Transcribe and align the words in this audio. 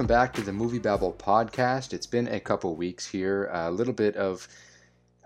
Welcome 0.00 0.16
back 0.16 0.32
to 0.32 0.40
the 0.40 0.52
MovieBabble 0.52 1.18
podcast. 1.18 1.92
It's 1.92 2.06
been 2.06 2.26
a 2.28 2.40
couple 2.40 2.74
weeks 2.74 3.06
here. 3.06 3.50
A 3.52 3.70
little 3.70 3.92
bit 3.92 4.16
of, 4.16 4.48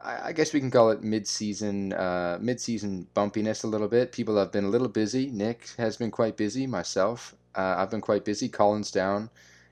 I 0.02 0.32
guess 0.32 0.52
we 0.52 0.58
can 0.58 0.72
call 0.72 0.90
it 0.90 1.00
mid-season, 1.00 1.92
uh, 1.92 2.38
mid-season 2.40 3.06
bumpiness. 3.14 3.62
A 3.62 3.68
little 3.68 3.86
bit. 3.86 4.10
People 4.10 4.36
have 4.36 4.50
been 4.50 4.64
a 4.64 4.68
little 4.68 4.88
busy. 4.88 5.30
Nick 5.30 5.68
has 5.78 5.96
been 5.96 6.10
quite 6.10 6.36
busy. 6.36 6.66
Myself, 6.66 7.36
uh, 7.54 7.76
I've 7.78 7.88
been 7.88 8.00
quite 8.00 8.24
busy. 8.24 8.48
Colin's 8.48 8.90
down 8.90 9.30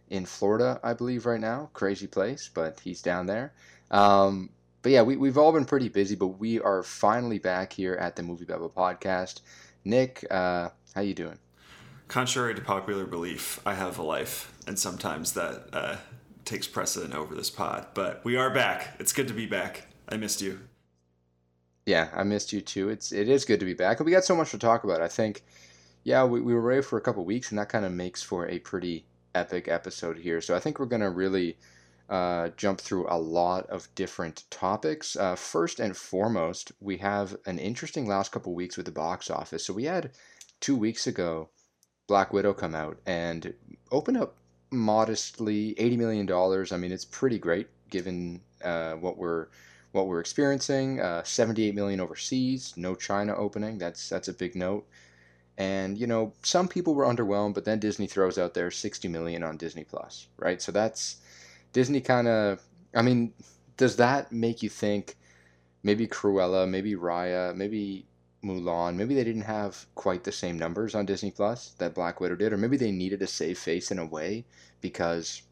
in 0.09 0.25
Florida, 0.25 0.79
I 0.85 0.93
believe, 0.93 1.27
right 1.27 1.41
now. 1.41 1.71
Crazy 1.73 2.07
place, 2.07 2.49
but 2.55 2.79
he's 2.79 3.03
down 3.03 3.27
there. 3.27 3.53
Um, 3.91 4.51
but 4.83 4.93
yeah, 4.93 5.03
we, 5.03 5.17
we've 5.17 5.37
all 5.37 5.51
been 5.51 5.65
pretty 5.65 5.89
busy, 5.89 6.15
but 6.15 6.29
we 6.29 6.61
are 6.61 6.85
finally 6.85 7.41
back 7.41 7.73
here 7.73 7.95
at 7.95 8.15
the 8.15 8.23
MovieBabble 8.23 8.71
podcast. 8.71 9.41
Nick, 9.85 10.25
uh, 10.31 10.69
how 10.95 11.01
you 11.01 11.15
doing? 11.15 11.41
Contrary 12.07 12.55
to 12.55 12.61
popular 12.61 13.07
belief, 13.07 13.59
I 13.65 13.73
have 13.73 13.99
a 13.99 14.03
life, 14.03 14.52
and 14.67 14.79
sometimes 14.79 15.33
that 15.33 15.69
uh, 15.73 15.97
takes 16.45 16.67
precedent 16.67 17.15
over 17.15 17.35
this 17.35 17.51
pod. 17.51 17.87
But 17.95 18.25
we 18.25 18.37
are 18.37 18.51
back. 18.51 18.97
It's 18.99 19.13
good 19.13 19.29
to 19.29 19.35
be 19.35 19.47
back. 19.47 19.89
I 20.09 20.17
missed 20.17 20.43
you. 20.43 20.61
Yeah, 21.87 22.11
I 22.15 22.23
missed 22.23 22.53
you 22.53 22.61
too. 22.61 22.89
It's 22.89 23.13
it 23.13 23.29
is 23.29 23.45
good 23.45 23.61
to 23.61 23.67
be 23.67 23.75
back. 23.75 24.01
We 24.01 24.13
got 24.13 24.25
so 24.25 24.37
much 24.37 24.51
to 24.53 24.59
talk 24.59 24.85
about. 24.85 25.01
I 25.01 25.09
think, 25.09 25.43
yeah, 26.05 26.25
we, 26.25 26.41
we 26.41 26.55
were 26.55 26.71
away 26.71 26.83
for 26.83 26.97
a 26.97 27.01
couple 27.01 27.25
weeks, 27.25 27.51
and 27.51 27.59
that 27.59 27.69
kind 27.69 27.85
of 27.85 27.93
makes 27.93 28.23
for 28.23 28.49
a 28.49 28.59
pretty 28.61 29.05
epic 29.35 29.67
episode 29.69 30.19
here. 30.19 30.41
So 30.41 30.55
I 30.55 30.61
think 30.61 30.79
we're 30.79 30.87
gonna 30.87 31.11
really 31.11 31.57
uh, 32.09 32.51
jump 32.57 32.81
through 32.81 33.07
a 33.09 33.19
lot 33.19 33.67
of 33.69 33.93
different 33.95 34.45
topics. 34.51 35.17
Uh, 35.17 35.35
first 35.35 35.81
and 35.81 35.97
foremost, 35.97 36.73
we 36.81 36.99
have 36.99 37.37
an 37.47 37.59
interesting 37.59 38.07
last 38.07 38.31
couple 38.31 38.55
weeks 38.55 38.77
with 38.77 38.87
the 38.87 38.93
box 38.93 39.31
office. 39.31 39.65
So 39.65 39.73
we 39.73 39.85
had 39.85 40.11
two 40.61 40.77
weeks 40.77 41.07
ago 41.09 41.49
Black 42.07 42.33
Widow 42.33 42.53
come 42.53 42.75
out 42.75 42.99
and 43.07 43.55
open 43.91 44.17
up 44.17 44.37
modestly 44.73 45.75
$80 45.75 45.99
million. 45.99 46.33
I 46.73 46.77
mean, 46.77 46.93
it's 46.93 47.05
pretty 47.05 47.39
great 47.39 47.69
given 47.91 48.41
uh, 48.65 48.95
what 48.95 49.19
we're 49.19 49.49
what 49.93 50.07
we're 50.07 50.21
experiencing. 50.21 51.01
Uh, 51.01 51.23
78 51.23 51.75
million 51.75 52.01
overseas, 52.01 52.75
no 52.77 52.95
China 52.95 53.37
opening. 53.37 53.79
That's 53.79 54.09
that's 54.09 54.29
a 54.29 54.33
big 54.33 54.57
note. 54.57 54.87
And 55.59 55.99
you 55.99 56.07
know, 56.07 56.33
some 56.43 56.67
people 56.67 56.95
were 56.95 57.05
underwhelmed, 57.05 57.55
but 57.55 57.65
then 57.65 57.79
Disney 57.79 58.07
throws 58.07 58.39
out 58.39 58.55
there 58.55 58.71
60 58.71 59.07
million 59.09 59.43
on 59.43 59.59
Disney 59.59 59.85
Plus, 59.85 60.29
right? 60.39 60.61
So 60.61 60.73
that's 60.73 61.19
Disney 61.73 62.01
kind 62.01 62.27
of. 62.27 62.61
I 62.95 63.03
mean, 63.03 63.33
does 63.77 63.97
that 63.97 64.33
make 64.33 64.63
you 64.63 64.69
think 64.69 65.17
maybe 65.83 66.07
Cruella, 66.07 66.69
maybe 66.69 66.95
Raya, 66.95 67.55
maybe 67.55 68.07
Mulan, 68.45 68.97
maybe 68.97 69.15
they 69.15 69.25
didn't 69.25 69.43
have 69.43 69.87
quite 69.95 70.25
the 70.25 70.33
same 70.33 70.59
numbers 70.59 70.95
on 70.95 71.07
Disney 71.07 71.31
Plus 71.31 71.75
that 71.79 71.95
Black 71.95 72.21
Widow 72.21 72.35
did, 72.35 72.53
or 72.53 72.57
maybe 72.57 72.77
they 72.77 72.91
needed 72.91 73.23
a 73.23 73.27
save 73.27 73.59
face 73.59 73.91
in 73.91 73.99
a 73.99 74.05
way 74.07 74.45
because 74.81 75.43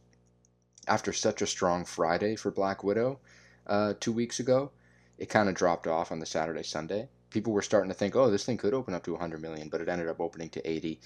after 0.88 1.12
such 1.12 1.40
a 1.40 1.46
strong 1.46 1.84
Friday 1.84 2.34
for 2.34 2.50
Black 2.50 2.82
Widow 2.82 3.20
uh, 3.66 3.94
two 4.00 4.12
weeks 4.12 4.40
ago, 4.40 4.72
it 5.18 5.28
kind 5.28 5.48
of 5.48 5.54
dropped 5.54 5.86
off 5.86 6.10
on 6.10 6.18
the 6.18 6.26
Saturday 6.26 6.64
Sunday. 6.64 7.08
People 7.30 7.52
were 7.52 7.62
starting 7.62 7.90
to 7.90 7.94
think, 7.94 8.16
oh, 8.16 8.30
this 8.30 8.44
thing 8.44 8.56
could 8.56 8.74
open 8.74 8.94
up 8.94 9.04
to 9.04 9.12
100 9.12 9.40
million, 9.40 9.68
but 9.68 9.80
it 9.80 9.88
ended 9.88 10.08
up 10.08 10.20
opening 10.20 10.48
to 10.50 10.68
80. 10.68 11.00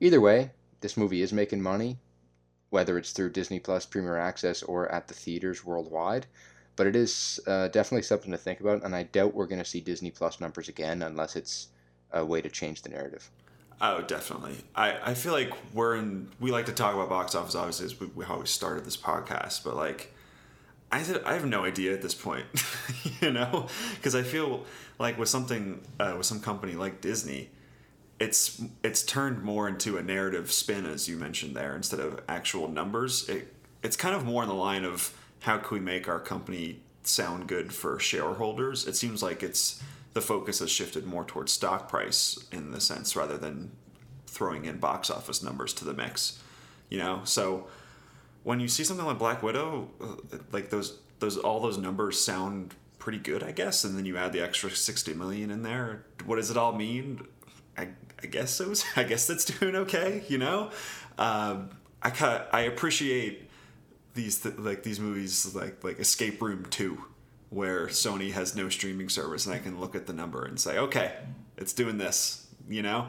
Either 0.00 0.20
way, 0.20 0.52
this 0.80 0.96
movie 0.96 1.20
is 1.20 1.32
making 1.32 1.60
money, 1.60 1.98
whether 2.70 2.96
it's 2.96 3.12
through 3.12 3.30
Disney 3.30 3.60
Plus 3.60 3.84
Premier 3.84 4.16
Access 4.16 4.62
or 4.62 4.90
at 4.90 5.08
the 5.08 5.14
theaters 5.14 5.64
worldwide 5.64 6.26
but 6.76 6.86
it 6.86 6.94
is 6.94 7.40
uh, 7.46 7.68
definitely 7.68 8.02
something 8.02 8.30
to 8.30 8.38
think 8.38 8.60
about, 8.60 8.84
and 8.84 8.94
I 8.94 9.04
doubt 9.04 9.34
we're 9.34 9.46
going 9.46 9.62
to 9.62 9.68
see 9.68 9.80
Disney 9.80 10.10
Plus 10.10 10.40
numbers 10.40 10.68
again 10.68 11.02
unless 11.02 11.34
it's 11.34 11.68
a 12.12 12.24
way 12.24 12.40
to 12.40 12.48
change 12.48 12.82
the 12.82 12.90
narrative. 12.90 13.30
Oh, 13.80 14.02
definitely. 14.02 14.56
I, 14.74 15.10
I 15.10 15.14
feel 15.14 15.32
like 15.32 15.52
we're 15.74 15.96
in. 15.96 16.28
We 16.40 16.50
like 16.50 16.66
to 16.66 16.72
talk 16.72 16.94
about 16.94 17.08
box 17.08 17.34
office, 17.34 17.54
obviously, 17.54 17.86
as 17.86 18.00
we, 18.00 18.06
we 18.08 18.24
always 18.24 18.50
started 18.50 18.84
this 18.84 18.96
podcast, 18.96 19.64
but 19.64 19.76
like, 19.76 20.14
I 20.90 21.02
th- 21.02 21.22
I 21.26 21.34
have 21.34 21.44
no 21.44 21.64
idea 21.64 21.92
at 21.92 22.00
this 22.00 22.14
point, 22.14 22.46
you 23.20 23.30
know, 23.30 23.66
because 23.96 24.14
I 24.14 24.22
feel 24.22 24.64
like 24.98 25.18
with 25.18 25.28
something 25.28 25.82
uh, 26.00 26.14
with 26.16 26.26
some 26.26 26.40
company 26.40 26.72
like 26.72 27.02
Disney, 27.02 27.50
it's 28.18 28.62
it's 28.82 29.02
turned 29.02 29.42
more 29.42 29.68
into 29.68 29.98
a 29.98 30.02
narrative 30.02 30.52
spin, 30.52 30.86
as 30.86 31.06
you 31.08 31.18
mentioned 31.18 31.54
there, 31.54 31.76
instead 31.76 32.00
of 32.00 32.20
actual 32.28 32.68
numbers. 32.68 33.28
It 33.28 33.52
it's 33.82 33.96
kind 33.96 34.14
of 34.14 34.24
more 34.24 34.42
in 34.42 34.48
the 34.48 34.54
line 34.54 34.84
of 34.84 35.14
how 35.40 35.58
can 35.58 35.78
we 35.78 35.80
make 35.80 36.08
our 36.08 36.20
company 36.20 36.80
sound 37.02 37.46
good 37.46 37.72
for 37.72 37.98
shareholders? 37.98 38.86
It 38.86 38.96
seems 38.96 39.22
like 39.22 39.42
it's 39.42 39.82
the 40.14 40.20
focus 40.20 40.60
has 40.60 40.70
shifted 40.70 41.04
more 41.04 41.24
towards 41.24 41.52
stock 41.52 41.88
price 41.88 42.38
in 42.50 42.70
the 42.70 42.80
sense 42.80 43.14
rather 43.14 43.36
than 43.36 43.70
throwing 44.26 44.64
in 44.64 44.78
box 44.78 45.10
office 45.10 45.42
numbers 45.42 45.72
to 45.74 45.84
the 45.84 45.94
mix. 45.94 46.42
You 46.88 46.98
know, 46.98 47.20
so 47.24 47.66
when 48.44 48.60
you 48.60 48.68
see 48.68 48.84
something 48.84 49.04
like 49.04 49.18
Black 49.18 49.42
Widow, 49.42 49.88
uh, 50.00 50.38
like 50.52 50.70
those 50.70 50.98
those 51.18 51.36
all 51.36 51.60
those 51.60 51.78
numbers 51.78 52.20
sound 52.20 52.74
pretty 52.98 53.18
good, 53.18 53.42
I 53.42 53.52
guess, 53.52 53.84
and 53.84 53.96
then 53.96 54.04
you 54.04 54.16
add 54.16 54.32
the 54.32 54.40
extra 54.40 54.70
sixty 54.70 55.14
million 55.14 55.50
in 55.50 55.62
there. 55.62 56.04
What 56.24 56.36
does 56.36 56.50
it 56.50 56.56
all 56.56 56.72
mean? 56.72 57.20
I, 57.76 57.88
I 58.22 58.26
guess 58.26 58.60
it 58.60 58.68
was. 58.68 58.84
I 58.96 59.02
guess 59.02 59.26
that's 59.26 59.44
doing 59.44 59.76
okay. 59.76 60.24
You 60.28 60.38
know, 60.38 60.70
um, 61.18 61.70
I 62.02 62.46
I 62.52 62.60
appreciate 62.62 63.45
these 64.16 64.40
th- 64.40 64.56
like 64.58 64.82
these 64.82 64.98
movies 64.98 65.54
like 65.54 65.84
like 65.84 66.00
Escape 66.00 66.42
Room 66.42 66.66
Two, 66.70 67.04
where 67.50 67.86
Sony 67.86 68.32
has 68.32 68.56
no 68.56 68.68
streaming 68.68 69.08
service, 69.08 69.46
and 69.46 69.54
I 69.54 69.58
can 69.58 69.80
look 69.80 69.94
at 69.94 70.06
the 70.06 70.12
number 70.12 70.44
and 70.44 70.58
say, 70.58 70.78
okay, 70.78 71.12
it's 71.56 71.72
doing 71.72 71.98
this. 71.98 72.48
You 72.68 72.82
know, 72.82 73.06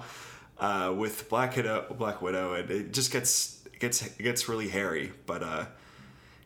uh, 0.59 0.93
with 0.95 1.27
Black 1.29 1.55
Widow, 1.55 1.95
Black 1.97 2.21
Widow, 2.21 2.53
it, 2.53 2.69
it 2.69 2.93
just 2.93 3.11
gets 3.11 3.65
it 3.65 3.79
gets 3.79 4.05
it 4.05 4.19
gets 4.19 4.47
really 4.47 4.69
hairy. 4.69 5.13
But 5.25 5.41
uh, 5.41 5.65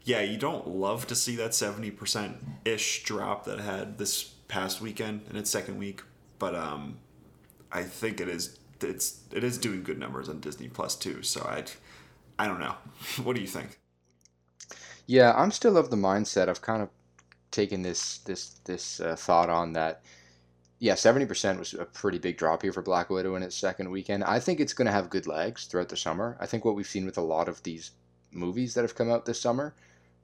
yeah, 0.03 0.21
you 0.21 0.37
don't 0.37 0.67
love 0.67 1.07
to 1.07 1.15
see 1.15 1.35
that 1.37 1.53
seventy 1.53 1.91
percent 1.91 2.37
ish 2.63 3.03
drop 3.03 3.45
that 3.45 3.59
had 3.59 3.97
this 3.97 4.23
past 4.47 4.79
weekend 4.79 5.21
in 5.29 5.35
its 5.35 5.49
second 5.49 5.77
week, 5.77 6.03
but 6.39 6.55
um, 6.55 6.99
I 7.71 7.83
think 7.83 8.21
it 8.21 8.29
is 8.29 8.59
it's 8.81 9.21
it 9.31 9.43
is 9.43 9.57
doing 9.57 9.83
good 9.83 9.99
numbers 9.99 10.29
on 10.29 10.39
Disney 10.39 10.67
Plus 10.67 10.95
too. 10.95 11.23
So 11.23 11.41
I 11.41 11.63
I 12.39 12.47
don't 12.47 12.59
know. 12.59 12.75
what 13.23 13.35
do 13.35 13.41
you 13.41 13.47
think? 13.47 13.80
Yeah, 15.05 15.33
I'm 15.33 15.51
still 15.51 15.77
of 15.77 15.89
the 15.89 15.95
mindset 15.95 16.49
I've 16.49 16.61
kind 16.61 16.81
of 16.81 16.89
taken 17.51 17.81
this 17.81 18.19
this 18.19 18.59
this 18.65 18.99
uh, 18.99 19.15
thought 19.15 19.49
on 19.49 19.73
that. 19.73 20.01
Yeah, 20.79 20.95
seventy 20.95 21.25
percent 21.25 21.59
was 21.59 21.73
a 21.73 21.85
pretty 21.85 22.17
big 22.17 22.37
drop 22.37 22.63
here 22.63 22.73
for 22.73 22.81
Black 22.81 23.09
Widow 23.09 23.35
in 23.35 23.43
its 23.43 23.55
second 23.55 23.91
weekend. 23.91 24.23
I 24.23 24.39
think 24.39 24.59
it's 24.59 24.73
going 24.73 24.87
to 24.87 24.91
have 24.91 25.09
good 25.09 25.27
legs 25.27 25.65
throughout 25.65 25.89
the 25.89 25.97
summer. 25.97 26.37
I 26.39 26.45
think 26.47 26.65
what 26.65 26.75
we've 26.75 26.87
seen 26.87 27.05
with 27.05 27.17
a 27.17 27.21
lot 27.21 27.47
of 27.47 27.61
these 27.63 27.91
movies 28.31 28.73
that 28.73 28.81
have 28.81 28.95
come 28.95 29.11
out 29.11 29.25
this 29.25 29.41
summer, 29.41 29.75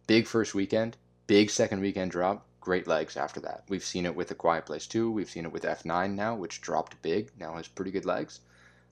big 0.07 0.25
first 0.27 0.55
weekend, 0.55 0.97
big 1.27 1.49
second 1.49 1.81
weekend 1.81 2.11
drop, 2.11 2.45
great 2.61 2.87
legs 2.87 3.17
after 3.17 3.39
that. 3.41 3.63
We've 3.69 3.83
seen 3.83 4.05
it 4.05 4.15
with 4.15 4.31
A 4.31 4.35
Quiet 4.35 4.65
Place 4.65 4.87
2. 4.87 5.11
We've 5.11 5.29
seen 5.29 5.45
it 5.45 5.51
with 5.51 5.63
F9 5.63 6.15
now, 6.15 6.35
which 6.35 6.61
dropped 6.61 7.01
big, 7.01 7.31
now 7.39 7.53
has 7.55 7.67
pretty 7.67 7.91
good 7.91 8.05
legs. 8.05 8.39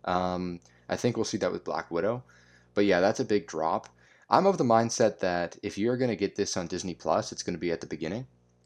Um, 0.04 0.60
I 0.88 0.96
think 0.96 1.18
we'll 1.18 1.26
see 1.26 1.38
that 1.38 1.52
with 1.52 1.64
Black 1.64 1.90
Widow. 1.90 2.24
But 2.74 2.86
yeah, 2.86 3.00
that's 3.00 3.20
a 3.20 3.26
big 3.26 3.48
drop. 3.48 3.90
I'm 4.30 4.48
of 4.48 4.58
the 4.58 4.64
mindset 4.64 5.20
that 5.20 5.58
if 5.62 5.78
you're 5.78 5.98
going 5.98 6.10
to 6.10 6.16
get 6.16 6.36
this 6.36 6.58
on 6.58 6.68
Disney 6.68 6.96
Plus, 6.96 7.32
it's 7.32 7.44
going 7.44 7.54
to 7.54 7.60
be 7.60 7.72
at 7.72 7.82
the 7.82 7.88
beginning. 7.88 8.26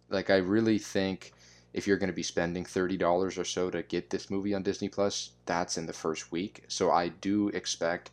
Like 0.09 0.30
I 0.30 0.38
really 0.38 0.80
think 0.80 1.34
if 1.73 1.85
you're 1.85 1.97
going 1.97 2.09
to 2.09 2.14
be 2.14 2.23
spending 2.23 2.64
$30 2.64 3.38
or 3.38 3.44
so 3.44 3.70
to 3.70 3.84
get 3.84 4.09
this 4.09 4.29
movie 4.29 4.56
on 4.56 4.64
Disney 4.64 4.90
Plus, 4.90 5.32
that's 5.46 5.78
in 5.78 5.85
the 5.85 5.94
first 5.94 6.32
week. 6.32 6.64
So 6.67 6.91
I 6.91 7.09
do 7.09 7.50
expect 7.50 8.11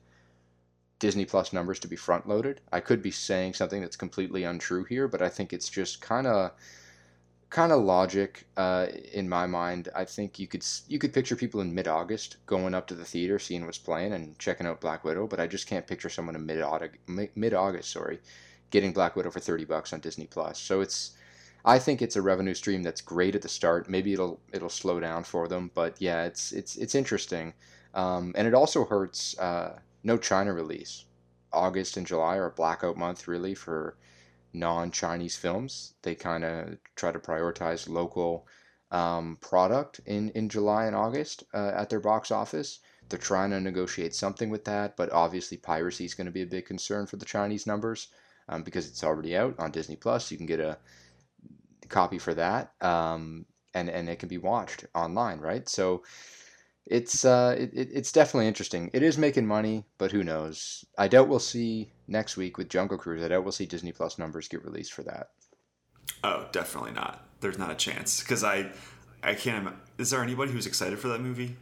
Disney 0.98 1.24
Plus 1.24 1.52
numbers 1.52 1.78
to 1.80 1.88
be 1.88 1.96
front 1.96 2.28
loaded. 2.28 2.60
I 2.72 2.80
could 2.80 3.00
be 3.02 3.10
saying 3.10 3.54
something 3.54 3.80
that's 3.80 3.96
completely 3.96 4.44
untrue 4.44 4.84
here, 4.84 5.08
but 5.08 5.22
I 5.22 5.28
think 5.28 5.52
it's 5.52 5.68
just 5.68 6.00
kind 6.00 6.26
of 6.26 6.52
kind 7.50 7.72
of 7.72 7.82
logic 7.82 8.46
uh, 8.56 8.86
in 9.12 9.28
my 9.28 9.46
mind. 9.46 9.88
I 9.94 10.04
think 10.04 10.38
you 10.38 10.46
could 10.46 10.64
you 10.88 10.98
could 10.98 11.12
picture 11.12 11.36
people 11.36 11.60
in 11.60 11.74
mid 11.74 11.88
August 11.88 12.36
going 12.46 12.74
up 12.74 12.86
to 12.88 12.94
the 12.94 13.04
theater, 13.04 13.38
seeing 13.38 13.64
what's 13.64 13.78
playing, 13.78 14.12
and 14.12 14.38
checking 14.38 14.66
out 14.66 14.80
Black 14.80 15.04
Widow. 15.04 15.26
But 15.26 15.40
I 15.40 15.46
just 15.46 15.66
can't 15.66 15.86
picture 15.86 16.08
someone 16.08 16.36
in 16.36 16.46
mid 16.46 17.30
mid 17.34 17.54
August, 17.54 17.90
sorry, 17.90 18.20
getting 18.70 18.92
Black 18.92 19.16
Widow 19.16 19.30
for 19.30 19.40
thirty 19.40 19.64
bucks 19.64 19.92
on 19.92 20.00
Disney 20.00 20.26
Plus. 20.26 20.58
So 20.58 20.80
it's 20.80 21.12
I 21.64 21.78
think 21.78 22.00
it's 22.02 22.16
a 22.16 22.22
revenue 22.22 22.54
stream 22.54 22.82
that's 22.82 23.00
great 23.00 23.34
at 23.34 23.42
the 23.42 23.48
start. 23.48 23.88
Maybe 23.88 24.12
it'll 24.12 24.40
it'll 24.52 24.68
slow 24.68 25.00
down 25.00 25.24
for 25.24 25.48
them, 25.48 25.70
but 25.74 26.00
yeah, 26.00 26.24
it's 26.24 26.52
it's 26.52 26.76
it's 26.76 26.94
interesting, 26.94 27.54
um, 27.94 28.32
and 28.36 28.46
it 28.46 28.54
also 28.54 28.84
hurts. 28.84 29.38
Uh, 29.38 29.78
no 30.04 30.16
China 30.16 30.52
release. 30.52 31.04
August 31.52 31.96
and 31.96 32.06
July 32.06 32.36
are 32.36 32.46
a 32.46 32.50
blackout 32.50 32.96
month 32.96 33.26
really 33.26 33.54
for 33.54 33.96
non-Chinese 34.52 35.36
films. 35.36 35.94
They 36.02 36.14
kind 36.14 36.44
of 36.44 36.78
try 36.96 37.12
to 37.12 37.18
prioritize 37.18 37.88
local 37.88 38.46
um, 38.90 39.36
product 39.40 40.00
in, 40.06 40.30
in 40.30 40.48
July 40.48 40.86
and 40.86 40.96
August 40.96 41.44
uh, 41.54 41.72
at 41.74 41.90
their 41.90 42.00
box 42.00 42.30
office. 42.30 42.80
They're 43.08 43.18
trying 43.18 43.50
to 43.50 43.60
negotiate 43.60 44.14
something 44.14 44.50
with 44.50 44.64
that, 44.64 44.96
but 44.96 45.12
obviously 45.12 45.56
piracy 45.56 46.04
is 46.04 46.14
going 46.14 46.26
to 46.26 46.32
be 46.32 46.42
a 46.42 46.46
big 46.46 46.66
concern 46.66 47.06
for 47.06 47.16
the 47.16 47.24
Chinese 47.24 47.66
numbers 47.66 48.08
um, 48.48 48.62
because 48.62 48.88
it's 48.88 49.04
already 49.04 49.36
out 49.36 49.54
on 49.58 49.70
Disney 49.70 49.96
Plus. 49.96 50.30
You 50.30 50.36
can 50.36 50.46
get 50.46 50.60
a 50.60 50.78
copy 51.88 52.18
for 52.18 52.34
that, 52.34 52.72
um, 52.80 53.46
and 53.74 53.88
and 53.88 54.08
it 54.08 54.18
can 54.18 54.28
be 54.28 54.38
watched 54.38 54.86
online, 54.94 55.38
right? 55.38 55.68
So 55.68 56.02
it's 56.86 57.24
uh, 57.24 57.56
it, 57.58 57.70
it's 57.74 58.12
definitely 58.12 58.48
interesting. 58.48 58.90
It 58.92 59.02
is 59.02 59.18
making 59.18 59.46
money, 59.46 59.84
but 59.98 60.12
who 60.12 60.24
knows? 60.24 60.84
I 60.98 61.08
doubt 61.08 61.28
we'll 61.28 61.38
see 61.38 61.92
next 62.08 62.36
week 62.36 62.58
with 62.58 62.68
Jungle 62.68 62.98
Cruise. 62.98 63.24
I 63.24 63.28
doubt 63.28 63.44
we'll 63.44 63.52
see 63.52 63.66
Disney 63.66 63.92
Plus 63.92 64.18
numbers 64.18 64.48
get 64.48 64.64
released 64.64 64.92
for 64.92 65.02
that. 65.04 65.30
Oh, 66.24 66.46
definitely 66.52 66.92
not. 66.92 67.22
There's 67.40 67.58
not 67.58 67.70
a 67.70 67.74
chance 67.74 68.20
because 68.20 68.42
I, 68.42 68.70
I 69.22 69.34
can't. 69.34 69.74
Is 69.98 70.10
there 70.10 70.22
anybody 70.22 70.52
who's 70.52 70.66
excited 70.66 70.98
for 70.98 71.08
that 71.08 71.20
movie? 71.20 71.56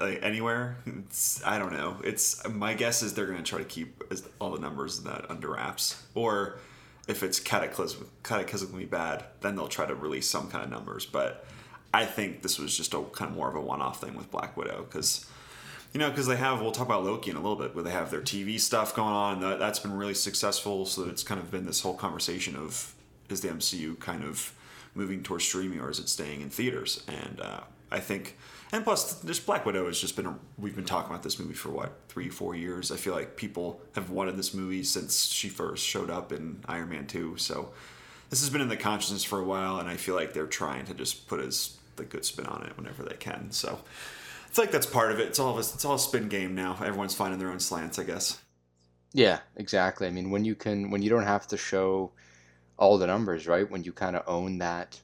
Like 0.00 0.20
anywhere? 0.22 0.76
It's, 0.86 1.44
I 1.44 1.58
don't 1.58 1.72
know. 1.72 1.96
It's 2.04 2.46
my 2.48 2.74
guess 2.74 3.02
is 3.02 3.14
they're 3.14 3.26
going 3.26 3.42
to 3.42 3.48
try 3.48 3.58
to 3.58 3.64
keep 3.64 4.02
all 4.38 4.52
the 4.52 4.60
numbers 4.60 5.02
that 5.02 5.30
under 5.30 5.52
wraps, 5.52 6.02
or 6.14 6.58
if 7.08 7.22
it's 7.22 7.40
cataclysm, 7.40 8.08
cataclysmically 8.22 8.88
bad, 8.88 9.24
then 9.40 9.56
they'll 9.56 9.68
try 9.68 9.86
to 9.86 9.94
release 9.94 10.28
some 10.28 10.48
kind 10.48 10.62
of 10.62 10.70
numbers. 10.70 11.04
But 11.06 11.44
I 11.92 12.04
think 12.04 12.42
this 12.42 12.58
was 12.58 12.76
just 12.76 12.94
a 12.94 13.02
kind 13.02 13.30
of 13.30 13.36
more 13.36 13.48
of 13.48 13.56
a 13.56 13.60
one-off 13.60 14.00
thing 14.00 14.14
with 14.14 14.30
Black 14.30 14.56
Widow 14.56 14.86
because 14.88 15.26
you 15.92 16.00
know 16.00 16.10
because 16.10 16.26
they 16.26 16.36
have 16.36 16.60
we'll 16.60 16.72
talk 16.72 16.86
about 16.86 17.04
Loki 17.04 17.30
in 17.30 17.36
a 17.36 17.40
little 17.40 17.56
bit 17.56 17.74
where 17.74 17.82
they 17.82 17.90
have 17.90 18.10
their 18.10 18.20
TV 18.20 18.60
stuff 18.60 18.94
going 18.94 19.08
on 19.08 19.40
that, 19.40 19.58
that's 19.58 19.78
been 19.78 19.96
really 19.96 20.14
successful 20.14 20.84
so 20.84 21.08
it's 21.08 21.22
kind 21.22 21.40
of 21.40 21.50
been 21.50 21.64
this 21.64 21.80
whole 21.80 21.94
conversation 21.94 22.56
of 22.56 22.94
is 23.28 23.40
the 23.40 23.48
MCU 23.48 23.98
kind 23.98 24.24
of 24.24 24.54
moving 24.94 25.22
towards 25.22 25.44
streaming 25.44 25.80
or 25.80 25.90
is 25.90 25.98
it 25.98 26.08
staying 26.08 26.40
in 26.40 26.50
theaters 26.50 27.02
and 27.06 27.40
uh, 27.40 27.60
I 27.90 28.00
think 28.00 28.36
and 28.72 28.84
plus 28.84 29.14
this 29.14 29.38
Black 29.38 29.64
Widow 29.64 29.86
has 29.86 30.00
just 30.00 30.16
been 30.16 30.26
a, 30.26 30.38
we've 30.58 30.74
been 30.74 30.84
talking 30.84 31.10
about 31.10 31.22
this 31.22 31.38
movie 31.38 31.54
for 31.54 31.70
what 31.70 31.92
three 32.08 32.28
four 32.28 32.54
years 32.54 32.90
I 32.90 32.96
feel 32.96 33.14
like 33.14 33.36
people 33.36 33.80
have 33.94 34.10
wanted 34.10 34.36
this 34.36 34.54
movie 34.54 34.82
since 34.82 35.26
she 35.26 35.48
first 35.48 35.84
showed 35.84 36.10
up 36.10 36.32
in 36.32 36.64
Iron 36.66 36.88
Man 36.88 37.06
2 37.06 37.36
so 37.36 37.70
this 38.30 38.40
has 38.40 38.50
been 38.50 38.60
in 38.60 38.68
the 38.68 38.76
consciousness 38.76 39.24
for 39.24 39.38
a 39.38 39.44
while 39.44 39.78
and 39.78 39.88
I 39.88 39.96
feel 39.96 40.14
like 40.14 40.32
they're 40.32 40.46
trying 40.46 40.84
to 40.86 40.94
just 40.94 41.28
put 41.28 41.40
as 41.40 41.78
the 41.98 42.04
good 42.04 42.24
spin 42.24 42.46
on 42.46 42.64
it 42.64 42.76
whenever 42.76 43.02
they 43.02 43.16
can. 43.16 43.50
So 43.50 43.78
I 44.48 44.54
feel 44.54 44.64
like 44.64 44.72
that's 44.72 44.86
part 44.86 45.12
of 45.12 45.20
it. 45.20 45.28
It's 45.28 45.38
all 45.38 45.50
of 45.50 45.56
a, 45.56 45.60
it's 45.60 45.84
all 45.84 45.98
spin 45.98 46.28
game 46.28 46.54
now. 46.54 46.72
Everyone's 46.80 47.14
finding 47.14 47.38
their 47.38 47.50
own 47.50 47.60
slants, 47.60 47.98
I 47.98 48.04
guess. 48.04 48.40
Yeah, 49.12 49.40
exactly. 49.56 50.06
I 50.06 50.10
mean, 50.10 50.30
when 50.30 50.44
you 50.44 50.54
can, 50.54 50.90
when 50.90 51.02
you 51.02 51.10
don't 51.10 51.24
have 51.24 51.46
to 51.48 51.56
show 51.56 52.12
all 52.78 52.96
the 52.96 53.06
numbers, 53.06 53.46
right? 53.46 53.68
When 53.70 53.84
you 53.84 53.92
kind 53.92 54.16
of 54.16 54.22
own 54.26 54.58
that, 54.58 55.00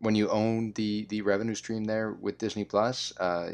when 0.00 0.14
you 0.14 0.28
own 0.28 0.72
the 0.72 1.06
the 1.06 1.22
revenue 1.22 1.54
stream 1.54 1.84
there 1.84 2.12
with 2.12 2.38
Disney 2.38 2.64
Plus, 2.64 3.16
uh, 3.18 3.52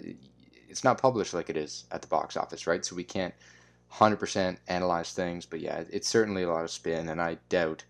it's 0.68 0.84
not 0.84 1.00
published 1.00 1.34
like 1.34 1.50
it 1.50 1.56
is 1.56 1.84
at 1.92 2.02
the 2.02 2.08
box 2.08 2.36
office, 2.36 2.66
right? 2.66 2.84
So 2.84 2.96
we 2.96 3.04
can't 3.04 3.34
100% 3.92 4.56
analyze 4.68 5.12
things, 5.12 5.44
but 5.44 5.60
yeah, 5.60 5.84
it's 5.90 6.08
certainly 6.08 6.44
a 6.44 6.48
lot 6.48 6.64
of 6.64 6.70
spin, 6.70 7.10
and 7.10 7.20
I 7.20 7.36
doubt 7.50 7.84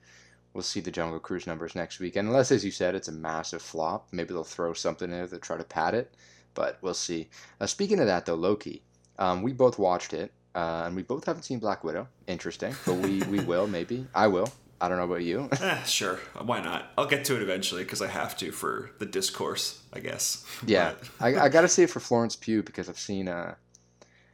we'll 0.53 0.63
see 0.63 0.81
the 0.81 0.91
Jungle 0.91 1.21
Cruise 1.21 1.47
numbers 1.47 1.75
next 1.75 2.01
week. 2.01 2.17
And 2.17 2.29
unless, 2.29 2.51
as 2.51 2.65
you 2.65 2.71
said, 2.71 2.95
it's 2.95 3.09
a 3.09 3.13
massive 3.13 3.63
flop, 3.63 4.09
maybe 4.13 4.35
they'll 4.35 4.45
throw 4.45 4.73
something 4.73 5.11
in 5.11 5.17
there 5.17 5.27
to 5.29 5.39
try 5.39 5.57
to 5.57 5.65
pad 5.65 5.95
it. 5.95 6.15
But 6.55 6.79
we'll 6.83 6.93
see. 6.93 7.31
Uh, 7.61 7.67
speaking 7.67 8.01
of 8.01 8.07
that, 8.07 8.27
though, 8.27 8.35
Loki, 8.35 8.83
um, 9.19 9.43
we 9.43 9.53
both 9.53 9.79
watched 9.79 10.13
it, 10.13 10.33
uh, 10.55 10.83
and 10.85 10.95
we 10.95 11.03
both 11.03 11.25
haven't 11.25 11.45
seen 11.45 11.61
Black 11.61 11.83
Widow. 11.85 12.09
Interesting, 12.27 12.75
but 12.85 12.97
we 12.97 13.23
we 13.23 13.41
will 13.41 13.67
maybe. 13.67 14.07
I 14.15 14.27
will. 14.27 14.53
I 14.83 14.89
don't 14.89 14.99
know 14.99 15.05
about 15.05 15.23
you. 15.23 15.49
eh, 15.61 15.81
sure, 15.85 16.19
why 16.41 16.61
not? 16.61 16.91
I'll 16.99 17.07
get 17.07 17.25
to 17.27 17.37
it 17.37 17.43
eventually 17.43 17.85
because 17.85 18.03
I 18.03 18.09
have 18.09 18.37
to 18.39 18.51
for 18.51 18.91
the 18.99 19.07
discourse, 19.07 19.81
I 19.93 20.01
guess. 20.01 20.45
Yeah, 20.67 20.95
I, 21.21 21.37
I 21.37 21.49
got 21.49 21.61
to 21.61 21.69
see 21.69 21.85
it 21.85 21.91
for 21.91 22.01
Florence 22.01 22.35
Pugh 22.35 22.65
because 22.65 22.89
I've 22.89 22.99
seen. 22.99 23.29
Uh, 23.29 23.55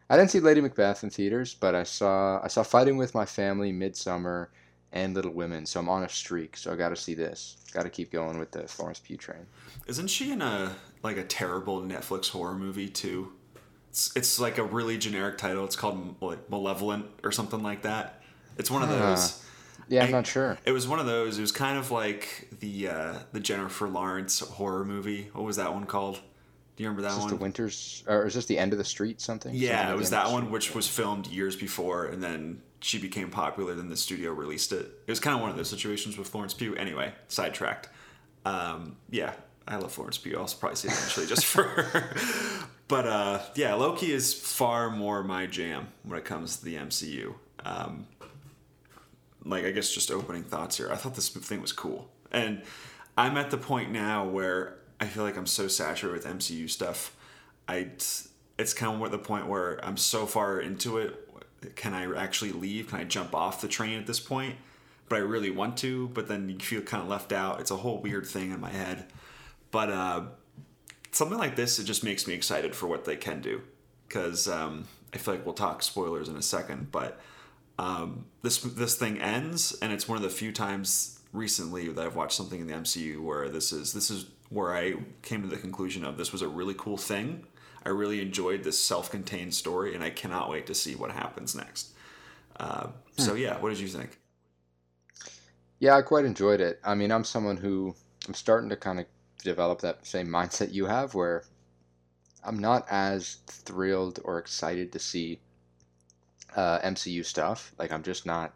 I 0.09 0.17
didn't 0.17 0.31
see 0.31 0.41
Lady 0.41 0.63
Macbeth 0.63 1.05
in 1.05 1.11
theaters, 1.11 1.53
but 1.53 1.75
I 1.75 1.83
saw 1.83 2.41
I 2.43 2.49
saw 2.49 2.63
Fighting 2.63 2.97
with 2.97 3.15
My 3.15 3.27
Family, 3.27 3.75
Midsommar, 3.75 4.47
and 4.91 5.13
Little 5.13 5.33
Women. 5.33 5.67
So 5.67 5.81
I'm 5.81 5.89
on 5.91 6.05
a 6.05 6.09
streak. 6.09 6.57
So 6.57 6.73
I 6.73 6.77
got 6.77 6.89
to 6.89 6.97
see 6.97 7.13
this. 7.13 7.59
Got 7.75 7.83
to 7.83 7.91
keep 7.91 8.11
going 8.11 8.39
with 8.39 8.51
the 8.51 8.67
Florence 8.67 9.01
Pugh 9.01 9.19
train. 9.19 9.45
Isn't 9.87 10.09
she 10.09 10.33
in 10.33 10.41
a 10.41 10.75
like 11.03 11.19
a 11.19 11.25
terrible 11.25 11.83
Netflix 11.83 12.31
horror 12.31 12.55
movie 12.55 12.89
too? 12.89 13.33
It's, 13.91 14.17
it's 14.17 14.41
like 14.41 14.57
a 14.57 14.65
really 14.65 14.97
generic 14.97 15.37
title. 15.37 15.67
It's 15.67 15.77
called 15.77 16.17
like 16.23 16.49
Malevolent 16.49 17.05
or 17.23 17.33
something 17.33 17.63
like 17.63 17.83
that. 17.83 18.23
It's 18.57 18.71
one 18.71 18.83
of 18.83 18.89
those. 18.89 19.45
Yeah, 19.89 20.03
I'm 20.03 20.09
I, 20.09 20.13
not 20.13 20.27
sure. 20.27 20.59
It 20.65 20.73
was 20.73 20.87
one 20.87 20.99
of 20.99 21.07
those. 21.07 21.39
It 21.39 21.41
was 21.41 21.53
kind 21.53 21.79
of 21.79 21.91
like 21.91 22.49
the 22.61 22.89
uh, 22.89 23.15
the 23.33 23.41
Jennifer 23.41 23.89
Lawrence 23.89 24.41
horror 24.41 24.85
movie. 24.85 25.31
What 25.33 25.45
was 25.45 25.57
that 25.57 25.73
one 25.73 25.87
called? 25.87 26.21
Do 26.77 26.85
you 26.85 26.89
remember 26.89 27.09
that 27.09 27.17
is 27.17 27.19
one? 27.19 27.29
The 27.31 27.37
Winters, 27.37 28.05
or 28.07 28.27
is 28.27 28.35
this 28.35 28.47
the 28.47 28.59
End 28.59 28.73
of 28.73 28.79
the 28.79 28.85
Street? 28.85 29.21
Something? 29.21 29.55
Yeah, 29.55 29.79
something 29.79 29.95
it 29.95 29.99
was 29.99 30.11
that 30.11 30.31
one, 30.31 30.51
which 30.51 30.75
was 30.75 30.87
filmed 30.87 31.27
years 31.27 31.57
before, 31.57 32.07
and 32.07 32.23
then 32.23 32.63
she 32.81 32.99
became 32.99 33.31
popular, 33.31 33.75
then 33.75 33.89
the 33.89 33.97
studio 33.97 34.33
released 34.33 34.73
it. 34.73 34.87
It 35.07 35.11
was 35.11 35.19
kind 35.19 35.35
of 35.35 35.41
one 35.41 35.51
of 35.51 35.57
those 35.57 35.71
situations 35.71 36.17
with 36.17 36.29
Florence 36.29 36.55
Pugh. 36.55 36.77
Anyway, 36.77 37.13
sidetracked. 37.27 37.89
Um, 38.45 38.97
yeah, 39.11 39.33
I 39.67 39.77
love 39.77 39.93
Florence 39.93 40.19
Pugh. 40.19 40.39
I'll 40.39 40.47
probably 40.47 40.77
see 40.77 40.89
it 40.89 40.95
eventually 40.95 41.27
just 41.27 41.45
for 41.45 41.65
her. 41.65 42.17
But 42.89 43.07
uh, 43.07 43.41
yeah, 43.55 43.75
Loki 43.75 44.11
is 44.11 44.33
far 44.33 44.89
more 44.89 45.23
my 45.23 45.45
jam 45.45 45.89
when 46.05 46.19
it 46.19 46.25
comes 46.25 46.57
to 46.57 46.65
the 46.65 46.77
MCU. 46.77 47.35
Um, 47.63 48.07
like, 49.49 49.65
I 49.65 49.71
guess 49.71 49.93
just 49.93 50.11
opening 50.11 50.43
thoughts 50.43 50.77
here. 50.77 50.91
I 50.91 50.97
thought 50.97 51.15
this 51.15 51.29
thing 51.29 51.61
was 51.61 51.73
cool. 51.73 52.11
And 52.31 52.63
I'm 53.17 53.37
at 53.37 53.51
the 53.51 53.59
point 53.59 53.91
now 53.91 54.27
where 54.27 54.79
I 55.01 55.07
feel 55.07 55.25
like 55.25 55.37
I'm 55.37 55.47
so 55.47 55.69
saturated 55.69 56.25
with 56.25 56.39
MCU 56.39 56.69
stuff. 56.69 57.15
I 57.67 57.89
it's 58.59 58.75
kind 58.75 58.97
of 58.97 59.03
at 59.03 59.13
the 59.13 59.19
point 59.19 59.47
where 59.47 59.85
I'm 59.85 59.97
so 59.97 60.27
far 60.27 60.61
into 60.61 60.99
it 60.99 61.29
can 61.75 61.95
I 61.95 62.15
actually 62.17 62.53
leave? 62.53 62.89
Can 62.89 63.01
I 63.01 63.05
jump 63.05 63.35
off 63.35 63.61
the 63.61 63.69
train 63.69 63.99
at 63.99 64.07
this 64.07 64.21
point? 64.21 64.57
But 65.09 65.17
I 65.17 65.21
really 65.21 65.51
want 65.51 65.77
to, 65.79 66.09
but 66.09 66.29
then 66.29 66.49
you 66.49 66.59
feel 66.59 66.83
kind 66.83 67.03
of 67.03 67.09
left 67.09 67.33
out. 67.33 67.61
It's 67.61 67.71
a 67.71 67.77
whole 67.77 67.99
weird 67.99 68.27
thing 68.27 68.53
in 68.53 68.61
my 68.61 68.71
head. 68.71 69.07
But 69.71 69.91
uh, 69.91 70.23
something 71.13 71.39
like 71.39 71.57
this, 71.57 71.79
it 71.79 71.85
just 71.85 72.05
makes 72.05 72.27
me 72.27 72.35
excited 72.35 72.77
for 72.77 72.87
what 72.87 73.05
they 73.05 73.17
can 73.17 73.41
do. 73.41 73.63
Because 74.07 74.49
um, 74.49 74.87
I 75.13 75.19
feel 75.19 75.35
like 75.35 75.45
we'll 75.45 75.55
talk 75.55 75.83
spoilers 75.83 76.29
in 76.29 76.37
a 76.37 76.43
second, 76.43 76.93
but 76.93 77.21
um, 77.79 78.27
this 78.43 78.59
this 78.59 78.97
thing 78.97 79.21
ends, 79.21 79.77
and 79.81 79.93
it's 79.93 80.09
one 80.09 80.17
of 80.17 80.23
the 80.23 80.31
few 80.31 80.53
times 80.53 81.21
recently 81.33 81.89
that 81.89 82.05
I've 82.05 82.17
watched 82.17 82.37
something 82.37 82.61
in 82.61 82.67
the 82.67 82.75
MCU 82.75 83.21
where 83.21 83.49
this 83.49 83.73
is 83.73 83.93
this 83.93 84.11
is 84.11 84.27
where 84.49 84.75
I 84.75 84.95
came 85.23 85.43
to 85.43 85.49
the 85.49 85.59
conclusion 85.59 86.05
of 86.05 86.17
this 86.17 86.33
was 86.33 86.43
a 86.43 86.49
really 86.49 86.75
cool 86.75 86.97
thing 86.97 87.45
I 87.85 87.91
really 87.91 88.21
enjoyed 88.21 88.65
this 88.65 88.79
self-contained 88.83 89.55
story, 89.55 89.95
and 89.95 90.03
I 90.05 90.11
cannot 90.11 90.51
wait 90.51 90.67
to 90.67 90.75
see 90.75 90.95
what 90.95 91.11
happens 91.11 91.55
next. 91.55 91.93
Uh, 92.59 92.89
so 93.17 93.33
hmm. 93.33 93.39
yeah, 93.39 93.59
what 93.59 93.71
did 93.71 93.79
you 93.79 93.89
think? 93.89 94.19
Yeah, 95.79 95.97
I 95.97 96.03
quite 96.03 96.25
enjoyed 96.25 96.61
it. 96.61 96.81
I 96.85 96.95
mean, 96.95 97.13
I'm 97.13 97.25
someone 97.25 97.57
who 97.57 97.95
I'm 98.27 98.35
starting 98.35 98.69
to 98.71 98.77
kind 98.77 99.01
of 99.01 99.07
develop 99.43 99.81
that 99.81 100.05
same 100.07 100.27
mindset 100.27 100.73
you 100.73 100.87
have, 100.87 101.15
where 101.15 101.45
I'm 102.45 102.59
not 102.59 102.87
as 102.91 103.37
thrilled 103.47 104.21
or 104.25 104.39
excited 104.39 104.93
to 104.93 104.99
see 104.99 105.41
uh, 106.57 106.81
MCU 106.81 107.25
stuff. 107.25 107.73
Like, 107.79 107.93
I'm 107.93 108.03
just 108.03 108.27
not. 108.27 108.55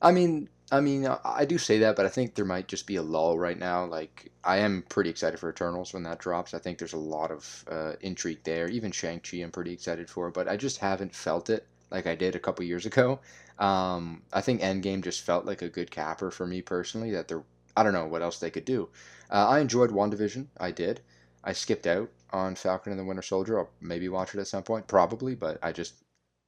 I 0.00 0.12
mean, 0.12 0.48
I 0.70 0.80
mean, 0.80 1.06
uh, 1.06 1.18
I 1.24 1.44
do 1.44 1.58
say 1.58 1.78
that, 1.78 1.96
but 1.96 2.04
I 2.04 2.08
think 2.08 2.34
there 2.34 2.44
might 2.44 2.68
just 2.68 2.86
be 2.86 2.96
a 2.96 3.02
lull 3.02 3.38
right 3.38 3.58
now. 3.58 3.84
Like, 3.86 4.30
I 4.44 4.58
am 4.58 4.84
pretty 4.88 5.10
excited 5.10 5.40
for 5.40 5.50
Eternals 5.50 5.94
when 5.94 6.02
that 6.04 6.18
drops. 6.18 6.54
I 6.54 6.58
think 6.58 6.78
there's 6.78 6.92
a 6.92 6.98
lot 6.98 7.30
of 7.30 7.64
uh, 7.70 7.92
intrigue 8.00 8.40
there. 8.44 8.68
Even 8.68 8.92
Shang-Chi, 8.92 9.38
I'm 9.38 9.50
pretty 9.50 9.72
excited 9.72 10.10
for, 10.10 10.30
but 10.30 10.48
I 10.48 10.56
just 10.56 10.78
haven't 10.78 11.14
felt 11.14 11.48
it 11.50 11.66
like 11.90 12.06
I 12.06 12.14
did 12.14 12.36
a 12.36 12.40
couple 12.40 12.64
years 12.64 12.86
ago. 12.86 13.20
Um, 13.58 14.22
I 14.32 14.40
think 14.40 14.60
Endgame 14.60 15.02
just 15.02 15.22
felt 15.22 15.46
like 15.46 15.62
a 15.62 15.68
good 15.68 15.90
capper 15.90 16.30
for 16.30 16.46
me 16.46 16.62
personally. 16.62 17.10
That 17.12 17.28
there, 17.28 17.42
I 17.76 17.82
don't 17.82 17.92
know 17.94 18.06
what 18.06 18.22
else 18.22 18.38
they 18.38 18.50
could 18.50 18.64
do. 18.64 18.88
Uh, 19.30 19.48
I 19.48 19.60
enjoyed 19.60 19.90
WandaVision. 19.90 20.46
I 20.60 20.70
did. 20.70 21.00
I 21.42 21.52
skipped 21.52 21.86
out 21.86 22.10
on 22.30 22.54
Falcon 22.54 22.92
and 22.92 23.00
the 23.00 23.04
Winter 23.04 23.22
Soldier. 23.22 23.58
I'll 23.58 23.70
maybe 23.80 24.08
watch 24.08 24.34
it 24.34 24.40
at 24.40 24.46
some 24.46 24.62
point, 24.62 24.86
probably, 24.86 25.34
but 25.34 25.58
I 25.62 25.72
just 25.72 25.94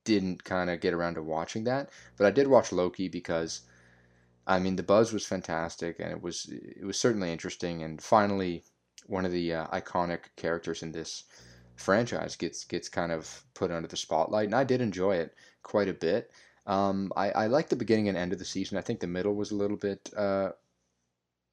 didn't 0.05 0.45
kind 0.45 0.71
of 0.71 0.81
get 0.81 0.95
around 0.95 1.15
to 1.15 1.23
watching 1.23 1.65
that. 1.65 1.91
But 2.17 2.27
I 2.27 2.31
did 2.31 2.49
watch 2.49 2.73
Loki 2.73 3.09
because 3.09 3.63
I 4.47 4.59
mean, 4.59 4.77
the 4.77 4.83
buzz 4.83 5.13
was 5.13 5.27
fantastic, 5.27 6.01
and 6.01 6.11
it 6.11 6.23
was 6.23 6.47
it 6.51 6.85
was 6.85 6.99
certainly 6.99 7.33
interesting. 7.33 7.83
And 7.83 8.03
finally, 8.03 8.65
one 9.07 9.25
of 9.25 9.33
the 9.33 9.55
uh, 9.55 9.67
iconic 9.69 10.21
characters 10.37 10.83
in 10.83 10.93
this 10.93 11.25
franchise 11.77 12.37
gets 12.37 12.65
gets 12.65 12.89
kind 12.89 13.13
of 13.13 13.45
put 13.55 13.71
under 13.71 13.89
the 13.89 13.97
spotlight, 13.97 14.47
and 14.47 14.55
I 14.55 14.65
did 14.65 14.81
enjoy 14.81 15.17
it 15.17 15.35
quite 15.63 15.89
a 15.89 15.95
bit. 15.95 16.33
Um, 16.67 17.13
I, 17.17 17.31
I 17.31 17.47
like 17.47 17.69
the 17.69 17.77
beginning 17.77 18.09
and 18.09 18.17
end 18.17 18.33
of 18.33 18.39
the 18.39 18.45
season. 18.45 18.79
I 18.79 18.83
think 18.83 19.01
the 19.01 19.07
middle 19.07 19.35
was 19.35 19.51
a 19.51 19.57
little 19.57 19.77
bit 19.77 20.11
uh, 20.17 20.51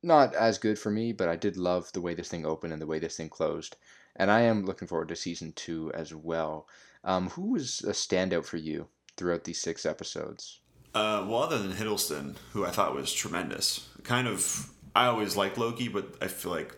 not 0.03 0.35
as 0.35 0.57
good 0.57 0.79
for 0.79 0.91
me, 0.91 1.11
but 1.11 1.27
I 1.29 1.35
did 1.35 1.57
love 1.57 1.91
the 1.91 2.01
way 2.01 2.13
this 2.13 2.29
thing 2.29 2.45
opened 2.45 2.73
and 2.73 2.81
the 2.81 2.87
way 2.87 2.99
this 2.99 3.17
thing 3.17 3.29
closed. 3.29 3.75
And 4.15 4.31
I 4.31 4.41
am 4.41 4.65
looking 4.65 4.87
forward 4.87 5.09
to 5.09 5.15
season 5.15 5.53
two 5.53 5.91
as 5.93 6.13
well. 6.13 6.67
Um, 7.07 7.29
who 7.31 7.53
was 7.53 7.81
a 7.87 7.91
standout 7.91 8.45
for 8.45 8.57
you 8.57 8.89
throughout 9.15 9.45
these 9.45 9.59
six 9.61 9.85
episodes? 9.85 10.59
Uh, 10.93 11.25
well, 11.27 11.41
other 11.41 11.57
than 11.57 11.71
Hiddleston, 11.71 12.35
who 12.51 12.65
I 12.65 12.69
thought 12.69 12.93
was 12.93 13.11
tremendous, 13.11 13.87
kind 14.03 14.27
of. 14.27 14.69
I 14.95 15.05
always 15.05 15.35
liked 15.35 15.57
Loki, 15.57 15.87
but 15.87 16.15
I 16.21 16.27
feel 16.27 16.51
like 16.51 16.75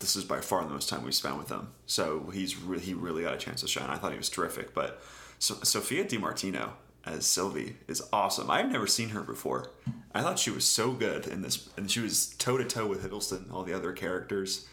this 0.00 0.16
is 0.16 0.24
by 0.24 0.40
far 0.40 0.64
the 0.64 0.70
most 0.70 0.88
time 0.88 1.04
we 1.04 1.12
spent 1.12 1.38
with 1.38 1.48
him. 1.48 1.68
So 1.86 2.30
he's 2.32 2.56
re- 2.56 2.78
he 2.80 2.94
really 2.94 3.22
got 3.22 3.34
a 3.34 3.38
chance 3.38 3.60
to 3.62 3.68
shine. 3.68 3.88
I 3.88 3.96
thought 3.96 4.12
he 4.12 4.18
was 4.18 4.28
terrific. 4.28 4.74
But 4.74 5.00
so- 5.38 5.58
Sophia 5.62 6.04
Di 6.04 6.18
Martino 6.18 6.74
as 7.06 7.24
Sylvie 7.26 7.76
is 7.88 8.02
awesome. 8.12 8.50
I've 8.50 8.70
never 8.70 8.86
seen 8.86 9.10
her 9.10 9.22
before. 9.22 9.70
I 10.12 10.20
thought 10.20 10.38
she 10.38 10.50
was 10.50 10.64
so 10.64 10.92
good 10.92 11.26
in 11.26 11.40
this, 11.42 11.70
and 11.76 11.90
she 11.90 12.00
was 12.00 12.34
toe 12.38 12.58
to 12.58 12.64
toe 12.64 12.86
with 12.86 13.02
Hiddleston, 13.08 13.52
all 13.52 13.62
the 13.62 13.72
other 13.72 13.92
characters. 13.92 14.66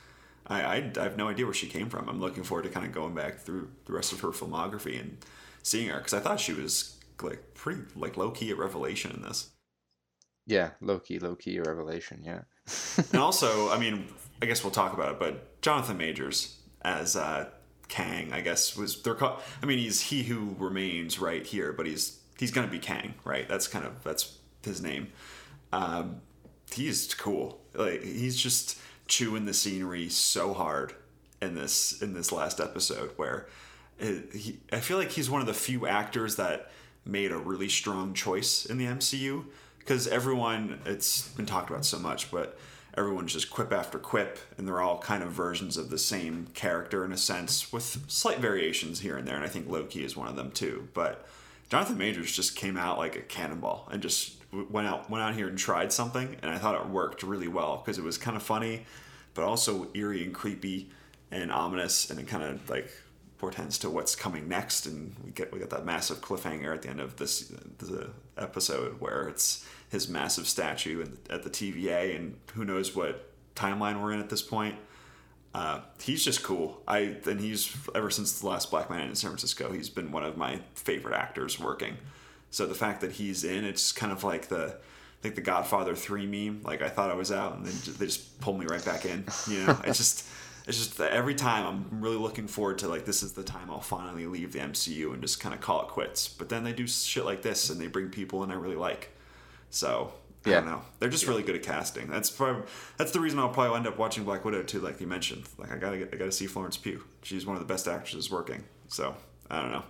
I, 0.48 0.62
I, 0.62 0.92
I 0.98 1.04
have 1.04 1.18
no 1.18 1.28
idea 1.28 1.46
where 1.46 1.54
she 1.54 1.68
came 1.68 1.90
from. 1.90 2.08
I'm 2.08 2.20
looking 2.20 2.44
forward 2.44 2.64
to 2.64 2.70
kind 2.70 2.86
of 2.86 2.92
going 2.92 3.14
back 3.14 3.40
through 3.40 3.70
the 3.86 3.94
rest 3.94 4.14
of 4.14 4.22
her 4.22 4.30
filmography 4.30 5.00
and 5.00 5.18
seeing 5.64 5.90
her 5.90 5.98
because 5.98 6.14
I 6.14 6.20
thought 6.20 6.40
she 6.40 6.54
was 6.54 6.98
like 7.22 7.54
pretty 7.54 7.82
like 7.96 8.18
low 8.18 8.32
key 8.32 8.52
at 8.52 8.58
Revelation 8.58 9.12
in 9.12 9.22
this. 9.22 9.50
Yeah, 10.48 10.72
low 10.80 11.00
key, 11.00 11.20
low 11.20 11.36
key 11.36 11.60
revelation. 11.60 12.22
Yeah. 12.24 12.42
and 13.12 13.22
also, 13.22 13.70
I 13.70 13.78
mean, 13.78 14.08
I 14.42 14.46
guess 14.46 14.64
we'll 14.64 14.72
talk 14.72 14.94
about 14.94 15.12
it, 15.12 15.20
but 15.20 15.62
Jonathan 15.62 15.98
Majors 15.98 16.58
as 16.82 17.18
uh, 17.18 17.50
Kang, 17.90 18.32
I 18.32 18.40
guess 18.40 18.76
was 18.78 19.02
they're 19.02 19.14
called. 19.14 19.42
I 19.62 19.66
mean, 19.66 19.78
he's 19.78 20.00
he 20.02 20.24
who 20.24 20.56
remains 20.58 21.20
right 21.20 21.46
here, 21.46 21.74
but 21.74 21.86
he's 21.86 22.20
he's 22.40 22.52
gonna 22.52 22.68
be 22.68 22.80
Kang, 22.80 23.16
right? 23.26 23.48
That's 23.48 23.68
kind 23.68 23.86
of 23.86 24.02
that's 24.04 24.38
his 24.64 24.82
name. 24.82 25.10
Um, 25.74 26.22
he's 26.72 27.14
cool. 27.14 27.60
Like 27.74 28.04
he's 28.04 28.38
just 28.38 28.80
chewing 29.08 29.46
the 29.46 29.54
scenery 29.54 30.10
so 30.10 30.54
hard 30.54 30.94
in 31.42 31.56
this 31.56 32.02
in 32.02 32.14
this 32.14 32.32
last 32.32 32.60
episode 32.60 33.12
where 33.16 33.48
it, 34.00 34.34
he, 34.34 34.60
I 34.72 34.80
feel 34.80 34.98
like 34.98 35.12
he's 35.12 35.30
one 35.30 35.42
of 35.42 35.48
the 35.48 35.54
few 35.54 35.88
actors 35.88 36.36
that 36.36 36.72
made 37.06 37.32
a 37.32 37.38
really 37.38 37.70
strong 37.70 38.14
choice 38.14 38.66
in 38.66 38.78
the 38.78 38.86
MCU 38.86 39.46
because 39.80 40.08
everyone 40.08 40.80
it's 40.86 41.30
been 41.30 41.46
talked 41.46 41.70
about 41.70 41.86
so 41.86 41.98
much, 41.98 42.30
but 42.30 42.58
everyone's 42.98 43.32
just 43.32 43.50
quip 43.50 43.72
after 43.72 44.00
quip, 44.00 44.40
and 44.58 44.68
they're 44.68 44.82
all 44.82 45.00
kind 45.00 45.24
of 45.24 45.32
versions 45.32 45.78
of 45.78 45.90
the 45.90 45.98
same 45.98 46.48
character 46.54 47.06
in 47.06 47.12
a 47.12 47.18
sense, 47.18 47.72
with 47.72 48.04
slight 48.08 48.40
variations 48.40 49.00
here 49.00 49.16
and 49.16 49.28
there. 49.28 49.36
And 49.36 49.46
I 49.46 49.48
think 49.48 49.70
Loki 49.70 50.04
is 50.04 50.18
one 50.18 50.28
of 50.28 50.36
them 50.36 50.52
too. 50.52 50.90
But 50.94 51.26
Jonathan 51.70 51.98
Majors 51.98 52.32
just 52.32 52.56
came 52.56 52.76
out 52.76 52.98
like 52.98 53.16
a 53.16 53.22
cannonball 53.22 53.88
and 53.92 54.02
just 54.02 54.37
went 54.52 54.88
out 54.88 55.10
went 55.10 55.24
out 55.24 55.36
here 55.36 55.48
and 55.48 55.58
tried 55.58 55.92
something, 55.92 56.38
and 56.42 56.52
I 56.52 56.58
thought 56.58 56.76
it 56.76 56.88
worked 56.88 57.24
really 57.24 57.48
well 57.48 57.78
because 57.78 57.98
it 57.98 58.04
was 58.04 58.18
kind 58.18 58.38
of 58.38 58.44
funny, 58.44 58.86
but 59.34 59.44
also 59.44 59.88
eerie 59.94 60.24
and 60.24 60.34
creepy 60.34 60.90
and 61.32 61.52
ominous, 61.52 62.10
and 62.10 62.20
it 62.20 62.28
kind 62.28 62.44
of 62.44 62.70
like 62.70 62.90
portends 63.38 63.78
to 63.80 63.90
what's 63.90 64.16
coming 64.16 64.48
next. 64.48 64.86
And 64.86 65.16
we 65.24 65.32
get 65.32 65.52
we 65.52 65.60
get 65.60 65.70
that 65.72 65.86
massive 65.86 66.22
cliffhanger 66.22 66.74
at 66.74 66.82
the 66.82 66.90
end 66.90 67.00
of 67.00 67.18
this 67.18 67.52
the 67.78 68.12
episode 68.38 69.00
where 69.00 69.28
it's 69.28 69.66
his 69.90 70.10
massive 70.10 70.48
statue 70.48 71.06
at 71.30 71.44
the 71.44 71.50
TVA, 71.50 72.16
and 72.16 72.38
who 72.54 72.66
knows 72.66 72.96
what 72.96 73.32
timeline 73.56 74.02
we're 74.02 74.14
in 74.14 74.20
at 74.20 74.30
this 74.30 74.42
point. 74.42 74.76
Uh, 75.54 75.82
he's 76.02 76.24
just 76.24 76.44
cool. 76.44 76.82
I 76.88 77.18
and 77.26 77.40
he's 77.40 77.76
ever 77.96 78.10
since 78.10 78.40
the 78.40 78.48
last 78.48 78.70
Black 78.70 78.90
Man 78.90 79.10
in 79.10 79.16
San 79.16 79.32
Francisco, 79.32 79.72
he's 79.72 79.90
been 79.90 80.12
one 80.12 80.24
of 80.24 80.38
my 80.38 80.62
favorite 80.76 81.16
actors 81.16 81.60
working. 81.60 81.98
So 82.52 82.66
the 82.66 82.76
fact 82.76 83.02
that 83.02 83.14
he's 83.14 83.44
in, 83.44 83.66
it's 83.66 83.92
kind 83.92 84.12
of 84.12 84.24
like 84.24 84.48
the 84.48 84.78
I 85.20 85.22
think 85.22 85.36
the 85.36 85.42
Godfather 85.42 85.96
three 85.96 86.26
meme. 86.26 86.62
Like 86.64 86.82
I 86.82 86.90
thought 86.90 87.10
I 87.10 87.16
was 87.16 87.32
out, 87.32 87.56
and 87.56 87.66
then 87.66 87.74
they 87.98 88.06
just 88.06 88.40
pulled 88.40 88.60
me 88.60 88.66
right 88.66 88.84
back 88.84 89.06
in. 89.06 89.26
You 89.48 89.66
know, 89.66 89.80
it's 89.86 89.98
just 89.98 90.28
it's 90.68 90.78
just 90.78 91.00
every 91.00 91.34
time 91.34 91.66
I'm 91.66 92.02
really 92.02 92.18
looking 92.18 92.48
forward 92.48 92.80
to 92.80 92.88
like 92.88 93.06
this 93.06 93.24
is 93.24 93.34
the 93.34 93.44
time 93.44 93.72
I'll 93.72 93.80
finally 93.80 94.28
leave 94.28 94.54
the 94.54 94.60
MCU 94.60 95.14
and 95.14 95.22
just 95.22 95.40
kind 95.40 95.56
of 95.56 95.62
call 95.62 95.82
it 95.82 95.88
quits. 95.88 96.28
But 96.28 96.50
then 96.50 96.64
they 96.64 96.74
do 96.74 96.88
shit 96.88 97.26
like 97.26 97.42
this, 97.42 97.70
and 97.70 97.80
they 97.80 97.88
bring 97.88 98.10
people 98.10 98.44
in 98.44 98.52
I 98.52 98.56
really 98.56 98.76
like. 98.76 99.12
So 99.70 100.14
I 100.46 100.50
yeah. 100.50 100.56
don't 100.58 100.66
know. 100.70 100.82
They're 101.00 101.10
just 101.10 101.28
really 101.28 101.44
good 101.44 101.56
at 101.56 101.64
casting. 101.64 102.08
That's 102.08 102.30
probably 102.30 102.64
that's 102.98 103.12
the 103.12 103.20
reason 103.20 103.40
I'll 103.40 103.50
probably 103.50 103.76
end 103.76 103.88
up 103.88 103.98
watching 103.98 104.24
Black 104.24 104.46
Widow 104.46 104.62
too. 104.64 104.80
Like 104.80 105.02
you 105.02 105.08
mentioned, 105.08 105.44
like 105.58 105.72
I 105.72 105.78
gotta 105.78 105.98
I 106.14 106.16
gotta 106.16 106.32
see 106.32 106.48
Florence 106.48 106.78
Pugh. 106.78 107.04
She's 107.24 107.46
one 107.46 107.56
of 107.56 107.62
the 107.62 107.72
best 107.72 107.88
actresses 107.88 108.30
working. 108.30 108.64
So 108.88 109.16
I 109.50 109.62
don't 109.62 109.72
know. 109.72 109.84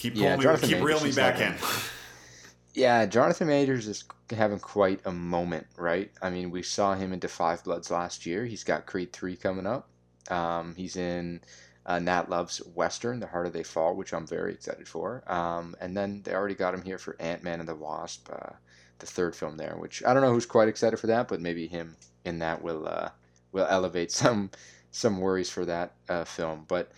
Keep 0.00 0.16
yeah, 0.16 0.34
me, 0.34 0.42
keep 0.42 0.62
Majors, 0.62 0.82
reeling 0.82 1.04
me 1.04 1.12
back 1.12 1.36
having, 1.36 1.58
in. 1.58 1.64
yeah, 2.74 3.04
Jonathan 3.04 3.48
Majors 3.48 3.86
is 3.86 4.02
having 4.30 4.58
quite 4.58 4.98
a 5.04 5.12
moment, 5.12 5.66
right? 5.76 6.10
I 6.22 6.30
mean, 6.30 6.50
we 6.50 6.62
saw 6.62 6.94
him 6.94 7.12
in 7.12 7.18
Da 7.18 7.28
5 7.28 7.64
Bloods 7.64 7.90
last 7.90 8.24
year. 8.24 8.46
He's 8.46 8.64
got 8.64 8.86
Creed 8.86 9.12
three 9.12 9.36
coming 9.36 9.66
up. 9.66 9.90
Um, 10.30 10.74
he's 10.74 10.96
in 10.96 11.42
uh, 11.84 11.98
Nat 11.98 12.30
Love's 12.30 12.62
Western, 12.74 13.20
The 13.20 13.26
Harder 13.26 13.50
They 13.50 13.62
Fall, 13.62 13.94
which 13.94 14.14
I'm 14.14 14.26
very 14.26 14.54
excited 14.54 14.88
for. 14.88 15.22
Um, 15.30 15.76
and 15.82 15.94
then 15.94 16.22
they 16.22 16.32
already 16.32 16.54
got 16.54 16.72
him 16.72 16.80
here 16.80 16.96
for 16.98 17.14
Ant 17.20 17.42
Man 17.42 17.60
and 17.60 17.68
the 17.68 17.74
Wasp, 17.74 18.26
uh, 18.32 18.54
the 19.00 19.06
third 19.06 19.36
film 19.36 19.58
there, 19.58 19.76
which 19.78 20.02
I 20.06 20.14
don't 20.14 20.22
know 20.22 20.32
who's 20.32 20.46
quite 20.46 20.68
excited 20.68 20.98
for 20.98 21.08
that, 21.08 21.28
but 21.28 21.42
maybe 21.42 21.66
him 21.66 21.94
in 22.24 22.38
that 22.38 22.62
will 22.62 22.88
uh, 22.88 23.10
will 23.52 23.66
elevate 23.68 24.12
some 24.12 24.50
some 24.92 25.20
worries 25.20 25.50
for 25.50 25.66
that 25.66 25.92
uh, 26.08 26.24
film. 26.24 26.64
But 26.68 26.90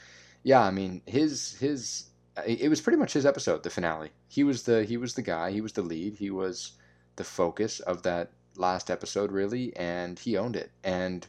yeah, 0.44 0.60
I 0.60 0.70
mean 0.70 1.02
his 1.04 1.56
his 1.58 2.04
it 2.46 2.68
was 2.68 2.80
pretty 2.80 2.98
much 2.98 3.12
his 3.12 3.26
episode, 3.26 3.62
the 3.62 3.70
finale. 3.70 4.10
He 4.28 4.44
was 4.44 4.62
the 4.62 4.84
he 4.84 4.96
was 4.96 5.14
the 5.14 5.22
guy, 5.22 5.50
he 5.50 5.60
was 5.60 5.72
the 5.72 5.82
lead, 5.82 6.16
he 6.16 6.30
was 6.30 6.72
the 7.16 7.24
focus 7.24 7.80
of 7.80 8.02
that 8.02 8.30
last 8.56 8.90
episode 8.90 9.32
really, 9.32 9.74
and 9.76 10.18
he 10.18 10.36
owned 10.36 10.56
it. 10.56 10.70
And 10.82 11.26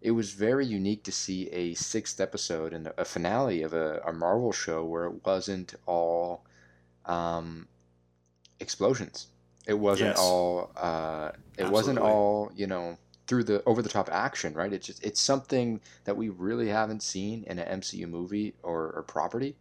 it 0.00 0.12
was 0.12 0.32
very 0.32 0.64
unique 0.64 1.02
to 1.04 1.12
see 1.12 1.48
a 1.50 1.74
sixth 1.74 2.20
episode 2.20 2.72
and 2.72 2.92
a 2.96 3.04
finale 3.04 3.62
of 3.62 3.72
a, 3.72 4.00
a 4.06 4.12
Marvel 4.12 4.52
show 4.52 4.84
where 4.84 5.06
it 5.06 5.26
wasn't 5.26 5.74
all 5.86 6.44
um, 7.06 7.66
explosions. 8.60 9.26
It 9.66 9.74
wasn't 9.74 10.10
yes. 10.10 10.18
all. 10.18 10.70
Uh, 10.76 11.30
it 11.32 11.62
Absolutely. 11.62 11.72
wasn't 11.72 11.98
all. 11.98 12.52
You 12.54 12.66
know, 12.68 12.96
through 13.26 13.44
the 13.44 13.62
over 13.66 13.82
the 13.82 13.88
top 13.88 14.08
action, 14.10 14.54
right? 14.54 14.72
It's 14.72 14.86
just 14.86 15.04
it's 15.04 15.20
something 15.20 15.80
that 16.04 16.16
we 16.16 16.28
really 16.30 16.68
haven't 16.68 17.02
seen 17.02 17.44
in 17.44 17.58
an 17.58 17.80
MCU 17.80 18.08
movie 18.08 18.54
or, 18.62 18.92
or 18.92 19.02
property. 19.02 19.56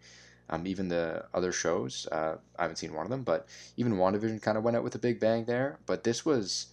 Um, 0.50 0.66
even 0.66 0.88
the 0.88 1.26
other 1.34 1.52
shows, 1.52 2.08
uh, 2.12 2.38
I 2.58 2.62
haven't 2.62 2.78
seen 2.78 2.94
one 2.94 3.06
of 3.06 3.10
them, 3.10 3.24
but 3.24 3.48
even 3.76 3.94
WandaVision 3.94 4.42
kind 4.42 4.58
of 4.58 4.64
went 4.64 4.78
out 4.78 4.84
with 4.84 4.96
a 4.96 5.00
big 5.00 5.20
bang 5.20 5.44
there. 5.46 5.80
But 5.86 6.04
this 6.04 6.26
was 6.26 6.68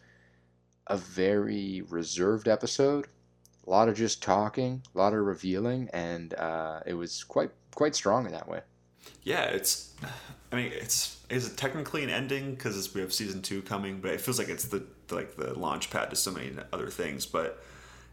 a 0.86 0.96
very 0.96 1.82
reserved 1.88 2.46
episode 2.46 3.08
a 3.66 3.70
lot 3.70 3.88
of 3.88 3.96
just 3.96 4.22
talking, 4.22 4.82
a 4.94 4.98
lot 4.98 5.12
of 5.12 5.20
revealing, 5.20 5.88
and 5.92 6.34
uh, 6.34 6.80
it 6.86 6.94
was 6.94 7.24
quite 7.24 7.50
quite 7.74 7.94
strong 7.94 8.26
in 8.26 8.32
that 8.32 8.48
way. 8.48 8.60
Yeah, 9.22 9.44
it's. 9.44 9.94
I 10.52 10.56
mean, 10.56 10.72
it's 10.72 11.18
is 11.30 11.48
it 11.48 11.56
technically 11.56 12.04
an 12.04 12.10
ending 12.10 12.54
because 12.54 12.94
we 12.94 13.00
have 13.00 13.12
season 13.12 13.42
two 13.42 13.60
coming, 13.62 14.00
but 14.00 14.12
it 14.12 14.20
feels 14.20 14.38
like 14.38 14.48
it's 14.48 14.66
the 14.66 14.84
like 15.10 15.36
the 15.36 15.58
launch 15.58 15.90
pad 15.90 16.10
to 16.10 16.16
so 16.16 16.30
many 16.30 16.52
other 16.72 16.90
things. 16.90 17.26
But 17.26 17.60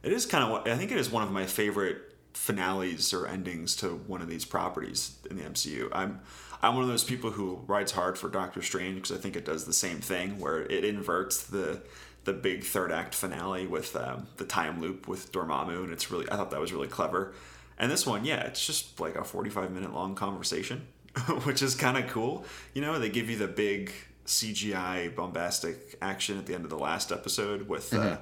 it 0.02 0.12
is 0.12 0.26
kind 0.26 0.44
of. 0.44 0.68
I 0.68 0.76
think 0.76 0.92
it 0.92 0.98
is 0.98 1.12
one 1.12 1.22
of 1.22 1.32
my 1.32 1.46
favorite 1.46 2.11
finales 2.34 3.14
or 3.14 3.28
endings 3.28 3.76
to 3.78 3.90
one 4.08 4.22
of 4.22 4.30
these 4.30 4.46
properties 4.46 5.18
in 5.30 5.38
the 5.38 5.44
MCU. 5.44 5.90
I'm 5.92 6.22
I'm 6.64 6.76
one 6.76 6.84
of 6.84 6.90
those 6.90 7.04
people 7.04 7.32
who 7.32 7.62
rides 7.66 7.92
hard 7.92 8.18
for 8.18 8.30
Doctor 8.30 8.62
Strange 8.62 8.96
because 8.96 9.12
I 9.12 9.20
think 9.20 9.36
it 9.36 9.46
does 9.46 9.66
the 9.66 9.74
same 9.74 10.00
thing 10.00 10.40
where 10.40 10.62
it 10.62 10.86
inverts 10.86 11.44
the 11.44 11.82
the 12.24 12.34
big 12.34 12.64
third 12.64 12.92
act 12.92 13.16
finale 13.16 13.66
with 13.66 13.96
um, 13.96 14.28
the 14.38 14.46
time 14.46 14.80
loop 14.80 15.08
with 15.08 15.32
Dormammu, 15.32 15.84
and 15.84 15.92
it's 15.92 16.12
really 16.12 16.30
I 16.32 16.36
thought 16.36 16.52
that 16.52 16.62
was 16.62 16.72
really 16.72 16.88
clever. 16.88 17.34
And 17.80 17.92
this 17.92 18.06
one, 18.06 18.26
yeah, 18.26 18.42
it's 18.42 18.66
just 18.66 19.00
like 19.00 19.16
a 19.16 19.24
45 19.24 19.72
minute 19.72 19.94
long 19.94 20.14
conversation, 20.14 20.88
which 21.44 21.64
is 21.64 21.74
kind 21.74 21.98
of 21.98 22.08
cool. 22.08 22.46
You 22.74 22.82
know, 22.82 23.00
they 23.00 23.10
give 23.10 23.30
you 23.30 23.38
the 23.38 23.48
big 23.48 23.92
CGI 24.28 25.16
bombastic 25.16 25.96
action 26.00 26.38
at 26.38 26.46
the 26.46 26.54
end 26.54 26.64
of 26.64 26.70
the 26.70 26.78
last 26.78 27.12
episode 27.12 27.68
with 27.68 27.92
uh, 27.94 27.98
mm-hmm. 27.98 28.14
uh, 28.14 28.18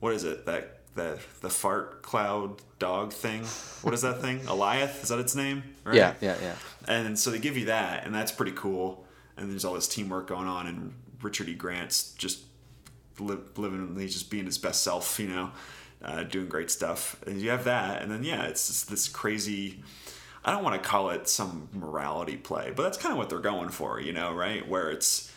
what 0.00 0.14
is 0.14 0.24
it 0.24 0.46
that 0.46 0.80
the 0.94 1.18
the 1.40 1.50
fart 1.50 2.02
cloud 2.02 2.60
dog 2.78 3.12
thing? 3.12 3.44
What 3.82 3.94
is 3.94 4.02
that 4.02 4.20
thing? 4.20 4.40
Alioth 4.46 5.02
is 5.02 5.08
that 5.08 5.18
its 5.18 5.34
name? 5.34 5.62
Right? 5.84 5.96
Yeah, 5.96 6.14
yeah, 6.20 6.36
yeah. 6.40 6.54
And 6.88 7.18
so 7.18 7.30
they 7.30 7.38
give 7.38 7.56
you 7.56 7.66
that, 7.66 8.04
and 8.04 8.14
that's 8.14 8.32
pretty 8.32 8.52
cool. 8.52 9.04
And 9.36 9.50
there's 9.50 9.64
all 9.64 9.74
this 9.74 9.88
teamwork 9.88 10.26
going 10.28 10.46
on, 10.46 10.66
and 10.66 10.94
Richard 11.22 11.48
E. 11.48 11.54
Grant's 11.54 12.12
just 12.14 12.40
living, 13.18 13.96
he's 13.98 14.12
just 14.12 14.30
being 14.30 14.46
his 14.46 14.58
best 14.58 14.82
self, 14.82 15.18
you 15.18 15.28
know, 15.28 15.50
uh, 16.02 16.22
doing 16.24 16.48
great 16.48 16.70
stuff. 16.70 17.16
And 17.26 17.40
you 17.40 17.50
have 17.50 17.64
that, 17.64 18.02
and 18.02 18.10
then 18.10 18.24
yeah, 18.24 18.44
it's 18.44 18.66
just 18.66 18.90
this 18.90 19.08
crazy. 19.08 19.82
I 20.44 20.50
don't 20.50 20.64
want 20.64 20.82
to 20.82 20.88
call 20.88 21.10
it 21.10 21.28
some 21.28 21.68
morality 21.72 22.36
play, 22.36 22.72
but 22.74 22.82
that's 22.82 22.98
kind 22.98 23.12
of 23.12 23.18
what 23.18 23.28
they're 23.30 23.38
going 23.38 23.68
for, 23.68 24.00
you 24.00 24.12
know, 24.12 24.34
right? 24.34 24.66
Where 24.66 24.90
it's 24.90 25.31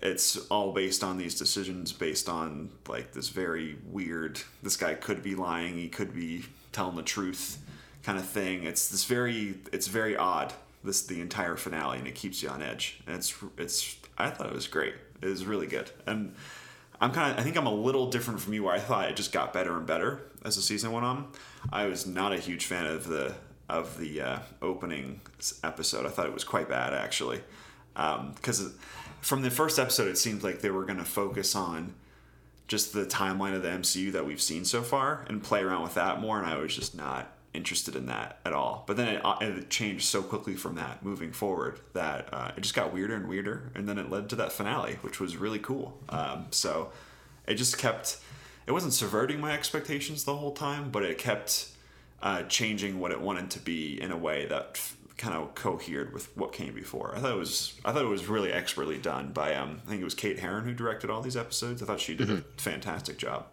it's 0.00 0.36
all 0.48 0.72
based 0.72 1.02
on 1.02 1.18
these 1.18 1.34
decisions 1.34 1.92
based 1.92 2.28
on 2.28 2.70
like 2.88 3.12
this 3.12 3.28
very 3.28 3.76
weird 3.84 4.40
this 4.62 4.76
guy 4.76 4.94
could 4.94 5.22
be 5.22 5.34
lying 5.34 5.74
he 5.74 5.88
could 5.88 6.14
be 6.14 6.44
telling 6.72 6.96
the 6.96 7.02
truth 7.02 7.58
kind 8.02 8.18
of 8.18 8.26
thing. 8.26 8.64
It's 8.64 8.88
this 8.88 9.04
very 9.04 9.56
it's 9.72 9.86
very 9.86 10.16
odd 10.16 10.52
this 10.84 11.04
the 11.06 11.20
entire 11.20 11.56
finale 11.56 11.98
and 11.98 12.06
it 12.06 12.14
keeps 12.14 12.42
you 12.42 12.48
on 12.48 12.62
edge. 12.62 13.00
And 13.06 13.16
it's 13.16 13.34
it's 13.56 13.96
i 14.16 14.30
thought 14.30 14.46
it 14.46 14.54
was 14.54 14.66
great. 14.66 14.94
It 15.20 15.26
was 15.26 15.44
really 15.44 15.66
good. 15.66 15.90
And 16.06 16.34
I'm 17.00 17.12
kind 17.12 17.32
of 17.32 17.38
I 17.38 17.42
think 17.42 17.56
I'm 17.56 17.66
a 17.66 17.74
little 17.74 18.10
different 18.10 18.40
from 18.40 18.54
you 18.54 18.64
where 18.64 18.74
I 18.74 18.78
thought 18.78 19.10
it 19.10 19.16
just 19.16 19.32
got 19.32 19.52
better 19.52 19.76
and 19.76 19.86
better 19.86 20.22
as 20.44 20.56
the 20.56 20.62
season 20.62 20.92
went 20.92 21.04
on. 21.04 21.26
I 21.70 21.86
was 21.86 22.06
not 22.06 22.32
a 22.32 22.38
huge 22.38 22.64
fan 22.64 22.86
of 22.86 23.06
the 23.08 23.34
of 23.68 23.98
the 23.98 24.22
uh, 24.22 24.38
opening 24.62 25.20
episode. 25.62 26.06
I 26.06 26.08
thought 26.08 26.26
it 26.26 26.32
was 26.32 26.44
quite 26.44 26.70
bad 26.70 26.94
actually, 26.94 27.42
because 27.94 28.60
um, 28.62 28.74
from 29.20 29.42
the 29.42 29.50
first 29.50 29.78
episode 29.78 30.08
it 30.08 30.18
seemed 30.18 30.42
like 30.42 30.60
they 30.60 30.70
were 30.70 30.84
going 30.84 30.98
to 30.98 31.04
focus 31.04 31.54
on 31.54 31.94
just 32.68 32.92
the 32.92 33.06
timeline 33.06 33.54
of 33.54 33.62
the 33.62 33.68
MCU 33.68 34.12
that 34.12 34.26
we've 34.26 34.42
seen 34.42 34.64
so 34.64 34.82
far 34.82 35.24
and 35.28 35.42
play 35.42 35.62
around 35.62 35.82
with 35.82 35.94
that 35.94 36.20
more, 36.20 36.38
and 36.38 36.46
I 36.46 36.56
was 36.58 36.74
just 36.76 36.94
not 36.94 37.32
interested 37.54 37.96
in 37.96 38.06
that 38.06 38.38
at 38.44 38.52
all. 38.52 38.84
But 38.86 38.96
then 38.98 39.08
it, 39.08 39.24
uh, 39.24 39.38
it 39.40 39.70
changed 39.70 40.04
so 40.04 40.22
quickly 40.22 40.54
from 40.54 40.74
that 40.74 41.02
moving 41.02 41.32
forward 41.32 41.80
that 41.94 42.28
uh, 42.32 42.52
it 42.56 42.60
just 42.60 42.74
got 42.74 42.92
weirder 42.92 43.14
and 43.14 43.26
weirder, 43.26 43.72
and 43.74 43.88
then 43.88 43.98
it 43.98 44.10
led 44.10 44.28
to 44.30 44.36
that 44.36 44.52
finale, 44.52 44.98
which 45.00 45.18
was 45.18 45.36
really 45.36 45.58
cool. 45.58 45.98
Um, 46.10 46.46
so 46.50 46.92
it 47.46 47.54
just 47.54 47.78
kept. 47.78 48.18
it 48.66 48.72
wasn't 48.72 48.92
subverting 48.92 49.40
my 49.40 49.52
expectations 49.52 50.24
the 50.24 50.36
whole 50.36 50.52
time, 50.52 50.90
but 50.90 51.02
it 51.02 51.16
kept 51.16 51.70
uh, 52.22 52.42
changing 52.42 53.00
what 53.00 53.12
it 53.12 53.20
wanted 53.20 53.50
to 53.52 53.60
be 53.60 54.00
in 54.00 54.10
a 54.10 54.16
way 54.16 54.46
that 54.46 54.78
kind 55.18 55.34
of 55.34 55.54
cohered 55.54 56.12
with 56.12 56.34
what 56.36 56.52
came 56.52 56.74
before. 56.74 57.14
I 57.14 57.18
thought 57.18 57.32
it 57.32 57.38
was 57.38 57.78
I 57.84 57.92
thought 57.92 58.02
it 58.02 58.08
was 58.08 58.26
really 58.26 58.52
expertly 58.52 58.98
done 58.98 59.32
by 59.32 59.54
um 59.54 59.82
I 59.84 59.90
think 59.90 60.00
it 60.00 60.04
was 60.04 60.14
Kate 60.14 60.38
Herron 60.38 60.64
who 60.64 60.72
directed 60.72 61.10
all 61.10 61.20
these 61.20 61.36
episodes. 61.36 61.82
I 61.82 61.86
thought 61.86 62.00
she 62.00 62.14
did 62.14 62.30
a 62.30 62.44
fantastic 62.56 63.18
job. 63.18 63.46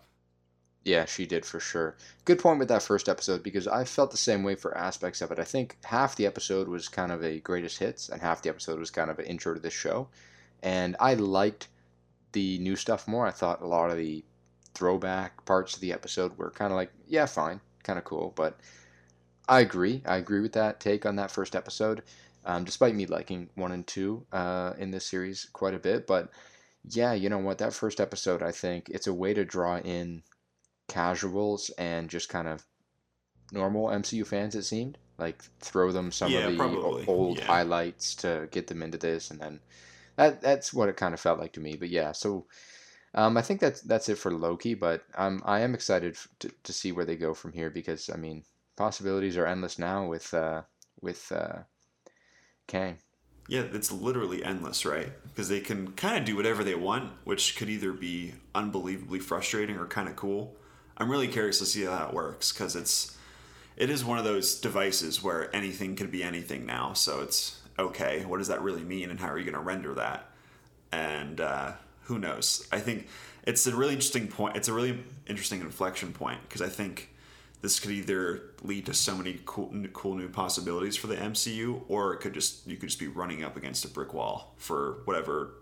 Yeah, 0.85 1.05
she 1.05 1.25
did 1.25 1.47
for 1.47 1.59
sure. 1.59 1.97
Good 2.25 2.37
point 2.37 2.59
with 2.59 2.67
that 2.67 2.83
first 2.83 3.09
episode 3.09 3.41
because 3.41 3.67
I 3.67 3.85
felt 3.85 4.11
the 4.11 4.17
same 4.17 4.43
way 4.43 4.53
for 4.53 4.77
aspects 4.77 5.19
of 5.19 5.31
it. 5.31 5.39
I 5.39 5.43
think 5.43 5.77
half 5.83 6.15
the 6.15 6.27
episode 6.27 6.67
was 6.67 6.87
kind 6.87 7.11
of 7.11 7.23
a 7.23 7.39
greatest 7.39 7.79
hits, 7.79 8.07
and 8.09 8.21
half 8.21 8.43
the 8.43 8.49
episode 8.49 8.77
was 8.77 8.91
kind 8.91 9.09
of 9.09 9.17
an 9.17 9.25
intro 9.25 9.55
to 9.55 9.59
the 9.59 9.71
show. 9.71 10.07
And 10.61 10.95
I 10.99 11.15
liked 11.15 11.69
the 12.33 12.59
new 12.59 12.75
stuff 12.75 13.07
more. 13.07 13.25
I 13.25 13.31
thought 13.31 13.63
a 13.63 13.67
lot 13.67 13.89
of 13.89 13.97
the 13.97 14.23
throwback 14.75 15.43
parts 15.45 15.73
of 15.73 15.81
the 15.81 15.91
episode 15.91 16.37
were 16.37 16.51
kind 16.51 16.71
of 16.71 16.75
like, 16.75 16.91
yeah, 17.07 17.25
fine, 17.25 17.61
kind 17.81 17.97
of 17.97 18.05
cool. 18.05 18.31
But 18.35 18.59
I 19.47 19.59
agree. 19.59 20.01
I 20.05 20.17
agree 20.17 20.39
with 20.39 20.53
that 20.53 20.79
take 20.79 21.05
on 21.05 21.15
that 21.17 21.31
first 21.31 21.55
episode, 21.55 22.03
um, 22.45 22.63
despite 22.63 22.95
me 22.95 23.05
liking 23.05 23.49
one 23.55 23.71
and 23.71 23.85
two 23.85 24.25
uh, 24.31 24.73
in 24.77 24.91
this 24.91 25.05
series 25.05 25.45
quite 25.53 25.73
a 25.73 25.79
bit. 25.79 26.07
But 26.07 26.29
yeah, 26.89 27.13
you 27.13 27.29
know 27.29 27.37
what? 27.39 27.57
That 27.59 27.73
first 27.73 27.99
episode, 27.99 28.41
I 28.43 28.51
think 28.51 28.89
it's 28.89 29.07
a 29.07 29.13
way 29.13 29.33
to 29.33 29.45
draw 29.45 29.77
in 29.79 30.23
casuals 30.87 31.69
and 31.77 32.09
just 32.09 32.29
kind 32.29 32.47
of 32.47 32.65
normal 33.51 33.91
MCU 33.91 34.25
fans. 34.25 34.55
It 34.55 34.63
seemed 34.63 34.97
like 35.17 35.43
throw 35.61 35.91
them 35.91 36.11
some 36.11 36.33
Yeah, 36.33 36.45
of 36.45 36.45
the 36.45 36.57
probably. 36.57 37.05
old 37.07 37.39
Yeah. 37.39 37.45
highlights 37.45 38.15
to 38.17 38.49
get 38.51 38.67
them 38.67 38.83
into 38.83 38.97
this, 38.97 39.31
and 39.31 39.39
then 39.41 39.61
that 40.17 40.41
that's 40.41 40.73
what 40.73 40.89
it 40.89 40.97
kind 40.97 41.13
of 41.13 41.19
felt 41.21 41.39
like 41.39 41.53
to 41.53 41.59
me. 41.61 41.77
But 41.77 41.89
yeah, 41.89 42.13
so 42.13 42.47
um, 43.15 43.37
I 43.37 43.41
think 43.43 43.59
that's 43.61 43.81
that's 43.81 44.09
it 44.09 44.17
for 44.17 44.31
Loki. 44.31 44.73
But 44.75 45.03
um, 45.15 45.41
I 45.45 45.61
am 45.61 45.73
excited 45.75 46.15
f- 46.15 46.27
to, 46.39 46.51
to 46.63 46.73
see 46.73 46.91
where 46.91 47.05
they 47.05 47.15
go 47.17 47.33
from 47.33 47.53
here 47.53 47.69
because 47.69 48.09
I 48.09 48.17
mean 48.17 48.43
possibilities 48.75 49.37
are 49.37 49.45
endless 49.45 49.79
now 49.79 50.07
with 50.07 50.33
uh, 50.33 50.63
with 51.01 51.31
uh, 51.31 51.59
Kang. 52.67 52.97
Yeah, 53.47 53.63
it's 53.73 53.91
literally 53.91 54.43
endless, 54.43 54.85
right? 54.85 55.11
Because 55.23 55.49
they 55.49 55.59
can 55.59 55.91
kind 55.91 56.17
of 56.17 56.25
do 56.25 56.35
whatever 56.35 56.63
they 56.63 56.73
want, 56.73 57.11
which 57.25 57.55
could 57.55 57.69
either 57.69 57.93
be 57.93 58.33
unbelievably 58.55 59.19
frustrating 59.19 59.77
or 59.77 59.85
kind 59.85 60.09
of 60.09 60.15
cool. 60.15 60.55
I'm 60.97 61.11
really 61.11 61.27
curious 61.27 61.59
to 61.59 61.65
see 61.65 61.83
how 61.83 61.91
that 61.91 62.13
works 62.13 62.51
because 62.51 62.75
it's 62.75 63.15
it 63.77 63.89
is 63.89 64.03
one 64.03 64.17
of 64.17 64.23
those 64.23 64.59
devices 64.59 65.21
where 65.21 65.53
anything 65.55 65.95
can 65.95 66.09
be 66.09 66.23
anything 66.23 66.65
now. 66.65 66.93
So 66.93 67.21
it's 67.21 67.61
okay. 67.77 68.25
What 68.25 68.37
does 68.37 68.47
that 68.47 68.61
really 68.61 68.83
mean, 68.83 69.09
and 69.09 69.19
how 69.19 69.27
are 69.27 69.37
you 69.37 69.43
going 69.43 69.55
to 69.55 69.61
render 69.61 69.93
that? 69.95 70.29
And 70.91 71.41
uh, 71.41 71.73
who 72.03 72.17
knows? 72.17 72.67
I 72.71 72.79
think 72.79 73.07
it's 73.43 73.67
a 73.67 73.75
really 73.75 73.93
interesting 73.93 74.27
point. 74.27 74.55
It's 74.55 74.69
a 74.69 74.73
really 74.73 75.03
interesting 75.27 75.61
inflection 75.61 76.13
point 76.13 76.39
because 76.47 76.61
I 76.61 76.69
think 76.69 77.09
this 77.65 77.79
could 77.79 77.89
either 77.89 78.43
lead 78.61 78.85
to 78.85 78.93
so 78.93 79.17
many 79.17 79.39
cool, 79.43 79.73
cool 79.91 80.13
new 80.13 80.29
possibilities 80.29 80.95
for 80.95 81.07
the 81.07 81.15
MCU, 81.15 81.81
or 81.87 82.13
it 82.13 82.19
could 82.19 82.35
just 82.35 82.67
you 82.67 82.77
could 82.77 82.89
just 82.89 82.99
be 82.99 83.07
running 83.07 83.43
up 83.43 83.57
against 83.57 83.83
a 83.85 83.87
brick 83.87 84.13
wall 84.13 84.53
for 84.57 84.99
whatever 85.05 85.55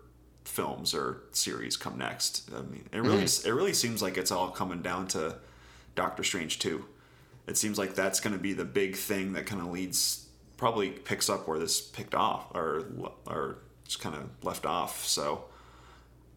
films 0.44 0.92
or 0.92 1.22
series 1.32 1.78
come 1.78 1.96
next. 1.96 2.50
I 2.54 2.60
mean, 2.60 2.86
it 2.92 2.98
really 2.98 3.22
mm-hmm. 3.22 3.48
it 3.48 3.52
really 3.52 3.72
seems 3.72 4.02
like 4.02 4.18
it's 4.18 4.30
all 4.30 4.50
coming 4.50 4.82
down 4.82 5.08
to 5.08 5.36
Doctor 5.94 6.22
Strange 6.22 6.58
two. 6.58 6.84
It 7.46 7.56
seems 7.56 7.78
like 7.78 7.94
that's 7.94 8.20
going 8.20 8.36
to 8.36 8.42
be 8.42 8.52
the 8.52 8.66
big 8.66 8.96
thing 8.96 9.32
that 9.32 9.46
kind 9.46 9.62
of 9.62 9.68
leads, 9.68 10.26
probably 10.58 10.90
picks 10.90 11.30
up 11.30 11.48
where 11.48 11.58
this 11.58 11.80
picked 11.80 12.14
off 12.14 12.54
or 12.54 12.84
or 13.24 13.60
just 13.86 14.00
kind 14.00 14.14
of 14.14 14.28
left 14.42 14.66
off. 14.66 15.06
So. 15.06 15.46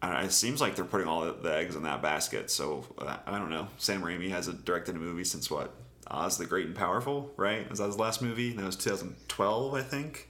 It 0.02 0.32
seems 0.32 0.60
like 0.60 0.76
they're 0.76 0.84
putting 0.84 1.08
all 1.08 1.32
the 1.32 1.54
eggs 1.54 1.74
in 1.74 1.82
that 1.82 2.02
basket. 2.02 2.50
So 2.50 2.84
uh, 2.98 3.16
I 3.26 3.38
don't 3.38 3.50
know. 3.50 3.68
Sam 3.78 4.02
Raimi 4.02 4.30
hasn't 4.30 4.64
directed 4.64 4.94
a 4.96 4.98
movie 4.98 5.24
since 5.24 5.50
what? 5.50 5.74
Oz 6.10 6.38
the 6.38 6.46
Great 6.46 6.66
and 6.66 6.74
Powerful, 6.74 7.32
right? 7.36 7.68
Was 7.68 7.80
that 7.80 7.86
his 7.86 7.98
last 7.98 8.22
movie? 8.22 8.52
That 8.52 8.64
was 8.64 8.76
2012, 8.76 9.74
I 9.74 9.82
think. 9.82 10.28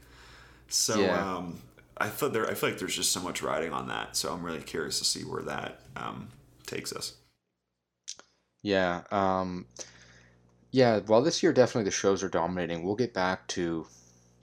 So 0.68 0.96
Yeah. 1.02 1.24
um, 1.36 1.60
I 1.98 2.08
feel 2.08 2.30
there. 2.30 2.48
I 2.48 2.54
feel 2.54 2.70
like 2.70 2.78
there's 2.78 2.96
just 2.96 3.12
so 3.12 3.20
much 3.20 3.42
riding 3.42 3.72
on 3.72 3.88
that. 3.88 4.16
So 4.16 4.32
I'm 4.32 4.42
really 4.44 4.62
curious 4.62 4.98
to 5.00 5.04
see 5.04 5.24
where 5.24 5.42
that 5.42 5.80
um, 5.96 6.28
takes 6.66 6.92
us. 6.92 7.14
Yeah. 8.62 9.02
Um, 9.10 9.66
yeah. 10.70 11.00
Well, 11.06 11.22
this 11.22 11.42
year 11.42 11.52
definitely 11.52 11.84
the 11.84 11.90
shows 11.90 12.22
are 12.22 12.28
dominating. 12.28 12.82
We'll 12.82 12.96
get 12.96 13.14
back 13.14 13.46
to 13.48 13.86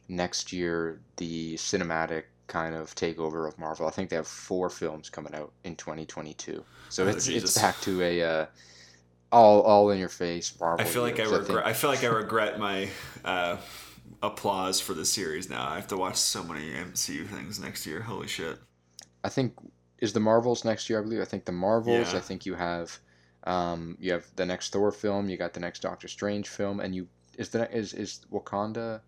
next 0.09 0.53
year 0.53 1.01
the 1.17 1.55
cinematic 1.55 2.25
kind 2.47 2.75
of 2.75 2.93
takeover 2.95 3.47
of 3.47 3.58
Marvel. 3.58 3.88
I 3.88 3.91
think 3.91 4.10
they 4.10 4.15
have 4.15 4.27
four 4.27 4.69
films 4.69 5.10
coming 5.10 5.34
out 5.34 5.51
in 5.63 5.75
2022. 5.75 6.63
So 6.89 7.03
Oh, 7.05 7.08
it's 7.08 7.25
Jesus. 7.25 7.55
it's 7.55 7.62
back 7.62 7.79
to 7.81 8.01
a 8.01 8.21
uh, 8.23 8.45
all 9.31 9.62
all 9.62 9.89
in 9.91 9.97
your 9.99 10.10
face 10.10 10.58
Marvel. 10.60 10.86
I 10.86 10.89
feel 10.89 11.01
like 11.01 11.19
I 11.19 11.23
regret. 11.23 11.45
think- 11.47 11.60
I 11.65 11.73
feel 11.73 11.89
like 11.89 12.03
I 12.03 12.08
regret 12.08 12.60
my 12.60 12.89
uh, 13.23 13.58
applause 14.21 14.79
for 14.79 14.93
the 14.93 15.05
series 15.05 15.49
now. 15.49 15.67
I 15.67 15.75
have 15.75 15.88
to 15.88 15.97
watch 15.97 16.17
so 16.17 16.43
many 16.43 16.71
MCU 16.73 17.27
things 17.27 17.60
next 17.60 17.86
year. 17.86 18.01
Holy 18.01 18.27
shit! 18.27 18.58
I 19.23 19.29
think 19.29 19.53
is 19.99 20.13
the 20.13 20.19
Marvels 20.19 20.65
next 20.65 20.89
year. 20.89 20.99
I 20.99 21.01
believe. 21.03 21.21
I 21.21 21.25
think 21.25 21.45
the 21.45 21.51
Marvels. 21.51 22.12
Yeah. 22.12 22.17
I 22.19 22.21
think 22.21 22.45
you 22.45 22.53
have, 22.53 22.97
um, 23.45 23.97
you 23.99 24.12
have 24.12 24.25
the 24.36 24.45
next 24.45 24.71
Thor 24.71 24.91
film. 24.91 25.29
You 25.29 25.38
got 25.38 25.53
the 25.53 25.60
next 25.60 25.81
Doctor 25.81 26.08
Strange 26.08 26.47
film, 26.49 26.79
and 26.79 26.93
you 26.93 27.08
is 27.38 27.49
the 27.49 27.69
is 27.75 27.93
is 27.93 28.21
Wakanda, 28.31 29.01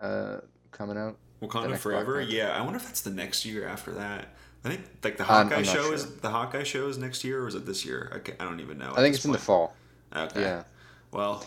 uh, 0.00 0.38
coming 0.72 0.96
out. 0.98 1.16
Wakanda 1.42 1.68
Black 1.68 1.80
Forever. 1.80 2.20
Yeah, 2.20 2.56
I 2.56 2.60
wonder 2.62 2.76
if 2.76 2.84
that's 2.84 3.00
the 3.00 3.10
next 3.10 3.44
year 3.44 3.66
after 3.66 3.92
that. 3.92 4.28
I 4.64 4.68
think 4.68 4.82
like 5.02 5.16
the 5.16 5.24
I'm- 5.30 5.46
Hawkeye 5.48 5.58
I'm 5.60 5.64
show 5.64 5.82
sure. 5.84 5.94
is 5.94 6.16
the 6.16 6.30
Hawkeye 6.30 6.64
show 6.64 6.86
is 6.88 6.98
next 6.98 7.24
year 7.24 7.42
or 7.42 7.48
is 7.48 7.54
it 7.54 7.64
this 7.66 7.84
year? 7.84 8.10
I, 8.14 8.18
ca- 8.18 8.34
I 8.38 8.44
don't 8.44 8.60
even 8.60 8.78
know. 8.78 8.92
I 8.92 8.96
think 8.96 9.14
it's 9.14 9.24
in 9.24 9.32
the 9.32 9.38
fall. 9.38 9.74
Okay. 10.14 10.40
Yeah. 10.42 10.64
Well, 11.12 11.44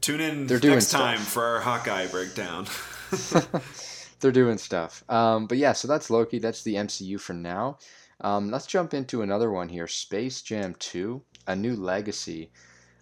tune 0.00 0.20
in 0.20 0.46
They're 0.46 0.58
doing 0.58 0.74
next 0.74 0.88
stuff. 0.88 1.00
time 1.00 1.18
for 1.18 1.44
our 1.44 1.60
Hawkeye 1.60 2.06
breakdown. 2.08 2.66
They're 4.20 4.32
doing 4.32 4.58
stuff. 4.58 5.04
Um, 5.08 5.46
but 5.46 5.58
yeah, 5.58 5.72
so 5.72 5.86
that's 5.88 6.10
Loki. 6.10 6.38
That's 6.38 6.62
the 6.62 6.74
MCU 6.74 7.20
for 7.20 7.32
now. 7.34 7.78
Um, 8.22 8.50
let's 8.50 8.66
jump 8.66 8.94
into 8.94 9.22
another 9.22 9.50
one 9.52 9.68
here 9.68 9.86
Space 9.86 10.40
Jam 10.42 10.74
2, 10.78 11.22
A 11.48 11.54
New 11.54 11.76
Legacy. 11.76 12.50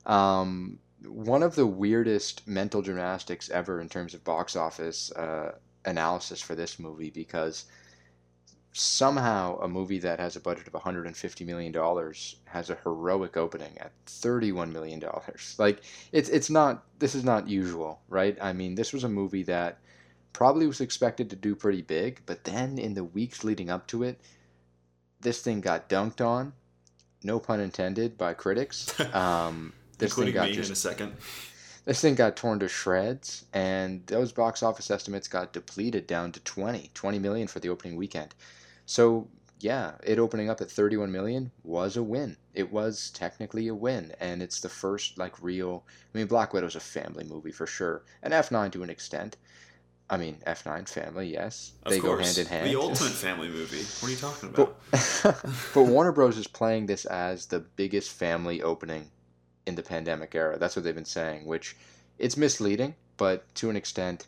Um, 0.06 0.78
one 1.06 1.42
of 1.42 1.54
the 1.54 1.66
weirdest 1.66 2.46
mental 2.48 2.82
gymnastics 2.82 3.48
ever 3.50 3.80
in 3.80 3.88
terms 3.88 4.12
of 4.14 4.24
box 4.24 4.56
office 4.56 5.12
uh, 5.12 5.52
analysis 5.84 6.40
for 6.40 6.54
this 6.54 6.78
movie 6.78 7.10
because 7.10 7.66
somehow 8.76 9.56
a 9.60 9.68
movie 9.68 10.00
that 10.00 10.18
has 10.18 10.34
a 10.34 10.40
budget 10.40 10.66
of 10.66 10.72
$150 10.72 11.46
million 11.46 11.72
has 12.46 12.70
a 12.70 12.78
heroic 12.82 13.36
opening 13.36 13.78
at 13.78 13.92
$31 14.06 14.72
million. 14.72 15.02
Like, 15.58 15.80
it's, 16.10 16.28
it's 16.28 16.50
not, 16.50 16.84
this 16.98 17.14
is 17.14 17.24
not 17.24 17.48
usual, 17.48 18.00
right? 18.08 18.36
I 18.40 18.52
mean, 18.52 18.74
this 18.74 18.92
was 18.92 19.04
a 19.04 19.08
movie 19.08 19.44
that 19.44 19.78
probably 20.32 20.66
was 20.66 20.80
expected 20.80 21.30
to 21.30 21.36
do 21.36 21.54
pretty 21.54 21.82
big, 21.82 22.20
but 22.26 22.42
then 22.42 22.78
in 22.78 22.94
the 22.94 23.04
weeks 23.04 23.44
leading 23.44 23.70
up 23.70 23.86
to 23.86 24.02
it, 24.02 24.20
this 25.20 25.40
thing 25.40 25.60
got 25.60 25.88
dunked 25.88 26.20
on, 26.20 26.52
no 27.22 27.38
pun 27.38 27.60
intended, 27.60 28.18
by 28.18 28.34
critics. 28.34 28.92
Um, 29.14 29.72
this 29.98 30.12
thing 30.14 30.26
including 30.26 30.34
got 30.34 30.50
me 30.50 30.56
just 30.56 30.70
in 30.70 30.72
a 30.72 30.76
second. 30.76 31.12
This 31.84 32.00
thing 32.00 32.14
got 32.14 32.36
torn 32.36 32.58
to 32.60 32.68
shreds, 32.68 33.44
and 33.52 34.06
those 34.06 34.32
box 34.32 34.62
office 34.62 34.90
estimates 34.90 35.28
got 35.28 35.52
depleted 35.52 36.06
down 36.06 36.32
to 36.32 36.40
20, 36.40 36.90
20 36.94 37.18
million 37.18 37.46
for 37.46 37.60
the 37.60 37.68
opening 37.68 37.96
weekend. 37.96 38.34
So, 38.86 39.28
yeah, 39.60 39.92
it 40.02 40.18
opening 40.18 40.48
up 40.48 40.60
at 40.60 40.70
31 40.70 41.12
million 41.12 41.50
was 41.62 41.96
a 41.96 42.02
win. 42.02 42.36
It 42.54 42.72
was 42.72 43.10
technically 43.10 43.68
a 43.68 43.74
win, 43.74 44.14
and 44.18 44.42
it's 44.42 44.60
the 44.60 44.68
first, 44.68 45.18
like, 45.18 45.42
real. 45.42 45.84
I 46.14 46.18
mean, 46.18 46.26
Black 46.26 46.54
Widow's 46.54 46.76
a 46.76 46.80
family 46.80 47.24
movie 47.24 47.52
for 47.52 47.66
sure, 47.66 48.02
and 48.22 48.32
F9 48.32 48.72
to 48.72 48.82
an 48.82 48.90
extent. 48.90 49.36
I 50.08 50.18
mean, 50.18 50.36
F9 50.46 50.86
family, 50.88 51.32
yes. 51.32 51.72
Of 51.82 51.92
they 51.92 51.98
go 51.98 52.16
hand 52.18 52.36
in 52.36 52.46
hand. 52.46 52.66
The 52.68 52.76
ultimate 52.80 53.12
family 53.12 53.48
movie. 53.48 53.82
What 54.00 54.08
are 54.08 54.10
you 54.10 54.16
talking 54.18 54.50
But, 54.50 54.76
about? 55.22 55.42
but 55.74 55.82
Warner 55.82 56.12
Bros. 56.12 56.36
is 56.36 56.46
playing 56.46 56.86
this 56.86 57.06
as 57.06 57.46
the 57.46 57.60
biggest 57.60 58.10
family 58.10 58.62
opening 58.62 59.10
in 59.66 59.74
the 59.74 59.82
pandemic 59.82 60.34
era. 60.34 60.58
That's 60.58 60.76
what 60.76 60.84
they've 60.84 60.94
been 60.94 61.04
saying, 61.04 61.46
which 61.46 61.76
it's 62.18 62.36
misleading, 62.36 62.94
but 63.16 63.52
to 63.56 63.70
an 63.70 63.76
extent, 63.76 64.26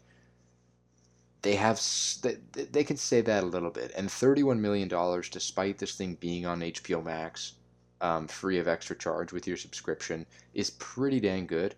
they 1.43 1.55
have 1.55 1.81
they, 2.23 2.37
they 2.65 2.85
can 2.85 2.97
say 2.97 3.21
that 3.21 3.45
a 3.45 3.47
little 3.47 3.71
bit. 3.71 3.93
And 3.97 4.11
thirty-one 4.11 4.61
million 4.61 4.89
dollars, 4.89 5.29
despite 5.29 5.79
this 5.79 5.95
thing 5.95 6.15
being 6.17 6.47
on 6.47 6.61
HBO 6.61 7.05
Max, 7.05 7.55
um, 8.01 8.27
free 8.27 8.59
of 8.59 8.69
extra 8.69 8.97
charge 8.97 9.33
with 9.33 9.47
your 9.47 9.57
subscription, 9.57 10.27
is 10.55 10.71
pretty 10.71 11.21
dang 11.21 11.47
good. 11.47 11.75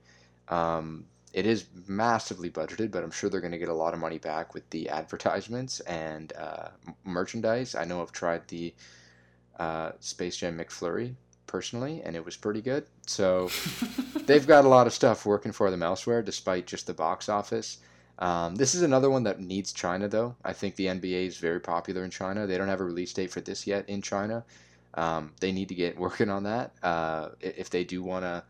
Um, 0.48 1.04
it 1.34 1.46
is 1.46 1.66
massively 1.86 2.50
budgeted, 2.50 2.90
but 2.90 3.04
I'm 3.04 3.10
sure 3.10 3.28
they're 3.28 3.42
going 3.42 3.52
to 3.52 3.58
get 3.58 3.68
a 3.68 3.74
lot 3.74 3.92
of 3.92 4.00
money 4.00 4.18
back 4.18 4.54
with 4.54 4.68
the 4.70 4.88
advertisements 4.88 5.80
and 5.80 6.32
uh, 6.32 6.68
merchandise. 7.04 7.74
I 7.74 7.84
know 7.84 8.00
I've 8.00 8.12
tried 8.12 8.48
the 8.48 8.74
uh, 9.58 9.92
Space 10.00 10.38
Jam 10.38 10.58
McFlurry 10.58 11.14
personally, 11.48 12.02
and 12.04 12.14
it 12.14 12.24
was 12.24 12.36
pretty 12.36 12.62
good. 12.62 12.86
So 13.06 13.50
they've 14.26 14.46
got 14.46 14.64
a 14.64 14.68
lot 14.68 14.86
of 14.86 14.92
stuff 14.92 15.26
working 15.26 15.52
for 15.52 15.70
them 15.70 15.82
elsewhere, 15.82 16.22
despite 16.22 16.66
just 16.66 16.86
the 16.86 16.94
box 16.94 17.28
office. 17.28 17.78
Um, 18.20 18.56
this 18.56 18.74
is 18.74 18.82
another 18.82 19.10
one 19.10 19.24
that 19.24 19.40
needs 19.40 19.72
China, 19.72 20.08
though. 20.08 20.36
I 20.44 20.52
think 20.52 20.76
the 20.76 20.86
NBA 20.86 21.26
is 21.26 21.38
very 21.38 21.60
popular 21.60 22.04
in 22.04 22.10
China. 22.10 22.46
They 22.46 22.58
don't 22.58 22.68
have 22.68 22.80
a 22.80 22.84
release 22.84 23.12
date 23.12 23.30
for 23.30 23.40
this 23.40 23.66
yet 23.66 23.88
in 23.88 24.02
China. 24.02 24.44
Um, 24.94 25.32
they 25.40 25.52
need 25.52 25.68
to 25.68 25.74
get 25.74 25.98
working 26.06 26.30
on 26.30 26.44
that 26.44 26.72
uh, 26.82 27.30
if 27.40 27.70
they 27.70 27.84
do 27.84 28.02
want 28.02 28.24
to 28.24 28.44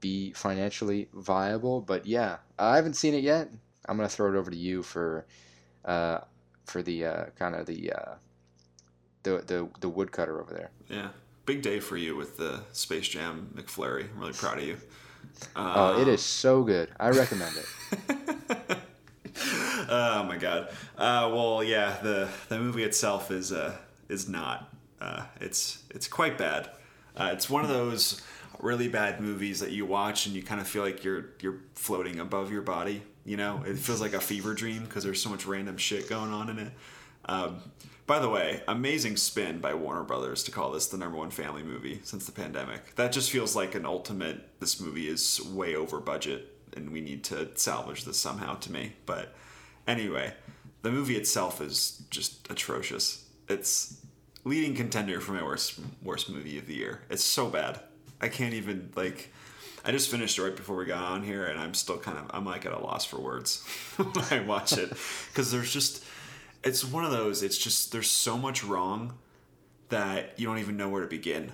be 0.00 0.32
financially 0.32 1.08
viable. 1.12 1.80
But 1.80 2.06
yeah, 2.06 2.38
I 2.58 2.76
haven't 2.76 2.94
seen 2.94 3.14
it 3.14 3.22
yet. 3.22 3.48
I'm 3.86 3.96
gonna 3.96 4.08
throw 4.08 4.32
it 4.32 4.36
over 4.36 4.50
to 4.50 4.56
you 4.56 4.82
for 4.82 5.26
uh, 5.84 6.18
for 6.66 6.82
the 6.82 7.06
uh, 7.06 7.24
kind 7.38 7.54
of 7.54 7.66
the, 7.66 7.92
uh, 7.92 8.14
the 9.24 9.38
the 9.46 9.68
the 9.80 9.88
woodcutter 9.88 10.40
over 10.40 10.54
there. 10.54 10.70
Yeah, 10.88 11.08
big 11.46 11.62
day 11.62 11.80
for 11.80 11.96
you 11.96 12.16
with 12.16 12.36
the 12.36 12.62
Space 12.72 13.08
Jam 13.08 13.50
McFlurry. 13.54 14.08
I'm 14.12 14.20
really 14.20 14.32
proud 14.32 14.58
of 14.58 14.64
you. 14.64 14.76
oh, 15.56 16.00
it 16.00 16.08
is 16.08 16.22
so 16.22 16.62
good. 16.62 16.90
I 16.98 17.10
recommend 17.10 17.56
it. 17.56 18.78
oh 19.88 20.24
my 20.24 20.36
god. 20.36 20.68
Uh, 20.96 21.30
well, 21.32 21.62
yeah, 21.64 21.98
the 22.02 22.28
the 22.48 22.58
movie 22.58 22.84
itself 22.84 23.30
is 23.30 23.52
uh, 23.52 23.76
is 24.08 24.28
not. 24.28 24.72
Uh, 25.00 25.24
it's 25.40 25.82
it's 25.90 26.08
quite 26.08 26.38
bad. 26.38 26.70
Uh, 27.16 27.30
it's 27.32 27.50
one 27.50 27.62
of 27.62 27.68
those 27.68 28.22
really 28.60 28.88
bad 28.88 29.20
movies 29.20 29.60
that 29.60 29.72
you 29.72 29.84
watch 29.84 30.26
and 30.26 30.34
you 30.34 30.42
kind 30.42 30.60
of 30.60 30.66
feel 30.66 30.82
like 30.82 31.04
you're 31.04 31.26
you're 31.40 31.58
floating 31.74 32.20
above 32.20 32.52
your 32.52 32.62
body. 32.62 33.02
You 33.24 33.36
know, 33.36 33.62
it 33.66 33.78
feels 33.78 34.00
like 34.00 34.14
a 34.14 34.20
fever 34.20 34.54
dream 34.54 34.84
because 34.84 35.04
there's 35.04 35.22
so 35.22 35.30
much 35.30 35.46
random 35.46 35.76
shit 35.76 36.08
going 36.08 36.32
on 36.32 36.48
in 36.50 36.58
it. 36.58 36.72
Um, 37.24 37.60
by 38.06 38.18
the 38.18 38.28
way, 38.28 38.62
amazing 38.66 39.16
spin 39.16 39.60
by 39.60 39.74
Warner 39.74 40.02
Brothers 40.02 40.42
to 40.44 40.50
call 40.50 40.72
this 40.72 40.86
the 40.88 40.96
number 40.96 41.16
one 41.16 41.30
family 41.30 41.62
movie 41.62 42.00
since 42.02 42.26
the 42.26 42.32
pandemic. 42.32 42.96
That 42.96 43.12
just 43.12 43.30
feels 43.30 43.54
like 43.54 43.74
an 43.74 43.86
ultimate. 43.86 44.60
This 44.60 44.80
movie 44.80 45.08
is 45.08 45.40
way 45.40 45.76
over 45.76 46.00
budget, 46.00 46.48
and 46.76 46.90
we 46.90 47.00
need 47.00 47.22
to 47.24 47.50
salvage 47.54 48.04
this 48.04 48.18
somehow. 48.18 48.56
To 48.56 48.72
me, 48.72 48.94
but 49.06 49.34
anyway, 49.86 50.34
the 50.82 50.90
movie 50.90 51.16
itself 51.16 51.60
is 51.60 52.02
just 52.10 52.50
atrocious. 52.50 53.24
It's 53.48 54.00
leading 54.44 54.74
contender 54.74 55.20
for 55.20 55.32
my 55.32 55.42
worst 55.42 55.78
worst 56.02 56.28
movie 56.28 56.58
of 56.58 56.66
the 56.66 56.74
year. 56.74 57.02
It's 57.08 57.24
so 57.24 57.48
bad. 57.48 57.80
I 58.20 58.28
can't 58.28 58.54
even 58.54 58.92
like. 58.96 59.32
I 59.84 59.90
just 59.90 60.10
finished 60.12 60.38
it 60.38 60.42
right 60.42 60.54
before 60.54 60.76
we 60.76 60.84
got 60.84 61.02
on 61.02 61.24
here, 61.24 61.44
and 61.46 61.58
I'm 61.58 61.74
still 61.74 61.98
kind 61.98 62.18
of 62.18 62.30
I'm 62.30 62.44
like 62.44 62.66
at 62.66 62.72
a 62.72 62.78
loss 62.78 63.04
for 63.04 63.20
words 63.20 63.64
when 63.96 64.24
I 64.30 64.40
watch 64.40 64.72
it 64.76 64.90
because 65.28 65.50
there's 65.50 65.72
just 65.72 66.01
it's 66.64 66.84
one 66.84 67.04
of 67.04 67.10
those. 67.10 67.42
It's 67.42 67.58
just 67.58 67.92
there's 67.92 68.10
so 68.10 68.36
much 68.38 68.64
wrong 68.64 69.18
that 69.88 70.38
you 70.38 70.46
don't 70.46 70.58
even 70.58 70.76
know 70.76 70.88
where 70.88 71.02
to 71.02 71.06
begin 71.08 71.52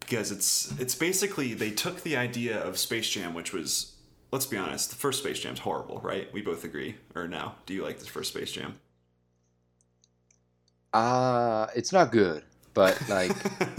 because 0.00 0.32
it's 0.32 0.72
it's 0.80 0.94
basically 0.94 1.54
they 1.54 1.70
took 1.70 2.02
the 2.02 2.16
idea 2.16 2.58
of 2.60 2.78
Space 2.78 3.08
Jam, 3.08 3.34
which 3.34 3.52
was 3.52 3.94
let's 4.32 4.46
be 4.46 4.56
honest, 4.56 4.90
the 4.90 4.96
first 4.96 5.20
Space 5.20 5.38
Jam's 5.40 5.60
horrible, 5.60 6.00
right? 6.00 6.32
We 6.32 6.42
both 6.42 6.64
agree. 6.64 6.96
Or 7.14 7.26
now, 7.28 7.56
do 7.66 7.74
you 7.74 7.82
like 7.82 7.98
the 7.98 8.06
first 8.06 8.32
Space 8.32 8.52
Jam? 8.52 8.78
Uh, 10.92 11.66
it's 11.76 11.92
not 11.92 12.10
good, 12.10 12.42
but 12.74 13.00
like 13.08 13.32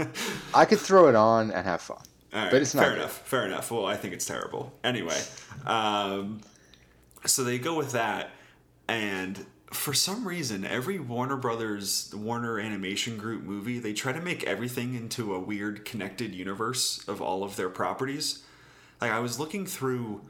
I 0.54 0.64
could 0.64 0.78
throw 0.78 1.08
it 1.08 1.14
on 1.14 1.50
and 1.50 1.66
have 1.66 1.82
fun. 1.82 2.02
but 2.30 2.54
it's 2.54 2.74
not 2.74 2.82
fair 2.82 2.90
good. 2.92 2.98
enough. 3.00 3.18
Fair 3.26 3.46
enough. 3.46 3.70
Well, 3.70 3.86
I 3.86 3.96
think 3.96 4.14
it's 4.14 4.24
terrible. 4.24 4.72
Anyway, 4.82 5.20
um, 5.66 6.40
so 7.26 7.44
they 7.44 7.58
go 7.58 7.74
with 7.76 7.92
that, 7.92 8.30
and 8.88 9.44
for 9.72 9.94
some 9.94 10.26
reason, 10.26 10.64
every 10.64 10.98
Warner 10.98 11.36
Brothers, 11.36 12.12
Warner 12.14 12.58
Animation 12.58 13.16
Group 13.16 13.42
movie, 13.42 13.78
they 13.78 13.92
try 13.92 14.12
to 14.12 14.20
make 14.20 14.44
everything 14.44 14.94
into 14.94 15.34
a 15.34 15.40
weird 15.40 15.84
connected 15.84 16.34
universe 16.34 17.06
of 17.08 17.20
all 17.20 17.42
of 17.42 17.56
their 17.56 17.68
properties. 17.68 18.44
Like 19.00 19.10
I 19.10 19.18
was 19.18 19.38
looking 19.38 19.66
through, 19.66 20.22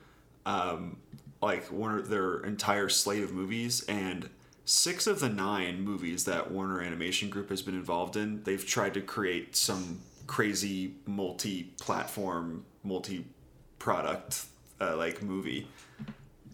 um, 0.47 0.97
like 1.41 1.71
Warner 1.71 2.03
their 2.03 2.41
entire 2.45 2.89
slate 2.89 3.23
of 3.23 3.33
movies, 3.33 3.83
and 3.89 4.29
six 4.65 5.07
of 5.07 5.21
the 5.21 5.29
nine 5.29 5.83
movies 5.83 6.25
that 6.25 6.51
Warner 6.51 6.81
Animation 6.81 7.29
Group 7.29 7.51
has 7.51 7.63
been 7.63 7.75
involved 7.75 8.17
in, 8.17 8.43
they've 8.45 8.65
tried 8.65 8.95
to 8.95 9.01
create 9.01 9.57
some 9.57 10.01
crazy 10.27 10.95
multi-platform, 11.07 12.65
multi-product 12.85 14.45
uh, 14.81 14.97
like 14.97 15.23
movie. 15.23 15.69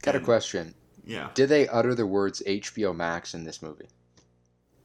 Got 0.03 0.17
a 0.17 0.21
question. 0.21 0.75
Yeah. 1.09 1.31
Did 1.33 1.49
they 1.49 1.67
utter 1.67 1.95
the 1.95 2.07
words 2.07 2.43
HBO 2.47 2.95
Max 2.95 3.33
in 3.33 3.45
this 3.45 3.63
movie? 3.63 3.89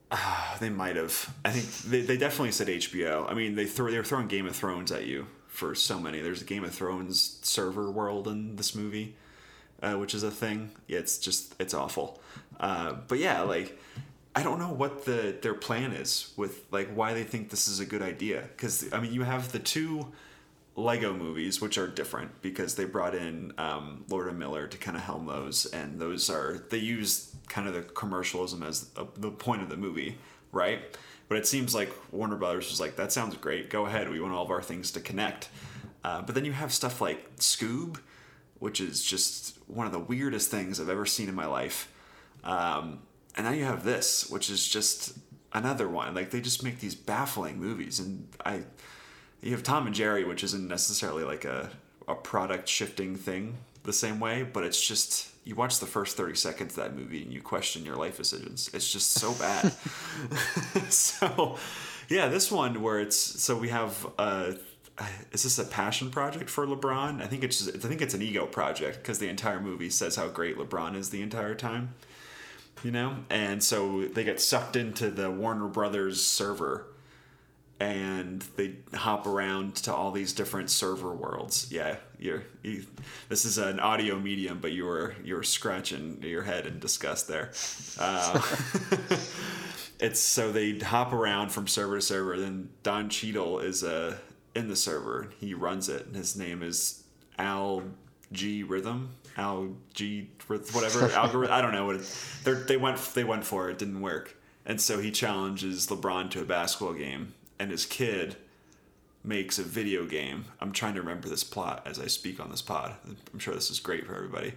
Uh, 0.09 0.57
they 0.59 0.69
might 0.69 0.95
have. 0.95 1.31
I 1.45 1.51
think 1.51 1.91
they, 1.91 2.01
they 2.01 2.17
definitely 2.17 2.53
said 2.53 2.67
HBO. 2.67 3.29
I 3.29 3.35
mean, 3.35 3.55
they 3.55 3.65
throw 3.65 3.91
they 3.91 3.97
were 3.97 4.03
throwing 4.03 4.27
Game 4.27 4.47
of 4.47 4.55
Thrones 4.55 4.91
at 4.91 5.05
you 5.05 5.27
for 5.47 5.75
so 5.75 5.99
many. 5.99 6.21
There's 6.21 6.41
a 6.41 6.45
Game 6.45 6.63
of 6.63 6.73
Thrones 6.73 7.39
server 7.43 7.91
world 7.91 8.27
in 8.27 8.55
this 8.55 8.73
movie, 8.73 9.17
uh, 9.81 9.95
which 9.95 10.15
is 10.15 10.23
a 10.23 10.31
thing. 10.31 10.71
Yeah, 10.87 10.99
it's 10.99 11.17
just 11.17 11.55
it's 11.59 11.73
awful. 11.73 12.21
Uh, 12.57 12.93
but 13.07 13.19
yeah, 13.19 13.41
like 13.41 13.77
I 14.33 14.43
don't 14.43 14.59
know 14.59 14.71
what 14.71 15.03
the 15.03 15.35
their 15.41 15.53
plan 15.53 15.91
is 15.91 16.33
with 16.37 16.63
like 16.71 16.89
why 16.93 17.13
they 17.13 17.25
think 17.25 17.49
this 17.49 17.67
is 17.67 17.81
a 17.81 17.85
good 17.85 18.01
idea. 18.01 18.47
Because 18.55 18.91
I 18.93 19.01
mean, 19.01 19.13
you 19.13 19.23
have 19.23 19.51
the 19.51 19.59
two 19.59 20.13
Lego 20.75 21.13
movies, 21.13 21.61
which 21.61 21.77
are 21.77 21.87
different 21.87 22.41
because 22.41 22.75
they 22.75 22.85
brought 22.85 23.13
in 23.13 23.53
um, 23.57 24.05
Lord 24.09 24.27
and 24.27 24.39
Miller 24.39 24.67
to 24.67 24.77
kind 24.77 24.97
of 24.97 25.03
helm 25.03 25.27
those, 25.27 25.65
and 25.67 25.99
those 25.99 26.29
are 26.29 26.65
they 26.69 26.79
use 26.79 27.35
kind 27.47 27.67
of 27.67 27.73
the 27.75 27.83
commercialism 27.83 28.63
as 28.63 28.89
a, 28.95 29.05
the 29.17 29.29
point 29.29 29.61
of 29.61 29.69
the 29.69 29.77
movie, 29.77 30.17
right? 30.51 30.81
But 31.29 31.37
it 31.37 31.47
seems 31.47 31.75
like 31.75 31.91
Warner 32.11 32.35
Brothers 32.37 32.69
was 32.69 32.79
like, 32.79 32.95
"That 32.95 33.11
sounds 33.11 33.35
great. 33.37 33.69
Go 33.69 33.85
ahead. 33.85 34.09
We 34.09 34.19
want 34.19 34.33
all 34.33 34.43
of 34.43 34.51
our 34.51 34.61
things 34.63 34.91
to 34.91 34.99
connect." 34.99 35.49
Uh, 36.03 36.21
but 36.21 36.35
then 36.35 36.43
you 36.43 36.51
have 36.51 36.73
stuff 36.73 36.99
like 36.99 37.35
Scoob, 37.37 37.99
which 38.59 38.81
is 38.81 39.03
just 39.03 39.57
one 39.67 39.85
of 39.85 39.93
the 39.93 39.99
weirdest 39.99 40.49
things 40.49 40.79
I've 40.79 40.89
ever 40.89 41.05
seen 41.05 41.29
in 41.29 41.35
my 41.35 41.45
life. 41.45 41.91
Um, 42.43 42.99
and 43.35 43.45
now 43.45 43.51
you 43.53 43.63
have 43.63 43.83
this, 43.83 44.29
which 44.29 44.49
is 44.49 44.67
just 44.67 45.17
another 45.53 45.87
one. 45.87 46.13
Like 46.13 46.31
they 46.31 46.41
just 46.41 46.63
make 46.63 46.79
these 46.79 46.95
baffling 46.95 47.59
movies, 47.59 47.99
and 47.99 48.27
I 48.43 48.63
you 49.43 49.51
have 49.51 49.63
Tom 49.63 49.85
and 49.85 49.95
Jerry, 49.95 50.23
which 50.23 50.43
isn't 50.43 50.67
necessarily 50.67 51.23
like 51.23 51.45
a, 51.45 51.69
a 52.07 52.15
product 52.15 52.67
shifting 52.67 53.15
thing 53.15 53.57
the 53.83 53.93
same 53.93 54.19
way, 54.19 54.43
but 54.43 54.63
it's 54.63 54.81
just 54.81 55.29
you 55.45 55.55
watch 55.55 55.79
the 55.79 55.85
first 55.85 56.15
30 56.15 56.35
seconds 56.35 56.77
of 56.77 56.83
that 56.83 56.95
movie 56.95 57.21
and 57.21 57.33
you 57.33 57.41
question 57.41 57.85
your 57.85 57.97
life 57.97 58.17
decisions. 58.17 58.69
It's 58.73 58.91
just 58.91 59.11
so 59.11 59.33
bad. 59.33 59.73
so, 60.89 61.57
yeah, 62.07 62.29
this 62.29 62.49
one 62.49 62.81
where 62.81 62.99
it's 63.01 63.17
so 63.17 63.57
we 63.57 63.69
have 63.69 64.07
uh 64.17 64.53
is 65.31 65.43
this 65.43 65.57
a 65.57 65.65
passion 65.65 66.11
project 66.11 66.51
for 66.51 66.67
LeBron? 66.67 67.21
I 67.21 67.25
think 67.25 67.43
it's 67.43 67.65
just, 67.65 67.75
I 67.75 67.87
think 67.87 68.01
it's 68.01 68.13
an 68.13 68.21
ego 68.21 68.45
project 68.45 68.97
because 68.97 69.17
the 69.17 69.27
entire 69.27 69.59
movie 69.59 69.89
says 69.89 70.15
how 70.15 70.27
great 70.27 70.55
LeBron 70.55 70.95
is 70.95 71.09
the 71.09 71.23
entire 71.23 71.55
time. 71.55 71.95
You 72.83 72.91
know? 72.91 73.17
And 73.29 73.63
so 73.63 74.05
they 74.05 74.23
get 74.23 74.39
sucked 74.39 74.75
into 74.75 75.09
the 75.09 75.31
Warner 75.31 75.67
Brothers 75.67 76.23
server 76.23 76.85
and 77.79 78.41
they 78.55 78.75
hop 78.93 79.25
around 79.25 79.75
to 79.75 79.93
all 79.93 80.11
these 80.11 80.33
different 80.33 80.69
server 80.69 81.13
worlds. 81.13 81.67
Yeah, 81.71 81.97
you're 82.19 82.43
you, 82.61 82.85
this 83.29 83.45
is 83.45 83.57
an 83.57 83.79
audio 83.79 84.19
medium, 84.19 84.59
but 84.59 84.71
you 84.71 84.85
were 84.85 85.15
you 85.23 85.35
were 85.35 85.43
scratching 85.43 86.21
your 86.21 86.43
head 86.43 86.65
in 86.65 86.79
disgust 86.79 87.27
there. 87.27 87.51
Uh, 87.99 88.41
it's 89.99 90.19
so 90.19 90.51
they 90.51 90.77
hop 90.79 91.13
around 91.13 91.49
from 91.49 91.67
server 91.67 91.95
to 91.95 92.01
server. 92.01 92.37
Then 92.39 92.69
Don 92.83 93.09
Cheadle 93.09 93.59
is 93.59 93.83
uh, 93.83 94.17
in 94.55 94.67
the 94.67 94.75
server. 94.75 95.31
He 95.39 95.53
runs 95.53 95.89
it, 95.89 96.05
and 96.05 96.15
his 96.15 96.35
name 96.35 96.63
is 96.63 97.03
Al 97.37 97.83
G 98.31 98.63
Rhythm. 98.63 99.09
Al 99.35 99.75
G 99.93 100.29
whatever 100.47 101.11
algorithm. 101.13 101.53
I 101.53 101.61
don't 101.61 101.73
know 101.73 101.85
what 101.85 101.95
it, 101.95 102.67
they 102.67 102.77
went. 102.77 102.97
They 103.13 103.23
went 103.23 103.43
for 103.43 103.69
it. 103.69 103.79
Didn't 103.79 104.01
work. 104.01 104.37
And 104.65 104.79
so 104.79 104.99
he 104.99 105.11
challenges 105.11 105.87
LeBron 105.87 106.31
to 106.31 106.41
a 106.41 106.45
basketball 106.45 106.93
game 106.93 107.33
and 107.63 107.71
his 107.71 107.85
kid 107.85 108.35
makes 109.23 109.57
a 109.57 109.63
video 109.63 110.05
game. 110.05 110.43
I'm 110.59 110.73
trying 110.73 110.95
to 110.95 110.99
remember 110.99 111.29
this 111.29 111.45
plot 111.45 111.83
as 111.85 111.97
I 111.97 112.07
speak 112.07 112.41
on 112.41 112.51
this 112.51 112.61
pod. 112.61 112.93
I'm 113.31 113.39
sure 113.39 113.53
this 113.53 113.71
is 113.71 113.79
great 113.79 114.05
for 114.05 114.13
everybody. 114.13 114.55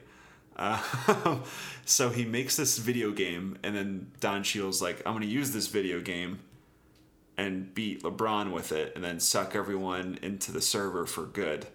Uh, 0.57 1.38
so 1.85 2.11
he 2.11 2.25
makes 2.25 2.57
this 2.57 2.79
video 2.79 3.12
game, 3.12 3.59
and 3.62 3.77
then 3.77 4.11
Don 4.19 4.42
Cheadle's 4.42 4.83
like, 4.83 5.03
I'm 5.07 5.21
to 5.21 5.25
use 5.25 5.53
this 5.53 5.69
video 5.69 6.01
game 6.01 6.40
and 7.37 7.73
beat 7.77 8.03
LeBron 8.03 8.51
with 8.51 8.73
it, 8.73 8.92
and 8.97 9.05
then 9.05 9.21
suck 9.21 9.55
everyone 9.55 10.19
into 10.21 10.51
the 10.51 10.61
server 10.61 11.07
for 11.07 11.27
good. 11.27 11.69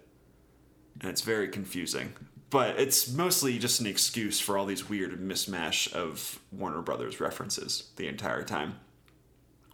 And 0.99 1.09
it's 1.09 1.21
very 1.21 1.47
confusing. 1.47 2.11
But 2.49 2.77
it's 2.77 3.09
mostly 3.09 3.57
just 3.57 3.79
an 3.79 3.87
excuse 3.87 4.41
for 4.41 4.57
all 4.57 4.65
these 4.65 4.89
weird 4.89 5.17
mismatch 5.21 5.93
of 5.93 6.41
Warner 6.51 6.81
Brothers 6.81 7.21
references 7.21 7.89
the 7.95 8.09
entire 8.09 8.43
time, 8.43 8.79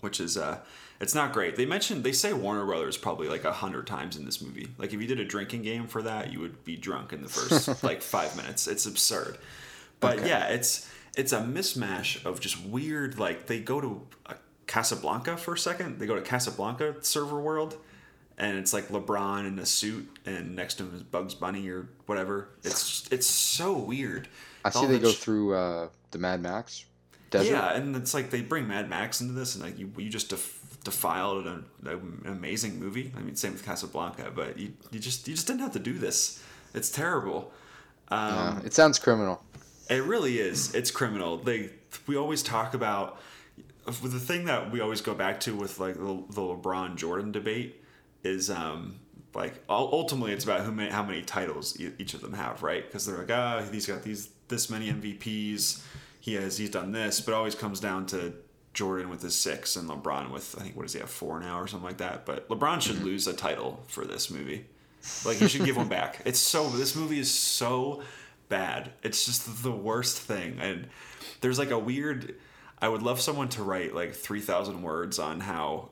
which 0.01 0.19
is 0.19 0.37
uh, 0.37 0.59
it's 0.99 1.13
not 1.13 1.33
great. 1.33 1.55
They 1.55 1.65
mentioned 1.65 2.03
they 2.03 2.11
say 2.11 2.33
Warner 2.33 2.65
Brothers 2.65 2.97
probably 2.97 3.27
like 3.27 3.43
a 3.43 3.51
hundred 3.51 3.87
times 3.87 4.17
in 4.17 4.25
this 4.25 4.41
movie. 4.41 4.69
Like 4.77 4.93
if 4.93 5.01
you 5.01 5.07
did 5.07 5.19
a 5.19 5.25
drinking 5.25 5.61
game 5.61 5.87
for 5.87 6.01
that, 6.01 6.33
you 6.33 6.39
would 6.39 6.63
be 6.63 6.75
drunk 6.75 7.13
in 7.13 7.21
the 7.21 7.29
first 7.29 7.83
like 7.83 8.01
five 8.01 8.35
minutes. 8.35 8.67
It's 8.67 8.85
absurd. 8.85 9.37
But 9.99 10.19
okay. 10.19 10.29
yeah, 10.29 10.47
it's 10.47 10.89
it's 11.15 11.33
a 11.33 11.39
mismatch 11.39 12.25
of 12.25 12.39
just 12.39 12.63
weird. 12.63 13.19
Like 13.19 13.47
they 13.47 13.59
go 13.59 13.81
to 13.81 14.07
Casablanca 14.67 15.37
for 15.37 15.53
a 15.53 15.57
second. 15.57 15.99
They 15.99 16.05
go 16.05 16.15
to 16.15 16.21
Casablanca 16.21 16.95
server 17.01 17.39
world, 17.39 17.77
and 18.37 18.57
it's 18.57 18.73
like 18.73 18.89
LeBron 18.89 19.47
in 19.47 19.59
a 19.59 19.65
suit, 19.65 20.09
and 20.25 20.55
next 20.55 20.75
to 20.75 20.83
him 20.83 20.95
is 20.95 21.03
Bugs 21.03 21.33
Bunny 21.33 21.67
or 21.69 21.89
whatever. 22.05 22.49
It's 22.63 23.07
it's 23.11 23.27
so 23.27 23.73
weird. 23.73 24.27
I 24.65 24.69
see 24.69 24.85
they 24.85 24.99
go 24.99 25.11
ch- 25.11 25.17
through 25.17 25.55
uh, 25.55 25.89
the 26.11 26.17
Mad 26.17 26.41
Max. 26.41 26.85
Desert. 27.29 27.51
Yeah, 27.51 27.75
and 27.75 27.95
it's 27.95 28.13
like 28.13 28.29
they 28.29 28.41
bring 28.41 28.67
Mad 28.67 28.89
Max 28.89 29.19
into 29.19 29.33
this, 29.33 29.55
and 29.55 29.63
like 29.63 29.77
you, 29.77 29.91
you 29.97 30.09
just 30.09 30.29
def- 30.29 30.56
defiled 30.91 31.45
an, 31.45 31.65
an 31.85 32.21
amazing 32.25 32.79
movie. 32.79 33.11
I 33.15 33.19
mean, 33.21 33.35
same 33.35 33.53
with 33.53 33.65
Casablanca, 33.65 34.31
but 34.33 34.57
you, 34.57 34.73
you 34.91 34.99
just 34.99 35.27
you 35.27 35.35
just 35.35 35.47
didn't 35.47 35.61
have 35.61 35.73
to 35.73 35.79
do 35.79 35.93
this. 35.93 36.41
It's 36.73 36.89
terrible. 36.89 37.51
Um, 38.09 38.33
Yeah, 38.33 38.59
it 38.65 38.73
sounds 38.73 38.97
criminal. 38.99 39.43
it 39.89 40.03
really 40.03 40.39
is. 40.39 40.73
It's 40.73 40.91
criminal. 40.91 41.37
They 41.37 41.71
we 42.07 42.15
always 42.15 42.41
talk 42.41 42.73
about 42.73 43.19
the 43.85 44.19
thing 44.29 44.45
that 44.45 44.71
we 44.71 44.79
always 44.81 45.01
go 45.01 45.13
back 45.13 45.39
to 45.41 45.55
with 45.55 45.79
like 45.79 45.95
the, 45.95 46.23
the 46.29 46.41
LeBron 46.41 46.95
Jordan 46.95 47.31
debate 47.31 47.81
is 48.23 48.49
um 48.49 48.99
like 49.33 49.53
ultimately 49.69 50.31
it's 50.33 50.43
about 50.43 50.61
who 50.61 50.71
many, 50.71 50.89
how 50.89 51.03
many 51.03 51.21
titles 51.21 51.77
each 51.99 52.13
of 52.13 52.21
them 52.21 52.33
have, 52.33 52.63
right? 52.63 52.85
Because 52.85 53.05
they're 53.05 53.17
like 53.17 53.31
ah 53.31 53.61
he's 53.71 53.85
got 53.85 54.03
these 54.03 54.29
this 54.47 54.69
many 54.69 54.89
MVPs, 54.91 55.83
he 56.19 56.33
has 56.35 56.57
he's 56.57 56.69
done 56.69 56.91
this, 56.91 57.19
but 57.21 57.31
it 57.33 57.35
always 57.35 57.55
comes 57.55 57.79
down 57.79 58.05
to 58.07 58.33
Jordan 58.77 59.09
with 59.09 59.23
his 59.23 59.33
six 59.33 59.75
and 59.75 59.89
LeBron 59.89 60.29
with 60.29 60.55
I 60.55 60.61
think 60.61 60.75
what 60.75 60.83
does 60.83 60.93
he 60.93 60.99
have 60.99 61.09
four 61.09 61.39
now 61.39 61.59
or 61.59 61.65
something 61.65 61.87
like 61.87 61.97
that. 61.97 62.27
But 62.27 62.47
LeBron 62.47 62.79
should 62.79 62.97
mm-hmm. 62.97 63.05
lose 63.05 63.25
a 63.25 63.33
title 63.33 63.83
for 63.87 64.05
this 64.05 64.29
movie. 64.29 64.67
Like 65.25 65.41
you 65.41 65.47
should 65.47 65.65
give 65.65 65.77
one 65.77 65.87
back. 65.87 66.21
It's 66.25 66.37
so 66.37 66.69
this 66.69 66.95
movie 66.95 67.17
is 67.17 67.31
so 67.31 68.03
bad. 68.49 68.91
It's 69.01 69.25
just 69.25 69.63
the 69.63 69.71
worst 69.71 70.19
thing. 70.19 70.59
And 70.61 70.89
there's 71.41 71.57
like 71.57 71.71
a 71.71 71.79
weird 71.79 72.35
I 72.79 72.87
would 72.87 73.01
love 73.01 73.19
someone 73.19 73.49
to 73.49 73.63
write 73.63 73.95
like 73.95 74.13
3000 74.13 74.83
words 74.83 75.17
on 75.17 75.39
how 75.39 75.89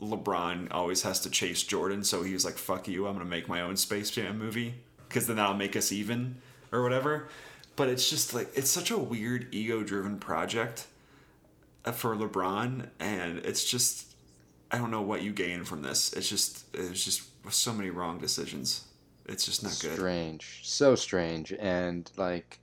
LeBron 0.00 0.68
always 0.70 1.02
has 1.02 1.18
to 1.22 1.30
chase 1.30 1.64
Jordan, 1.64 2.04
so 2.04 2.22
he 2.22 2.32
was 2.32 2.44
like 2.44 2.58
fuck 2.58 2.86
you, 2.86 3.08
I'm 3.08 3.14
going 3.14 3.26
to 3.26 3.30
make 3.30 3.48
my 3.48 3.60
own 3.60 3.76
Space 3.76 4.08
Jam 4.08 4.38
movie 4.38 4.74
because 5.08 5.26
then 5.26 5.34
that'll 5.34 5.54
make 5.54 5.74
us 5.74 5.90
even 5.90 6.36
or 6.70 6.84
whatever. 6.84 7.28
But 7.74 7.88
it's 7.88 8.08
just 8.08 8.34
like 8.34 8.50
it's 8.54 8.70
such 8.70 8.92
a 8.92 8.98
weird 8.98 9.48
ego-driven 9.50 10.20
project 10.20 10.86
for 11.92 12.14
LeBron 12.16 12.88
and 12.98 13.38
it's 13.38 13.64
just 13.68 14.14
I 14.70 14.78
don't 14.78 14.90
know 14.90 15.02
what 15.02 15.22
you 15.22 15.32
gain 15.32 15.64
from 15.64 15.82
this. 15.82 16.12
It's 16.12 16.28
just 16.28 16.64
it's 16.74 17.04
just 17.04 17.22
so 17.52 17.72
many 17.72 17.90
wrong 17.90 18.18
decisions. 18.18 18.84
It's 19.26 19.44
just 19.44 19.62
not 19.62 19.76
good. 19.80 19.94
Strange, 19.96 20.60
so 20.64 20.94
strange, 20.96 21.52
and 21.52 22.10
like, 22.16 22.58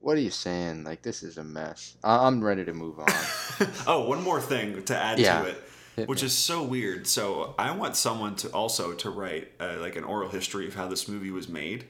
what 0.00 0.16
are 0.16 0.20
you 0.20 0.30
saying? 0.30 0.84
Like, 0.84 1.02
this 1.02 1.22
is 1.24 1.36
a 1.38 1.42
mess. 1.44 1.96
I- 2.04 2.26
I'm 2.26 2.42
ready 2.44 2.64
to 2.64 2.72
move 2.72 2.98
on. 3.00 3.06
oh, 3.86 4.08
one 4.08 4.22
more 4.22 4.40
thing 4.40 4.82
to 4.84 4.96
add 4.96 5.18
Yeah. 5.18 5.42
to 5.42 5.48
it, 5.48 5.62
Hit 5.96 6.08
which 6.08 6.22
me. 6.22 6.26
is 6.26 6.32
so 6.32 6.62
weird. 6.62 7.06
So 7.08 7.54
I 7.58 7.72
want 7.72 7.96
someone 7.96 8.36
to 8.36 8.48
also 8.50 8.92
to 8.94 9.10
write 9.10 9.48
uh, 9.58 9.76
like 9.80 9.96
an 9.96 10.04
oral 10.04 10.28
history 10.28 10.66
of 10.68 10.74
how 10.74 10.86
this 10.86 11.08
movie 11.08 11.30
was 11.32 11.48
made, 11.48 11.86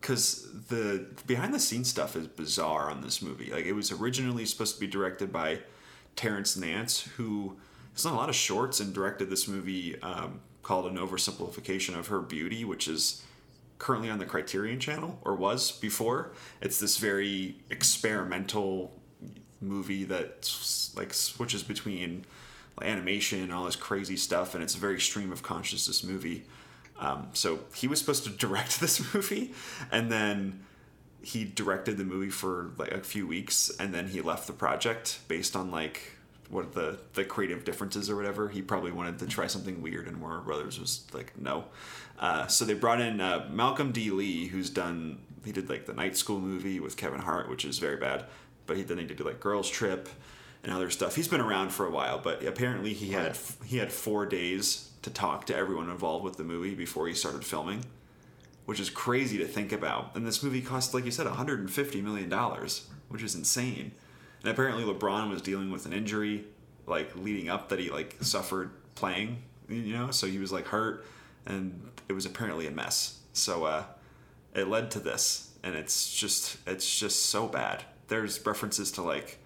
because 0.00 0.48
the 0.68 1.06
behind 1.26 1.54
the 1.54 1.60
scenes 1.60 1.88
stuff 1.90 2.16
is 2.16 2.26
bizarre 2.26 2.90
on 2.90 3.02
this 3.02 3.22
movie. 3.22 3.50
Like 3.52 3.66
it 3.66 3.72
was 3.72 3.92
originally 3.92 4.46
supposed 4.46 4.74
to 4.74 4.80
be 4.80 4.86
directed 4.88 5.32
by 5.32 5.60
Terrence 6.16 6.56
Nance, 6.56 7.02
who 7.16 7.56
has 7.92 8.02
done 8.02 8.12
a 8.12 8.16
lot 8.16 8.28
of 8.28 8.34
shorts 8.34 8.80
and 8.80 8.92
directed 8.92 9.30
this 9.30 9.48
movie 9.48 10.00
um, 10.02 10.40
called 10.62 10.86
An 10.86 10.96
Oversimplification 10.96 11.96
of 11.98 12.08
Her 12.08 12.20
Beauty, 12.20 12.64
which 12.64 12.88
is 12.88 13.22
currently 13.78 14.10
on 14.10 14.18
the 14.18 14.26
Criterion 14.26 14.80
Channel 14.80 15.18
or 15.22 15.34
was 15.34 15.72
before. 15.72 16.32
It's 16.60 16.78
this 16.78 16.96
very 16.96 17.56
experimental 17.70 18.92
movie 19.60 20.04
that 20.04 20.50
like 20.96 21.12
switches 21.14 21.62
between 21.62 22.24
animation 22.82 23.42
and 23.42 23.52
all 23.52 23.64
this 23.64 23.76
crazy 23.76 24.16
stuff, 24.16 24.54
and 24.54 24.62
it's 24.62 24.74
a 24.74 24.78
very 24.78 25.00
stream 25.00 25.32
of 25.32 25.42
consciousness 25.42 26.02
movie. 26.02 26.44
Um, 26.98 27.28
so 27.32 27.60
he 27.74 27.88
was 27.88 27.98
supposed 27.98 28.24
to 28.24 28.30
direct 28.46 28.80
this 28.80 29.14
movie, 29.14 29.52
and 29.90 30.10
then 30.10 30.60
he 31.24 31.44
directed 31.44 31.96
the 31.96 32.04
movie 32.04 32.30
for 32.30 32.72
like 32.76 32.92
a 32.92 33.00
few 33.00 33.26
weeks, 33.26 33.70
and 33.78 33.94
then 33.94 34.08
he 34.08 34.20
left 34.20 34.46
the 34.46 34.52
project 34.52 35.20
based 35.28 35.56
on 35.56 35.70
like 35.70 36.12
what 36.50 36.74
the 36.74 36.98
the 37.14 37.24
creative 37.24 37.64
differences 37.64 38.10
or 38.10 38.16
whatever. 38.16 38.48
He 38.48 38.62
probably 38.62 38.92
wanted 38.92 39.18
to 39.20 39.26
try 39.26 39.46
something 39.46 39.82
weird, 39.82 40.06
and 40.06 40.20
Warner 40.20 40.40
Brothers 40.40 40.78
was 40.78 41.04
like, 41.12 41.38
no. 41.38 41.64
Uh, 42.18 42.46
so 42.46 42.64
they 42.64 42.74
brought 42.74 43.00
in 43.00 43.20
uh, 43.20 43.48
Malcolm 43.50 43.90
D. 43.90 44.10
Lee, 44.10 44.46
who's 44.46 44.70
done 44.70 45.18
he 45.44 45.52
did 45.52 45.68
like 45.68 45.86
the 45.86 45.92
Night 45.92 46.16
School 46.16 46.40
movie 46.40 46.80
with 46.80 46.96
Kevin 46.96 47.20
Hart, 47.20 47.48
which 47.48 47.64
is 47.64 47.78
very 47.78 47.96
bad, 47.96 48.24
but 48.66 48.76
he 48.76 48.82
then 48.82 48.98
he 48.98 49.04
did 49.04 49.20
like 49.20 49.40
Girls 49.40 49.68
Trip 49.68 50.08
and 50.62 50.72
other 50.72 50.90
stuff. 50.90 51.16
He's 51.16 51.28
been 51.28 51.40
around 51.40 51.70
for 51.70 51.86
a 51.86 51.90
while, 51.90 52.18
but 52.18 52.44
apparently 52.44 52.92
he 52.92 53.12
had 53.12 53.36
he 53.64 53.78
had 53.78 53.92
four 53.92 54.26
days 54.26 54.90
to 55.02 55.10
talk 55.10 55.46
to 55.46 55.56
everyone 55.56 55.90
involved 55.90 56.24
with 56.24 56.36
the 56.36 56.44
movie 56.44 56.74
before 56.74 57.06
he 57.06 57.14
started 57.14 57.44
filming 57.44 57.84
which 58.64 58.80
is 58.80 58.90
crazy 58.90 59.38
to 59.38 59.46
think 59.46 59.72
about. 59.72 60.14
And 60.14 60.26
this 60.26 60.42
movie 60.42 60.62
cost, 60.62 60.94
like 60.94 61.04
you 61.04 61.10
said, 61.10 61.26
150 61.26 62.02
million 62.02 62.28
dollars, 62.28 62.86
which 63.08 63.22
is 63.22 63.34
insane. 63.34 63.92
And 64.42 64.50
apparently, 64.50 64.84
LeBron 64.84 65.30
was 65.30 65.42
dealing 65.42 65.70
with 65.70 65.86
an 65.86 65.92
injury, 65.92 66.44
like 66.86 67.14
leading 67.16 67.48
up 67.48 67.68
that 67.70 67.78
he 67.78 67.90
like 67.90 68.16
suffered 68.20 68.70
playing, 68.94 69.42
you 69.68 69.96
know. 69.96 70.10
So 70.10 70.26
he 70.26 70.38
was 70.38 70.52
like 70.52 70.66
hurt, 70.66 71.04
and 71.46 71.90
it 72.08 72.12
was 72.12 72.26
apparently 72.26 72.66
a 72.66 72.70
mess. 72.70 73.20
So 73.32 73.64
uh, 73.64 73.84
it 74.54 74.68
led 74.68 74.90
to 74.92 75.00
this, 75.00 75.50
and 75.62 75.74
it's 75.74 76.14
just 76.14 76.58
it's 76.66 76.98
just 76.98 77.26
so 77.26 77.48
bad. 77.48 77.84
There's 78.08 78.44
references 78.44 78.92
to 78.92 79.02
like 79.02 79.38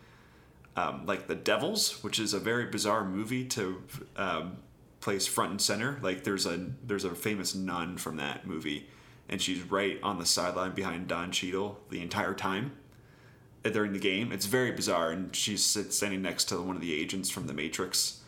um, 0.76 1.07
like 1.07 1.26
the 1.26 1.35
Devils, 1.35 2.02
which 2.04 2.18
is 2.18 2.35
a 2.35 2.38
very 2.38 2.66
bizarre 2.66 3.04
movie 3.04 3.44
to 3.46 3.83
um, 4.16 4.59
place 5.00 5.26
front 5.26 5.50
and 5.50 5.61
center. 5.61 5.98
Like 6.02 6.24
there's 6.24 6.46
a 6.46 6.66
there's 6.85 7.04
a 7.04 7.14
famous 7.14 7.54
nun 7.54 7.96
from 7.98 8.16
that 8.16 8.46
movie, 8.46 8.88
and 9.29 9.41
she's 9.41 9.62
right 9.62 9.99
on 10.03 10.19
the 10.19 10.27
sideline 10.27 10.73
behind 10.73 11.09
Don 11.09 11.31
Cheadle 11.31 11.79
the 11.91 12.01
entire 12.01 12.35
time 12.35 12.73
uh, 13.64 13.69
during 13.71 13.93
the 13.93 13.99
game. 13.99 14.33
It's 14.33 14.47
very 14.47 14.73
bizarre, 14.73 15.11
and 15.11 15.35
she's 15.35 15.64
standing 15.64 16.23
next 16.23 16.45
to 16.47 16.61
one 16.61 16.77
of 16.77 16.83
the 16.83 16.95
agents 16.95 17.31
from 17.31 17.47
The 17.47 17.55
Matrix. 17.55 18.21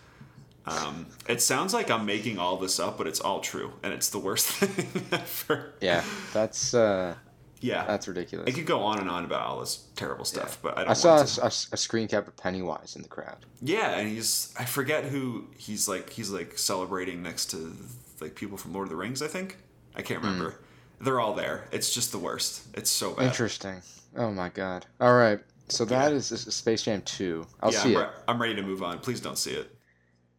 Um, 0.67 1.07
it 1.29 1.41
sounds 1.41 1.73
like 1.73 1.91
I'm 1.91 2.05
making 2.05 2.39
all 2.39 2.57
this 2.57 2.79
up, 2.79 2.99
but 2.99 3.07
it's 3.07 3.21
all 3.21 3.41
true, 3.41 3.73
and 3.83 3.93
it's 3.93 4.11
the 4.11 4.19
worst 4.19 4.47
thing 4.51 5.05
ever. 5.11 5.73
Yeah, 5.81 6.05
that's 6.33 6.75
uh, 6.75 7.15
Yeah, 7.61 7.87
that's 7.87 8.07
ridiculous. 8.07 8.47
I 8.47 8.53
could 8.53 8.67
go 8.67 8.81
on 8.83 8.99
and 8.99 9.09
on 9.09 9.25
about 9.25 9.41
all 9.41 9.61
this 9.61 9.87
terrible 9.97 10.27
stuff, 10.27 10.59
but 10.63 10.77
I 10.77 10.83
don't 10.83 10.91
I 10.91 10.95
saw 10.95 11.17
a, 11.17 11.47
a, 11.47 11.47
a 11.47 11.77
screen 11.77 12.09
cap 12.09 12.29
of 12.29 12.37
Pennywise 12.37 12.95
in 12.95 13.03
the 13.03 13.09
crowd. 13.09 13.39
Yeah, 13.63 13.97
and 13.99 14.09
he's 14.09 14.55
I 14.59 14.67
forget 14.67 15.05
who 15.05 15.47
he's 15.57 15.89
like 15.89 16.11
he's 16.11 16.31
like 16.31 16.59
celebrating 16.59 17.23
next 17.23 17.47
to 17.53 17.75
like 18.21 18.35
people 18.35 18.59
from 18.59 18.75
Lord 18.75 18.87
of 18.87 18.91
the 18.91 18.97
Rings, 18.97 19.23
I 19.23 19.29
think. 19.29 19.57
I 19.97 20.03
can't 20.03 20.23
remember. 20.23 20.61
They're 21.01 21.21
all 21.21 21.35
there. 21.35 21.65
It's 21.73 21.93
just 21.93 22.13
the 22.13 22.19
worst. 22.19 22.67
It's 22.75 22.91
so 22.91 23.15
bad. 23.15 23.27
Interesting. 23.27 23.83
Oh 24.17 24.31
my 24.31 24.51
god. 24.51 24.87
All 25.01 25.15
right. 25.15 25.41
So 25.69 25.85
that 25.87 26.13
is 26.13 26.31
is 26.33 26.43
Space 26.55 26.83
Jam 26.83 27.03
2. 27.03 27.47
I'll 27.61 27.73
yeah, 27.73 27.79
see 27.79 27.97
I'm, 27.97 28.03
it. 28.03 28.11
I'm 28.29 28.43
ready 28.43 28.55
to 28.57 28.63
move 28.63 28.83
on. 28.83 28.99
Please 28.99 29.21
don't 29.21 29.39
see 29.39 29.53
it. 29.53 29.75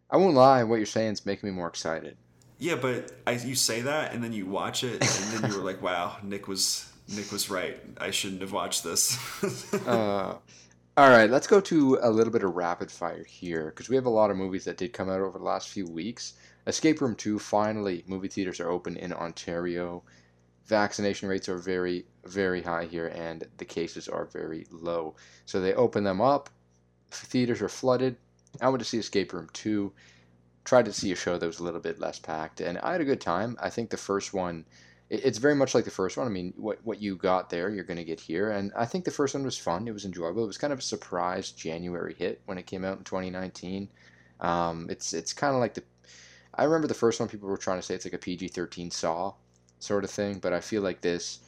I 0.10 0.17
won't 0.17 0.36
lie. 0.36 0.63
What 0.63 0.76
you're 0.76 0.86
saying 0.86 1.13
is 1.13 1.26
making 1.26 1.50
me 1.50 1.56
more 1.56 1.67
excited. 1.67 2.17
Yeah, 2.60 2.76
but 2.76 3.12
I, 3.26 3.32
you 3.32 3.56
say 3.56 3.82
that 3.82 4.13
and 4.13 4.24
then 4.24 4.34
you 4.34 4.45
watch 4.45 4.84
it 4.84 5.02
and 5.02 5.43
then 5.43 5.52
you 5.52 5.58
were 5.58 5.63
like, 5.63 5.82
"Wow, 5.82 6.17
Nick 6.21 6.47
was 6.47 6.91
Nick 7.15 7.32
was 7.32 7.50
right. 7.50 7.80
I 7.97 8.12
shouldn't 8.12 8.41
have 8.41 8.52
watched 8.52 8.84
this." 8.84 9.17
Uh, 9.88 10.36
all 10.97 11.10
right. 11.10 11.30
Let's 11.30 11.47
go 11.47 11.62
to 11.62 11.97
a 12.02 12.12
little 12.12 12.32
bit 12.32 12.43
of 12.43 12.54
rapid 12.54 12.91
fire 12.91 13.24
here 13.24 13.67
because 13.67 13.89
we 13.89 13.95
have 13.95 14.06
a 14.06 14.10
lot 14.10 14.30
of 14.30 14.38
movies 14.38 14.65
that 14.65 14.78
did 14.78 14.93
come 14.93 15.10
out 15.10 15.21
over 15.21 15.39
the 15.39 15.43
last 15.43 15.69
few 15.69 15.88
weeks. 15.88 16.34
Escape 16.67 17.02
Room 17.02 17.15
2. 17.15 17.39
Finally, 17.39 18.04
movie 18.06 18.28
theaters 18.28 18.60
are 18.60 18.69
open 18.69 18.97
in 18.97 19.13
Ontario. 19.13 20.04
Vaccination 20.65 21.28
rates 21.28 21.50
are 21.50 21.58
very, 21.58 22.06
very 22.26 22.62
high 22.62 22.86
here, 22.86 23.08
and 23.08 23.45
the 23.58 23.65
cases 23.65 24.08
are 24.08 24.26
very 24.26 24.65
low. 24.71 25.15
So 25.45 25.60
they 25.60 25.74
open 25.74 26.04
them 26.04 26.21
up. 26.21 26.50
Theaters 27.10 27.62
are 27.62 27.69
flooded. 27.69 28.15
I 28.62 28.69
went 28.69 28.82
to 28.82 28.88
see 28.88 28.97
Escape 28.97 29.34
Room 29.34 29.50
2. 29.54 29.91
Tried 30.63 30.86
to 30.86 30.93
see 30.93 31.12
a 31.12 31.15
show 31.15 31.38
that 31.38 31.45
was 31.45 31.60
a 31.60 31.63
little 31.63 31.80
bit 31.80 32.00
less 32.00 32.19
packed, 32.19 32.62
and 32.62 32.78
I 32.80 32.91
had 32.91 33.02
a 33.02 33.06
good 33.06 33.19
time. 33.19 33.58
I 33.60 33.69
think 33.69 33.89
the 33.89 33.97
first 33.97 34.34
one, 34.34 34.65
it's 35.10 35.39
very 35.39 35.56
much 35.56 35.74
like 35.74 35.86
the 35.86 35.91
first 35.91 36.17
one. 36.17 36.28
I 36.28 36.30
mean, 36.30 36.54
what 36.56 36.80
what 36.84 37.02
you 37.02 37.15
got 37.15 37.50
there, 37.50 37.69
you're 37.69 37.84
going 37.84 37.97
to 37.97 38.04
get 38.04 38.19
here, 38.19 38.52
and 38.52 38.71
I 38.78 38.86
think 38.86 39.04
the 39.04 39.12
first 39.12 39.34
one 39.34 39.43
was 39.43 39.58
fun. 39.58 39.88
It 39.88 39.93
was 39.93 40.06
enjoyable. 40.06 40.43
It 40.43 40.47
was 40.47 40.60
kind 40.60 40.71
of 40.71 40.80
a 40.80 40.84
surprise 40.84 41.52
January 41.52 42.13
hit 42.13 42.41
when 42.45 42.60
it 42.60 42.67
came 42.67 42.86
out 42.86 43.00
in 43.00 43.04
2019. 43.04 43.89
Um, 44.39 44.88
it's 44.89 45.13
it's 45.13 45.34
kind 45.34 45.56
of 45.56 45.60
like 45.60 45.74
the, 45.74 45.84
I 46.54 46.65
remember 46.65 46.88
the 46.88 46.93
first 46.93 47.19
one. 47.19 47.28
People 47.28 47.50
were 47.50 47.58
trying 47.58 47.80
to 47.80 47.84
say 47.84 47.95
it's 47.95 48.06
like 48.06 48.13
a 48.13 48.19
PG-13 48.19 48.93
Saw 48.93 49.34
sort 49.84 50.04
of 50.04 50.10
thing, 50.10 50.39
but 50.39 50.54
I 50.54 50.60
feel 50.60 50.82
like 50.82 51.02
this 51.02 51.39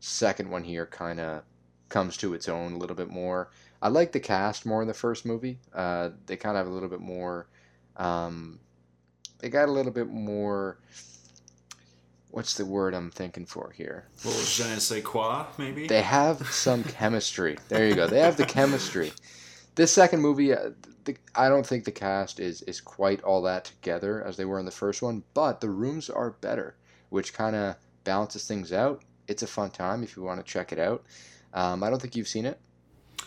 second 0.00 0.50
one 0.50 0.64
here 0.64 0.86
kind 0.86 1.20
of 1.20 1.42
comes 1.88 2.16
to 2.18 2.34
its 2.34 2.48
own 2.48 2.74
a 2.74 2.78
little 2.78 2.96
bit 2.96 3.10
more. 3.10 3.50
I 3.82 3.88
like 3.88 4.12
the 4.12 4.20
cast 4.20 4.66
more 4.66 4.82
in 4.82 4.88
the 4.88 4.94
first 4.94 5.24
movie. 5.24 5.58
Uh, 5.74 6.10
they 6.26 6.36
kind 6.36 6.56
of 6.56 6.64
have 6.64 6.72
a 6.72 6.74
little 6.74 6.88
bit 6.88 7.00
more. 7.00 7.48
Um, 7.96 8.60
they 9.38 9.48
got 9.48 9.68
a 9.68 9.72
little 9.72 9.92
bit 9.92 10.08
more. 10.08 10.78
What's 12.30 12.54
the 12.54 12.64
word 12.64 12.94
I'm 12.94 13.10
thinking 13.10 13.44
for 13.44 13.72
here? 13.72 14.06
well, 14.24 14.40
je 14.44 14.64
ne 14.68 14.78
sais 14.78 15.02
quoi, 15.02 15.46
maybe. 15.58 15.88
They 15.88 16.02
have 16.02 16.46
some 16.48 16.84
chemistry. 16.84 17.58
There 17.68 17.86
you 17.86 17.94
go. 17.94 18.06
They 18.06 18.20
have 18.20 18.36
the 18.36 18.46
chemistry. 18.46 19.12
This 19.74 19.90
second 19.90 20.20
movie, 20.20 20.52
uh, 20.52 20.70
the, 21.04 21.16
I 21.34 21.48
don't 21.48 21.66
think 21.66 21.84
the 21.84 21.92
cast 21.92 22.38
is 22.38 22.62
is 22.62 22.80
quite 22.80 23.22
all 23.22 23.42
that 23.42 23.64
together 23.64 24.22
as 24.22 24.36
they 24.36 24.44
were 24.44 24.60
in 24.60 24.66
the 24.66 24.70
first 24.70 25.02
one, 25.02 25.24
but 25.34 25.60
the 25.60 25.70
rooms 25.70 26.08
are 26.10 26.30
better, 26.30 26.76
which 27.10 27.34
kind 27.34 27.54
of 27.54 27.76
balances 28.04 28.46
things 28.46 28.72
out. 28.72 29.02
It's 29.28 29.42
a 29.42 29.46
fun 29.46 29.70
time 29.70 30.02
if 30.02 30.16
you 30.16 30.22
want 30.22 30.44
to 30.44 30.52
check 30.52 30.72
it 30.72 30.78
out. 30.78 31.04
Um, 31.52 31.82
I 31.82 31.90
don't 31.90 32.00
think 32.00 32.16
you've 32.16 32.28
seen 32.28 32.46
it. 32.46 32.58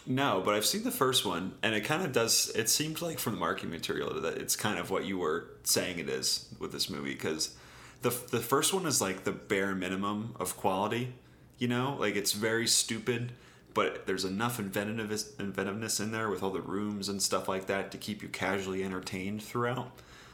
No, 0.06 0.42
but 0.44 0.54
I've 0.54 0.66
seen 0.66 0.84
the 0.84 0.92
first 0.92 1.26
one, 1.26 1.54
and 1.62 1.74
it 1.76 1.82
kind 1.82 2.04
of 2.04 2.12
does. 2.12 2.52
It 2.56 2.70
seems 2.70 3.02
like 3.02 3.20
from 3.20 3.34
the 3.34 3.40
marketing 3.40 3.72
material 3.72 4.14
that 4.22 4.38
it's 4.38 4.56
kind 4.56 4.78
of 4.78 4.90
what 4.90 5.06
you 5.06 5.18
were 5.18 5.52
saying 5.64 6.00
it 6.00 6.10
is 6.10 6.50
with 6.60 6.72
this 6.72 6.90
movie 6.90 7.14
because 7.14 7.56
the 8.02 8.10
the 8.10 8.40
first 8.40 8.74
one 8.74 8.86
is 8.86 9.02
like 9.02 9.24
the 9.24 9.32
bare 9.32 9.74
minimum 9.76 10.36
of 10.40 10.58
quality. 10.58 11.14
You 11.58 11.70
know, 11.70 11.96
like 12.00 12.16
it's 12.16 12.34
very 12.34 12.68
stupid, 12.68 13.32
but 13.74 14.06
there's 14.06 14.26
enough 14.26 14.60
inventiveness 14.60 15.34
inventiveness 15.40 16.02
in 16.02 16.12
there 16.12 16.30
with 16.30 16.44
all 16.44 16.52
the 16.52 16.62
rooms 16.62 17.08
and 17.08 17.22
stuff 17.22 17.48
like 17.48 17.68
that 17.68 17.92
to 17.92 17.98
keep 17.98 18.22
you 18.22 18.28
casually 18.28 18.84
entertained 18.84 19.42
throughout. 19.42 19.92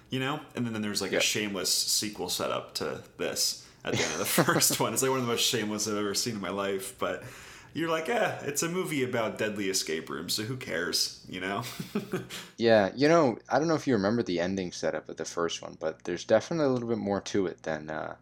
You 0.10 0.20
know, 0.20 0.40
and 0.56 0.66
then, 0.66 0.74
then 0.74 0.82
there's 0.82 1.02
like 1.02 1.12
Yeah. 1.12 1.20
a 1.20 1.22
shameless 1.22 1.72
sequel 1.72 2.30
setup 2.30 2.74
to 2.76 3.02
this 3.18 3.66
at 3.86 3.94
the 3.94 4.02
end 4.04 4.12
of 4.14 4.20
the 4.20 4.26
first 4.44 4.80
one. 4.80 4.92
It's 4.94 5.02
like 5.04 5.12
one 5.12 5.20
of 5.20 5.26
the 5.26 5.32
most 5.32 5.44
shameless 5.46 5.88
I've 5.88 5.98
ever 5.98 6.16
seen 6.16 6.36
in 6.36 6.42
my 6.42 6.50
life, 6.50 6.98
but 6.98 7.24
you're 7.76 7.90
like, 7.90 8.10
eh, 8.10 8.36
it's 8.42 8.64
a 8.64 8.68
movie 8.70 9.04
about 9.04 9.38
deadly 9.38 9.70
escape 9.70 10.10
rooms, 10.10 10.34
so 10.34 10.42
who 10.44 10.58
cares, 10.58 11.24
you 11.30 11.40
know? 11.40 11.62
Yeah, 12.58 12.90
you 12.96 13.08
know, 13.08 13.38
I 13.50 13.60
don't 13.60 13.68
know 13.68 13.76
if 13.76 13.86
you 13.88 13.94
remember 13.94 14.24
the 14.24 14.40
ending 14.40 14.72
setup 14.72 15.08
of 15.10 15.18
the 15.18 15.26
first 15.26 15.62
one, 15.62 15.78
but 15.80 16.04
there's 16.04 16.26
definitely 16.26 16.66
a 16.66 16.70
little 16.70 16.90
bit 16.90 16.98
more 16.98 17.22
to 17.22 17.46
it 17.48 17.62
than 17.64 17.90
uh, 17.90 18.16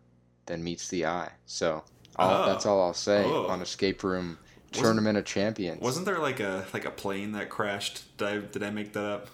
than 0.45 0.63
meets 0.63 0.89
the 0.89 1.05
eye. 1.05 1.31
So 1.45 1.83
all, 2.17 2.43
Oh. 2.43 2.45
that's 2.47 2.65
all 2.65 2.81
I'll 2.81 2.93
say 2.93 3.23
Oh. 3.25 3.47
on 3.47 3.61
Escape 3.61 4.03
Room 4.03 4.37
Wasn't- 4.73 4.83
Tournament 4.83 5.17
of 5.17 5.25
Champions. 5.25 5.81
Wasn't 5.81 6.05
there 6.05 6.19
like 6.19 6.39
a 6.41 6.65
like 6.73 6.83
a 6.85 6.91
plane 6.91 7.31
that 7.31 7.49
crashed? 7.49 8.15
Did 8.17 8.27
I 8.27 8.37
did 8.39 8.63
I 8.63 8.69
make 8.69 8.91
that 8.93 9.05
up? 9.05 9.27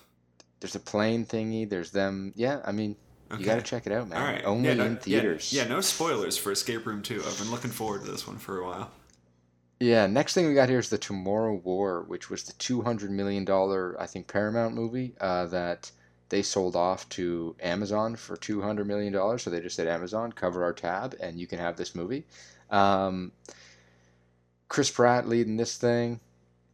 There's 0.63 0.75
a 0.75 0.79
plane 0.79 1.25
thingy. 1.25 1.69
There's 1.69 1.91
them. 1.91 2.31
Yeah, 2.37 2.61
I 2.63 2.71
mean, 2.71 2.95
Okay. 3.29 3.41
you 3.41 3.45
got 3.45 3.55
to 3.55 3.61
check 3.61 3.85
it 3.85 3.91
out, 3.91 4.07
man. 4.07 4.21
All 4.21 4.25
right. 4.25 4.45
Only 4.45 4.69
yeah, 4.69 4.75
no, 4.75 4.85
in 4.85 4.93
yeah, 4.93 4.99
theaters. 4.99 5.51
Yeah, 5.51 5.65
no 5.65 5.81
spoilers 5.81 6.37
for 6.37 6.53
Escape 6.53 6.85
Room 6.85 7.01
2. 7.01 7.21
I've 7.27 7.37
been 7.37 7.51
looking 7.51 7.69
forward 7.69 8.05
to 8.05 8.11
this 8.11 8.25
one 8.25 8.37
for 8.37 8.59
a 8.59 8.65
while. 8.65 8.91
Yeah, 9.81 10.07
next 10.07 10.33
thing 10.35 10.47
we 10.47 10.53
got 10.53 10.69
here 10.69 10.79
is 10.79 10.89
the 10.89 10.97
Tomorrow 10.97 11.55
War, 11.55 12.03
which 12.03 12.29
was 12.29 12.43
the 12.43 12.53
two 12.53 12.81
hundred 12.81 13.11
million 13.11 13.43
dollar, 13.43 13.99
I 13.99 14.05
think, 14.05 14.29
Paramount 14.29 14.73
movie 14.73 15.13
uh, 15.19 15.47
that 15.47 15.91
they 16.29 16.41
sold 16.43 16.77
off 16.77 17.09
to 17.09 17.57
Amazon 17.61 18.15
for 18.15 18.37
two 18.37 18.61
hundred 18.61 18.87
million 18.87 19.11
dollars. 19.11 19.43
So 19.43 19.49
they 19.49 19.59
just 19.59 19.75
said, 19.75 19.87
Amazon, 19.89 20.31
cover 20.31 20.63
our 20.63 20.71
tab, 20.71 21.17
and 21.19 21.37
you 21.37 21.47
can 21.47 21.59
have 21.59 21.75
this 21.75 21.93
movie. 21.93 22.23
Um, 22.69 23.33
Chris 24.69 24.89
Pratt 24.89 25.27
leading 25.27 25.57
this 25.57 25.75
thing. 25.77 26.21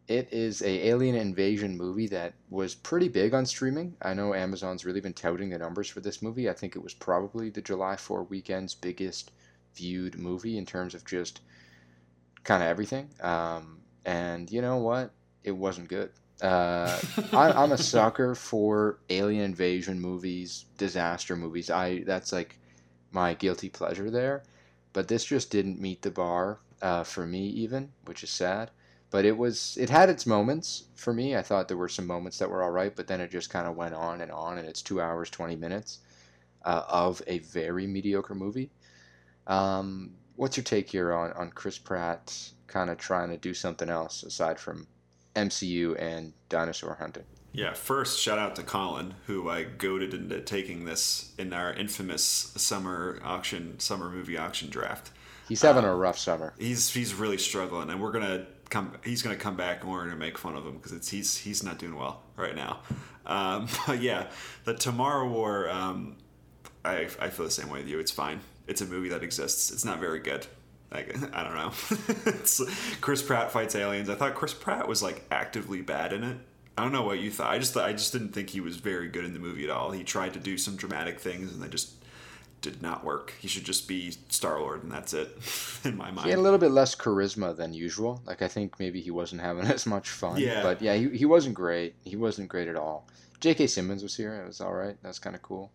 It 0.10 0.34
is 0.34 0.64
a 0.64 0.88
alien 0.88 1.14
invasion 1.14 1.78
movie 1.78 2.08
that 2.08 2.34
was 2.50 2.74
pretty 2.74 3.10
big 3.10 3.36
on 3.36 3.46
streaming. 3.46 3.96
I 4.02 4.16
know 4.16 4.34
Amazon's 4.34 4.84
really 4.84 5.02
been 5.02 5.14
touting 5.14 5.52
the 5.52 5.60
numbers 5.60 5.88
for 5.88 6.00
this 6.00 6.24
movie. 6.24 6.50
I 6.50 6.54
think 6.54 6.76
it 6.76 6.82
was 6.82 6.96
probably 6.96 7.52
the 7.52 7.62
July 7.62 7.96
4 7.96 8.24
weekend's 8.24 8.74
biggest 8.74 9.30
viewed 9.76 10.18
movie 10.18 10.58
in 10.58 10.66
terms 10.66 10.96
of 10.96 11.06
just 11.06 11.42
kind 12.44 12.64
of 12.64 12.70
everything. 12.70 13.12
Um, 13.22 13.82
and 14.04 14.52
you 14.52 14.64
know 14.64 14.78
what? 14.78 15.12
It 15.44 15.52
wasn't 15.52 15.90
good. 15.90 16.10
Uh, 16.42 17.00
I, 17.32 17.52
I'm 17.52 17.72
a 17.72 17.78
sucker 17.94 18.34
for 18.34 18.98
alien 19.12 19.44
invasion 19.44 20.02
movies, 20.02 20.66
disaster 20.80 21.36
movies. 21.36 21.70
I 21.70 22.04
that's 22.04 22.34
like 22.34 22.58
my 23.12 23.36
guilty 23.36 23.70
pleasure 23.70 24.10
there. 24.10 24.42
But 24.92 25.08
this 25.08 25.26
just 25.26 25.52
didn't 25.52 25.80
meet 25.80 26.02
the 26.02 26.10
bar 26.10 26.62
uh, 26.82 27.04
for 27.04 27.28
me, 27.28 27.46
even, 27.50 27.92
which 28.06 28.24
is 28.24 28.32
sad. 28.32 28.72
But 29.12 29.26
it 29.26 29.38
was 29.38 29.78
it 29.80 29.90
had 29.90 30.10
its 30.10 30.26
moments 30.26 30.84
for 30.96 31.14
me. 31.14 31.36
I 31.36 31.42
thought 31.42 31.68
there 31.68 31.78
were 31.78 31.90
some 31.90 32.06
moments 32.06 32.38
that 32.38 32.50
were 32.50 32.64
all 32.64 32.72
right, 32.72 32.96
but 32.96 33.08
then 33.08 33.22
it 33.22 33.32
just 33.32 33.50
kind 33.50 33.68
of 33.68 33.76
went 33.76 33.96
on 33.96 34.22
and 34.22 34.32
on, 34.32 34.58
and 34.58 34.68
it's 34.68 34.82
two 34.82 35.02
hours 35.02 35.30
twenty 35.30 35.56
minutes 35.56 36.00
uh, 36.64 36.84
of 36.88 37.22
a 37.28 37.40
very 37.40 37.88
mediocre 37.88 38.36
movie. 38.36 38.70
Um, 39.48 40.12
what's 40.36 40.58
your 40.58 40.64
take 40.64 40.90
here 40.90 41.12
on, 41.14 41.34
on 41.34 41.50
Chris 41.52 41.78
Pratt 41.78 42.52
kind 42.68 42.90
of 42.90 42.98
trying 42.98 43.30
to 43.30 43.38
do 43.38 43.54
something 43.54 43.90
else 43.90 44.24
aside 44.24 44.60
from 44.60 44.88
MCU 45.36 46.00
and 46.00 46.34
dinosaur 46.50 46.96
hunting? 47.00 47.24
Yeah, 47.52 47.74
first 47.74 48.20
shout 48.20 48.38
out 48.38 48.56
to 48.58 48.64
Colin, 48.64 49.16
who 49.26 49.50
I 49.50 49.64
goaded 49.64 50.14
into 50.14 50.40
taking 50.42 50.86
this 50.86 51.34
in 51.38 51.52
our 51.52 51.74
infamous 51.74 52.24
summer 52.24 53.20
auction, 53.24 53.80
summer 53.80 54.10
movie 54.10 54.38
auction 54.38 54.70
draft. 54.70 55.12
He's 55.48 55.64
having 55.64 55.84
a 55.84 55.96
rough 55.96 56.20
summer. 56.20 56.54
He's 56.60 56.94
he's 56.94 57.16
really 57.16 57.40
struggling, 57.40 57.90
and 57.90 58.00
we're 58.00 58.12
gonna 58.12 58.46
come. 58.70 58.94
He's 59.04 59.22
gonna 59.22 59.36
come 59.36 59.56
back, 59.56 59.84
and 59.84 59.92
we're 59.92 60.04
gonna 60.06 60.16
make 60.16 60.38
fun 60.38 60.56
of 60.56 60.66
him 60.66 60.78
because 60.78 60.92
it's 60.92 61.10
he's 61.10 61.38
he's 61.38 61.64
not 61.64 61.78
doing 61.78 61.96
well 61.96 62.22
right 62.36 62.56
now. 62.56 62.80
Um, 63.26 63.68
but 63.88 64.02
yeah, 64.02 64.28
the 64.66 64.74
Tomorrow 64.74 65.28
War. 65.28 65.70
Um, 65.70 66.18
I 66.86 67.08
I 67.20 67.30
feel 67.30 67.46
the 67.46 67.52
same 67.52 67.70
way 67.70 67.80
with 67.80 67.88
you. 67.88 68.00
It's 68.00 68.12
fine. 68.12 68.40
It's 68.68 68.82
a 68.82 68.86
movie 68.86 69.10
that 69.10 69.24
exists. 69.24 69.72
It's 69.72 69.86
not 69.86 70.00
very 70.00 70.20
good. 70.20 70.46
Like 70.92 71.16
I 71.34 71.44
don't 71.44 71.56
know. 71.56 71.72
Chris 73.02 73.22
Pratt 73.22 73.52
fights 73.52 73.76
aliens. 73.76 74.10
I 74.10 74.16
thought 74.16 74.36
Chris 74.36 74.54
Pratt 74.54 74.88
was 74.88 75.04
like 75.04 75.26
actively 75.32 75.82
bad 75.82 76.14
in 76.14 76.24
it. 76.24 76.38
I 76.78 76.84
don't 76.84 76.94
know 76.94 77.04
what 77.04 77.20
you 77.20 77.30
thought. 77.30 77.52
I 77.52 77.60
just 77.60 77.76
I 77.76 77.92
just 77.92 78.14
didn't 78.14 78.30
think 78.30 78.50
he 78.50 78.62
was 78.62 78.78
very 78.78 79.10
good 79.10 79.26
in 79.26 79.34
the 79.34 79.40
movie 79.40 79.66
at 79.66 79.70
all. 79.70 79.92
He 79.92 80.04
tried 80.04 80.34
to 80.34 80.40
do 80.40 80.58
some 80.58 80.76
dramatic 80.76 81.20
things, 81.20 81.54
and 81.54 81.62
they 81.62 81.68
just 81.68 81.94
did 82.62 82.82
not 82.82 83.04
work. 83.04 83.34
He 83.40 83.48
should 83.48 83.64
just 83.64 83.88
be 83.88 84.12
Star 84.30 84.60
Lord, 84.60 84.84
and 84.84 84.92
that's 84.92 85.14
it, 85.14 85.38
in 85.84 85.98
my 85.98 86.12
mind. 86.12 86.26
He 86.26 86.30
had 86.32 86.40
a 86.40 86.42
little 86.42 86.60
bit 86.60 86.72
less 86.72 86.96
charisma 86.96 87.56
than 87.56 87.74
usual. 87.74 88.22
Like 88.26 88.42
I 88.42 88.48
think 88.48 88.80
maybe 88.80 89.02
he 89.02 89.12
wasn't 89.12 89.42
having 89.42 89.66
as 89.68 89.86
much 89.86 90.10
fun. 90.10 90.38
Yeah. 90.40 90.64
But 90.64 90.82
yeah, 90.82 90.96
he, 90.96 91.10
he 91.10 91.26
wasn't 91.26 91.56
great. 91.56 91.96
He 92.04 92.16
wasn't 92.16 92.50
great 92.50 92.68
at 92.68 92.76
all. 92.76 93.08
J.K. 93.40 93.68
Simmons 93.68 94.04
was 94.04 94.16
here. 94.16 94.36
It 94.36 94.48
was 94.48 94.60
all 94.60 94.74
right. 94.74 94.98
That's 95.02 95.20
kind 95.20 95.36
of 95.36 95.42
cool. 95.42 95.72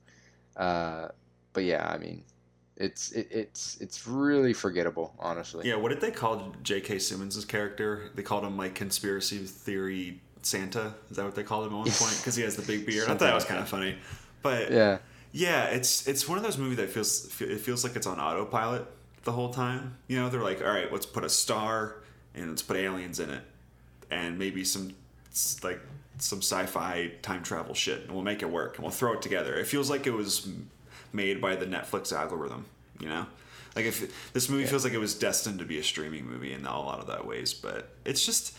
Uh, 0.57 1.09
but 1.55 1.65
yeah, 1.65 1.91
I 1.91 1.97
mean, 1.99 2.23
it's 2.77 3.13
it, 3.13 3.29
it's 3.31 3.79
it's 3.81 4.07
really 4.07 4.53
forgettable, 4.53 5.15
honestly. 5.19 5.69
Yeah, 5.69 5.77
what 5.77 5.89
did 5.91 6.01
they 6.01 6.11
call 6.11 6.55
J.K. 6.63 6.99
Simmons' 6.99 7.43
character? 7.45 8.11
They 8.15 8.23
called 8.23 8.45
him 8.45 8.57
like 8.57 8.75
conspiracy 8.75 9.39
theory 9.39 10.21
Santa. 10.43 10.95
Is 11.11 11.17
that 11.17 11.25
what 11.25 11.35
they 11.35 11.43
called 11.43 11.67
him 11.67 11.73
at 11.73 11.79
one 11.79 11.85
point? 11.91 12.17
Because 12.19 12.37
he 12.37 12.43
has 12.43 12.57
the 12.57 12.63
big 12.63 12.87
beard. 12.87 13.05
I 13.05 13.09
thought 13.09 13.21
that 13.21 13.35
was 13.35 13.45
kind 13.45 13.61
of 13.61 13.69
funny. 13.69 13.97
But 14.43 14.71
Yeah. 14.71 14.99
Yeah, 15.35 15.65
it's 15.65 16.07
it's 16.07 16.29
one 16.29 16.39
of 16.39 16.45
those 16.45 16.57
movies 16.57 16.77
that 16.77 16.91
feels 16.91 17.27
it 17.41 17.61
feels 17.61 17.83
like 17.83 17.97
it's 17.97 18.07
on 18.07 18.21
autopilot 18.21 18.87
the 19.25 19.33
whole 19.33 19.53
time. 19.53 19.97
You 20.07 20.21
know, 20.21 20.31
they're 20.31 20.41
like, 20.41 20.63
all 20.63 20.69
right, 20.69 20.91
let's 20.93 21.07
put 21.07 21.25
a 21.25 21.29
star 21.29 21.97
and 22.37 22.51
let's 22.51 22.63
put 22.63 22.77
aliens 22.77 23.19
in 23.19 23.31
it, 23.31 23.43
and 24.13 24.39
maybe 24.39 24.63
some 24.63 24.95
like 25.65 25.81
some 26.19 26.39
sci-fi 26.39 27.11
time 27.23 27.43
travel 27.43 27.75
shit, 27.75 28.03
and 28.03 28.13
we'll 28.13 28.23
make 28.23 28.43
it 28.43 28.49
work, 28.49 28.77
and 28.77 28.85
we'll 28.85 28.93
throw 28.93 29.15
it 29.15 29.23
together. 29.23 29.57
It 29.57 29.67
feels 29.67 29.91
like 29.91 30.07
it 30.07 30.13
was 30.13 30.49
made 31.13 31.41
by 31.41 31.57
the 31.57 31.67
Netflix 31.67 32.13
algorithm. 32.13 32.67
You 33.01 33.09
know, 33.09 33.27
like 33.75 33.87
if 33.87 34.33
this 34.33 34.49
movie 34.49 34.67
feels 34.67 34.85
like 34.85 34.93
it 34.93 34.99
was 34.99 35.17
destined 35.17 35.59
to 35.59 35.65
be 35.65 35.81
a 35.81 35.83
streaming 35.83 36.27
movie 36.27 36.53
in 36.53 36.65
a 36.65 36.81
lot 36.81 37.01
of 37.01 37.09
that 37.09 37.27
ways, 37.27 37.53
but 37.53 37.89
it's 38.05 38.25
just. 38.25 38.55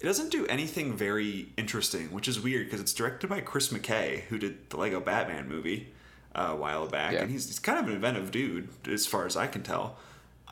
It 0.00 0.06
doesn't 0.06 0.30
do 0.30 0.44
anything 0.48 0.94
very 0.94 1.48
interesting, 1.56 2.08
which 2.08 2.28
is 2.28 2.38
weird 2.38 2.66
because 2.66 2.80
it's 2.80 2.92
directed 2.92 3.30
by 3.30 3.40
Chris 3.40 3.68
McKay, 3.68 4.22
who 4.22 4.38
did 4.38 4.68
the 4.68 4.76
Lego 4.76 5.00
Batman 5.00 5.48
movie 5.48 5.94
uh, 6.34 6.48
a 6.50 6.56
while 6.56 6.86
back, 6.86 7.12
Yeah. 7.12 7.22
and 7.22 7.30
he's, 7.30 7.46
he's 7.46 7.58
kind 7.58 7.78
of 7.78 7.86
an 7.86 7.92
inventive 7.94 8.30
dude 8.30 8.68
as 8.88 9.06
far 9.06 9.26
as 9.26 9.36
I 9.36 9.46
can 9.46 9.62
tell. 9.62 9.96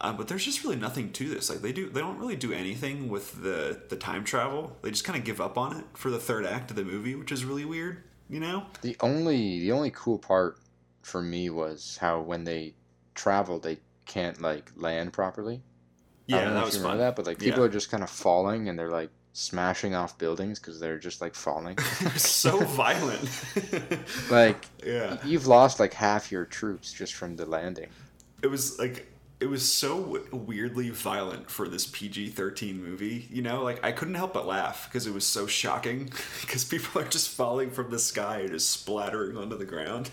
Uh, 0.01 0.13
but 0.13 0.27
there's 0.29 0.45
just 0.45 0.65
really 0.65 0.77
nothing 0.77 1.13
to 1.13 1.29
this. 1.29 1.49
Like 1.49 1.61
they 1.63 1.73
do, 1.73 1.89
they 1.89 2.01
don't 2.01 2.19
really 2.19 2.35
do 2.37 2.53
anything 2.53 3.09
with 3.09 3.43
the 3.43 3.81
the 3.89 3.95
time 3.97 4.25
travel. 4.25 4.77
They 4.83 4.91
just 4.91 5.05
kind 5.05 5.19
of 5.19 5.25
give 5.25 5.41
up 5.41 5.57
on 5.57 5.77
it 5.77 5.85
for 5.95 6.11
the 6.11 6.19
third 6.19 6.45
act 6.45 6.71
of 6.71 6.77
the 6.77 6.85
movie, 6.85 7.15
which 7.15 7.31
is 7.31 7.45
really 7.45 7.65
weird. 7.65 8.03
You 8.29 8.41
know? 8.41 8.65
The 8.81 8.97
only 9.01 9.61
the 9.61 9.71
only 9.73 9.91
cool 9.91 10.19
part 10.19 10.59
for 11.03 11.21
me 11.23 11.51
was 11.51 11.99
how 12.01 12.21
when 12.21 12.45
they 12.45 12.75
travel, 13.15 13.59
they 13.61 13.79
can't 14.07 14.41
like 14.41 14.73
land 14.77 15.13
properly. 15.13 15.57
I 15.57 15.61
Yeah, 16.27 16.37
don't 16.45 16.49
know 16.49 16.55
that 16.55 16.61
if 16.61 16.67
was 16.67 16.77
you 16.77 16.83
fun. 16.83 16.99
that, 16.99 17.15
but 17.15 17.27
like 17.27 17.39
people 17.39 17.61
Yeah. 17.61 17.67
are 17.67 17.73
just 17.73 17.91
kind 17.91 18.03
of 18.03 18.11
falling 18.11 18.69
and 18.69 18.77
they're 18.79 18.91
like 18.91 19.11
smashing 19.35 19.95
off 19.95 20.19
buildings 20.19 20.59
because 20.59 20.79
they're 20.79 20.99
just 20.99 21.21
like 21.21 21.35
falling. 21.35 21.77
So 22.17 22.59
violent. 22.65 23.31
like 24.31 24.67
yeah. 24.87 25.17
you've 25.25 25.47
lost 25.47 25.81
like 25.81 25.95
half 25.95 26.31
your 26.31 26.45
troops 26.45 26.93
just 26.93 27.15
from 27.15 27.37
the 27.37 27.47
landing. 27.47 27.89
it 28.43 28.49
was 28.49 28.79
like 28.79 29.09
it 29.41 29.49
was 29.51 29.69
so 29.73 30.01
w- 30.01 30.29
weirdly 30.31 30.91
violent 30.91 31.51
for 31.51 31.67
this 31.67 31.85
PG-13 31.89 32.79
movie, 32.79 33.27
you 33.29 33.43
know? 33.43 33.65
Like 33.65 33.85
I 33.85 33.91
couldn't 33.91 34.15
help 34.15 34.35
but 34.35 34.47
laugh 34.47 34.87
because 34.89 35.09
it 35.09 35.13
was 35.13 35.27
so 35.27 35.49
shocking 35.49 36.13
because 36.43 36.65
people 36.65 37.03
are 37.03 37.09
just 37.09 37.29
falling 37.29 37.73
from 37.73 37.91
the 37.91 37.99
sky 37.99 38.41
and 38.41 38.51
just 38.51 38.71
splattering 38.71 39.37
onto 39.37 39.59
the 39.59 39.65
ground. 39.65 40.11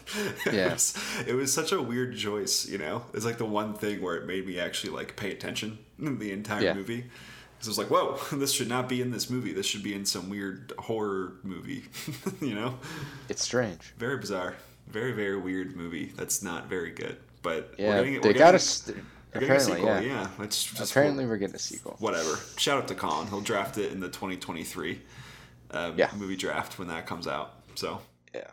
it, 0.47 0.53
Yeah. 0.55 0.73
was, 0.73 0.97
it 1.27 1.35
was 1.35 1.53
such 1.53 1.71
a 1.71 1.79
weird 1.79 2.17
choice, 2.17 2.67
you 2.67 2.79
know? 2.79 3.03
It's 3.13 3.23
like 3.23 3.37
the 3.37 3.45
one 3.45 3.75
thing 3.75 4.01
where 4.01 4.15
it 4.15 4.25
made 4.25 4.47
me 4.47 4.59
actually 4.59 4.93
like 4.93 5.15
pay 5.15 5.31
attention 5.31 5.77
in 5.99 6.17
the 6.17 6.31
entire 6.31 6.63
Yeah. 6.63 6.73
movie. 6.73 7.05
So 7.61 7.67
I 7.67 7.71
was 7.71 7.77
like, 7.77 7.87
whoa, 7.89 8.17
this 8.37 8.51
should 8.53 8.69
not 8.69 8.87
be 8.89 9.01
in 9.01 9.11
this 9.11 9.29
movie. 9.29 9.51
This 9.53 9.65
should 9.65 9.83
be 9.83 9.93
in 9.93 10.05
some 10.05 10.29
weird 10.29 10.71
horror 10.79 11.33
movie, 11.43 11.85
you 12.41 12.55
know? 12.55 12.77
It's 13.27 13.43
strange. 13.43 13.93
Very 13.97 14.17
bizarre. 14.17 14.55
Very, 14.87 15.11
very 15.11 15.37
weird 15.37 15.75
movie 15.75 16.11
that's 16.15 16.41
not 16.41 16.67
very 16.67 16.91
good. 16.91 17.17
But 17.41 17.73
we're 17.77 17.85
Yeah, 17.85 17.97
getting, 18.03 18.21
they 18.21 18.29
we're 18.29 18.33
got 18.33 18.39
getting, 18.39 18.55
a 18.55 18.59
st- 18.59 18.97
we're 18.97 19.41
getting 19.41 19.49
a 19.49 19.53
apparently 19.53 19.75
sequel. 19.77 20.01
yeah. 20.01 20.27
Yeah, 20.37 20.43
it's 20.45 20.63
just 20.63 20.91
Apparently 20.91 21.25
we're 21.25 21.37
getting 21.37 21.55
a 21.55 21.59
sequel. 21.59 21.95
whatever. 21.99 22.37
Shout 22.57 22.77
out 22.81 22.87
to 22.87 22.95
Colin. 22.95 23.27
He'll 23.27 23.41
draft 23.41 23.77
it 23.77 23.91
in 23.91 23.99
the 23.99 24.07
2023 24.09 25.01
um, 25.71 25.97
Yeah. 25.97 26.09
movie 26.17 26.35
draft 26.37 26.79
when 26.79 26.87
that 26.87 27.05
comes 27.05 27.27
out. 27.27 27.53
So 27.75 28.01
Yeah, 28.33 28.47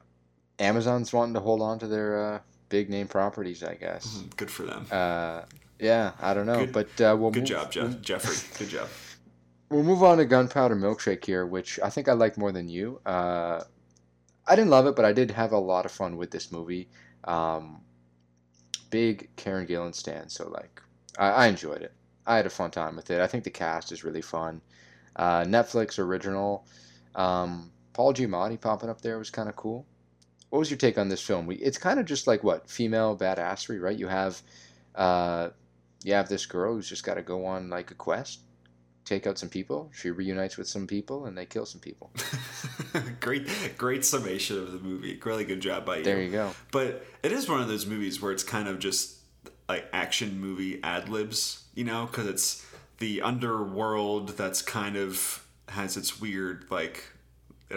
Amazon's 0.58 1.12
wanting 1.12 1.34
to 1.34 1.40
hold 1.40 1.62
on 1.62 1.78
to 1.78 1.86
their 1.86 2.34
uh, 2.34 2.38
big 2.68 2.90
name 2.90 3.08
properties, 3.08 3.62
I 3.64 3.74
guess. 3.74 4.22
good 4.36 4.50
for 4.50 4.64
them. 4.64 4.86
Uh, 4.90 5.42
yeah, 5.78 6.12
I 6.20 6.34
don't 6.34 6.46
know, 6.46 6.66
Good- 6.66 6.72
but 6.72 7.00
uh, 7.00 7.16
we'll 7.18 7.30
Good 7.30 7.40
move- 7.40 7.48
job, 7.48 7.72
we'll- 7.74 7.88
Jeff. 7.88 8.00
Jeffrey. 8.02 8.58
Good 8.58 8.68
job. 8.70 8.88
we'll 9.70 9.82
move 9.82 10.02
on 10.02 10.18
to 10.18 10.24
Gunpowder 10.24 10.76
Milkshake 10.76 11.24
here, 11.24 11.46
which 11.46 11.78
I 11.82 11.90
think 11.90 12.08
I 12.08 12.12
like 12.12 12.38
more 12.38 12.52
than 12.52 12.68
you. 12.68 13.00
Uh, 13.04 13.62
I 14.46 14.54
didn't 14.54 14.70
love 14.70 14.86
it, 14.86 14.94
but 14.94 15.04
I 15.04 15.12
did 15.12 15.30
have 15.32 15.52
a 15.52 15.58
lot 15.58 15.84
of 15.84 15.90
fun 15.90 16.16
with 16.16 16.30
this 16.30 16.52
movie. 16.52 16.88
Um, 17.24 17.80
big 18.90 19.28
Karen 19.36 19.66
Gillan 19.66 19.94
stand, 19.94 20.30
so 20.30 20.48
like 20.48 20.80
I, 21.18 21.30
I, 21.30 21.46
enjoyed 21.48 21.82
it. 21.82 21.92
I 22.26 22.36
had 22.36 22.46
a 22.46 22.50
fun 22.50 22.70
time 22.70 22.94
with 22.96 23.10
it. 23.10 23.20
I 23.20 23.26
think 23.26 23.44
the 23.44 23.50
cast 23.50 23.90
is 23.92 24.04
really 24.04 24.22
fun. 24.22 24.60
Uh, 25.16 25.42
Netflix 25.44 25.98
original. 25.98 26.66
Um, 27.14 27.72
Paul 27.92 28.14
Giamatti 28.14 28.60
popping 28.60 28.90
up 28.90 29.00
there 29.00 29.18
was 29.18 29.30
kind 29.30 29.48
of 29.48 29.56
cool. 29.56 29.86
What 30.50 30.60
was 30.60 30.70
your 30.70 30.78
take 30.78 30.98
on 30.98 31.08
this 31.08 31.20
film? 31.22 31.46
We, 31.46 31.56
it's 31.56 31.78
kind 31.78 31.98
of 31.98 32.06
just 32.06 32.26
like 32.26 32.44
what 32.44 32.68
female 32.70 33.16
badassery, 33.16 33.80
right? 33.80 33.98
You 33.98 34.06
have, 34.06 34.40
uh, 34.94 35.48
you 36.06 36.14
have 36.14 36.28
this 36.28 36.46
girl 36.46 36.74
who's 36.74 36.88
just 36.88 37.04
got 37.04 37.14
to 37.14 37.22
go 37.22 37.46
on 37.46 37.68
like 37.68 37.90
a 37.90 37.94
quest 37.94 38.40
take 39.04 39.26
out 39.26 39.38
some 39.38 39.48
people. 39.48 39.90
She 39.94 40.10
reunites 40.10 40.56
with 40.56 40.68
some 40.68 40.86
people, 40.86 41.26
and 41.26 41.38
they 41.38 41.46
kill 41.46 41.64
some 41.64 41.80
people. 41.80 42.10
great, 43.20 43.48
great 43.78 44.04
summation 44.04 44.58
of 44.58 44.72
the 44.72 44.78
movie. 44.78 45.18
Really 45.24 45.44
good 45.44 45.60
job 45.60 45.86
by 45.86 45.98
you. 45.98 46.04
There 46.04 46.20
you 46.20 46.30
go. 46.30 46.50
But 46.72 47.06
it 47.22 47.32
is 47.32 47.48
one 47.48 47.60
of 47.60 47.68
those 47.68 47.86
movies 47.86 48.20
where 48.20 48.32
it's 48.32 48.42
kind 48.42 48.68
of 48.68 48.78
just 48.78 49.16
like 49.68 49.86
action 49.92 50.40
movie 50.40 50.80
ad 50.82 51.08
libs, 51.08 51.64
you 51.74 51.84
know, 51.84 52.06
because 52.06 52.26
it's 52.26 52.66
the 52.98 53.22
underworld 53.22 54.30
that's 54.30 54.60
kind 54.60 54.96
of 54.96 55.44
has 55.68 55.96
its 55.96 56.20
weird 56.20 56.64
like 56.70 57.04
it 57.68 57.76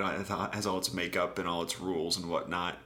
has 0.54 0.68
all 0.68 0.78
its 0.78 0.94
makeup 0.94 1.40
and 1.40 1.48
all 1.48 1.64
its 1.64 1.80
rules 1.80 2.18
and 2.18 2.30
whatnot. 2.30 2.78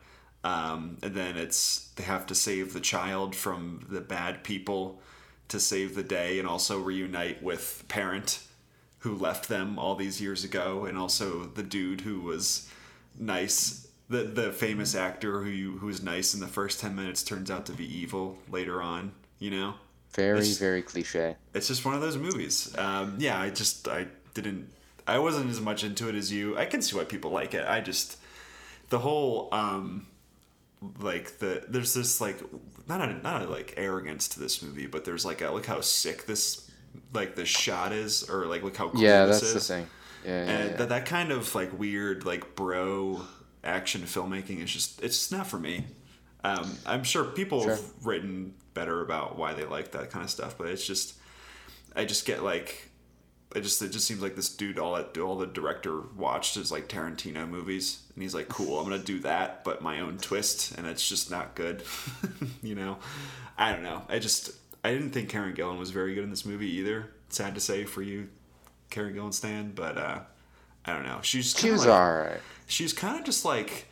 Um, 0.45 0.97
and 1.01 1.15
then 1.15 1.37
it's 1.37 1.91
they 1.95 2.03
have 2.03 2.25
to 2.27 2.35
save 2.35 2.73
the 2.73 2.81
child 2.81 3.35
from 3.35 3.87
the 3.89 4.01
bad 4.01 4.43
people 4.43 5.01
to 5.47 5.59
save 5.59 5.95
the 5.95 6.03
day 6.03 6.39
and 6.39 6.47
also 6.47 6.79
reunite 6.79 7.41
with 7.41 7.83
parent 7.87 8.39
who 8.99 9.15
left 9.15 9.49
them 9.49 9.77
all 9.77 9.95
these 9.95 10.21
years 10.21 10.43
ago 10.43 10.85
and 10.85 10.97
also 10.97 11.45
the 11.45 11.63
dude 11.63 12.01
who 12.01 12.21
was 12.21 12.69
nice 13.19 13.87
the 14.09 14.23
the 14.23 14.51
famous 14.51 14.95
actor 14.95 15.41
who 15.43 15.49
you, 15.49 15.77
who 15.77 15.87
was 15.87 16.01
nice 16.01 16.33
in 16.33 16.39
the 16.39 16.47
first 16.47 16.79
10 16.79 16.95
minutes 16.95 17.23
turns 17.23 17.51
out 17.51 17.65
to 17.65 17.71
be 17.73 17.85
evil 17.85 18.37
later 18.49 18.81
on 18.81 19.11
you 19.39 19.51
know? 19.51 19.73
Very 20.13 20.39
it's, 20.39 20.57
very 20.57 20.81
cliche. 20.81 21.35
it's 21.53 21.67
just 21.67 21.83
one 21.83 21.95
of 21.95 22.01
those 22.01 22.17
movies. 22.17 22.73
Um, 22.77 23.15
yeah 23.19 23.39
i 23.39 23.49
just 23.49 23.87
i 23.87 24.07
didn't 24.33 24.69
i 25.07 25.19
wasn't 25.19 25.49
as 25.49 25.59
much 25.59 25.83
into 25.83 26.09
it 26.09 26.15
as 26.15 26.31
you. 26.31 26.57
I 26.57 26.65
can 26.65 26.81
see 26.81 26.95
why 26.95 27.03
people 27.03 27.31
like 27.31 27.53
it. 27.53 27.67
I 27.67 27.81
just 27.81 28.17
the 28.89 28.99
whole 28.99 29.49
um, 29.51 30.07
like 30.99 31.39
the 31.39 31.63
there's 31.67 31.93
this 31.93 32.21
like 32.21 32.37
not 32.87 33.01
a, 33.01 33.13
not 33.13 33.43
a, 33.43 33.47
like 33.47 33.73
arrogance 33.77 34.27
to 34.29 34.39
this 34.39 34.61
movie, 34.61 34.87
but 34.87 35.05
there's 35.05 35.25
like 35.25 35.41
a 35.41 35.51
look 35.51 35.65
how 35.65 35.81
sick 35.81 36.25
this 36.25 36.69
like 37.13 37.35
the 37.35 37.45
shot 37.45 37.91
is, 37.91 38.29
or 38.29 38.45
like 38.45 38.63
look 38.63 38.77
how 38.77 38.89
cool 38.89 39.01
yeah, 39.01 39.25
that's 39.25 39.41
is. 39.41 39.53
the 39.53 39.59
thing. 39.59 39.87
Yeah, 40.25 40.31
yeah, 40.31 40.51
and 40.51 40.69
yeah. 40.71 40.77
That, 40.77 40.89
that 40.89 41.05
kind 41.05 41.31
of 41.31 41.53
like 41.55 41.77
weird 41.77 42.25
like 42.25 42.55
bro 42.55 43.21
action 43.63 44.01
filmmaking 44.01 44.63
is 44.63 44.71
just 44.71 45.01
it's 45.01 45.17
just 45.17 45.31
not 45.31 45.47
for 45.47 45.59
me. 45.59 45.85
Um, 46.43 46.77
I'm 46.85 47.03
sure 47.03 47.23
people 47.23 47.61
sure. 47.61 47.71
have 47.71 47.83
written 48.03 48.53
better 48.73 49.01
about 49.01 49.37
why 49.37 49.53
they 49.53 49.65
like 49.65 49.91
that 49.91 50.11
kind 50.11 50.23
of 50.23 50.29
stuff, 50.29 50.57
but 50.57 50.67
it's 50.67 50.85
just 50.85 51.15
I 51.95 52.05
just 52.05 52.25
get 52.25 52.43
like 52.43 52.89
it 53.55 53.61
just 53.61 53.81
it 53.81 53.91
just 53.91 54.07
seems 54.07 54.21
like 54.21 54.35
this 54.35 54.49
dude 54.49 54.79
all 54.79 54.95
that 54.95 55.17
all 55.17 55.37
the 55.37 55.45
director 55.45 56.01
watched 56.15 56.57
is 56.57 56.71
like 56.71 56.87
Tarantino 56.87 57.47
movies, 57.47 58.01
and 58.13 58.23
he's 58.23 58.35
like, 58.35 58.49
"Cool, 58.49 58.79
I'm 58.79 58.89
gonna 58.89 59.03
do 59.03 59.19
that, 59.19 59.63
but 59.63 59.81
my 59.81 59.99
own 59.99 60.17
twist," 60.17 60.77
and 60.77 60.87
it's 60.87 61.07
just 61.07 61.31
not 61.31 61.55
good. 61.55 61.83
you 62.61 62.75
know, 62.75 62.97
I 63.57 63.71
don't 63.71 63.83
know. 63.83 64.03
I 64.09 64.19
just 64.19 64.51
I 64.83 64.91
didn't 64.91 65.11
think 65.11 65.29
Karen 65.29 65.55
Gillan 65.55 65.79
was 65.79 65.91
very 65.91 66.15
good 66.15 66.23
in 66.23 66.29
this 66.29 66.45
movie 66.45 66.71
either. 66.77 67.09
Sad 67.29 67.55
to 67.55 67.61
say 67.61 67.85
for 67.85 68.01
you, 68.01 68.29
Karen 68.89 69.15
Gillan 69.15 69.33
stand, 69.33 69.75
but 69.75 69.97
uh, 69.97 70.19
I 70.85 70.93
don't 70.93 71.05
know. 71.05 71.19
She's 71.21 71.57
she 71.57 71.71
was 71.71 71.85
like, 71.85 71.95
all 71.95 72.17
right. 72.17 72.41
She's 72.67 72.93
kind 72.93 73.19
of 73.19 73.25
just 73.25 73.45
like 73.45 73.87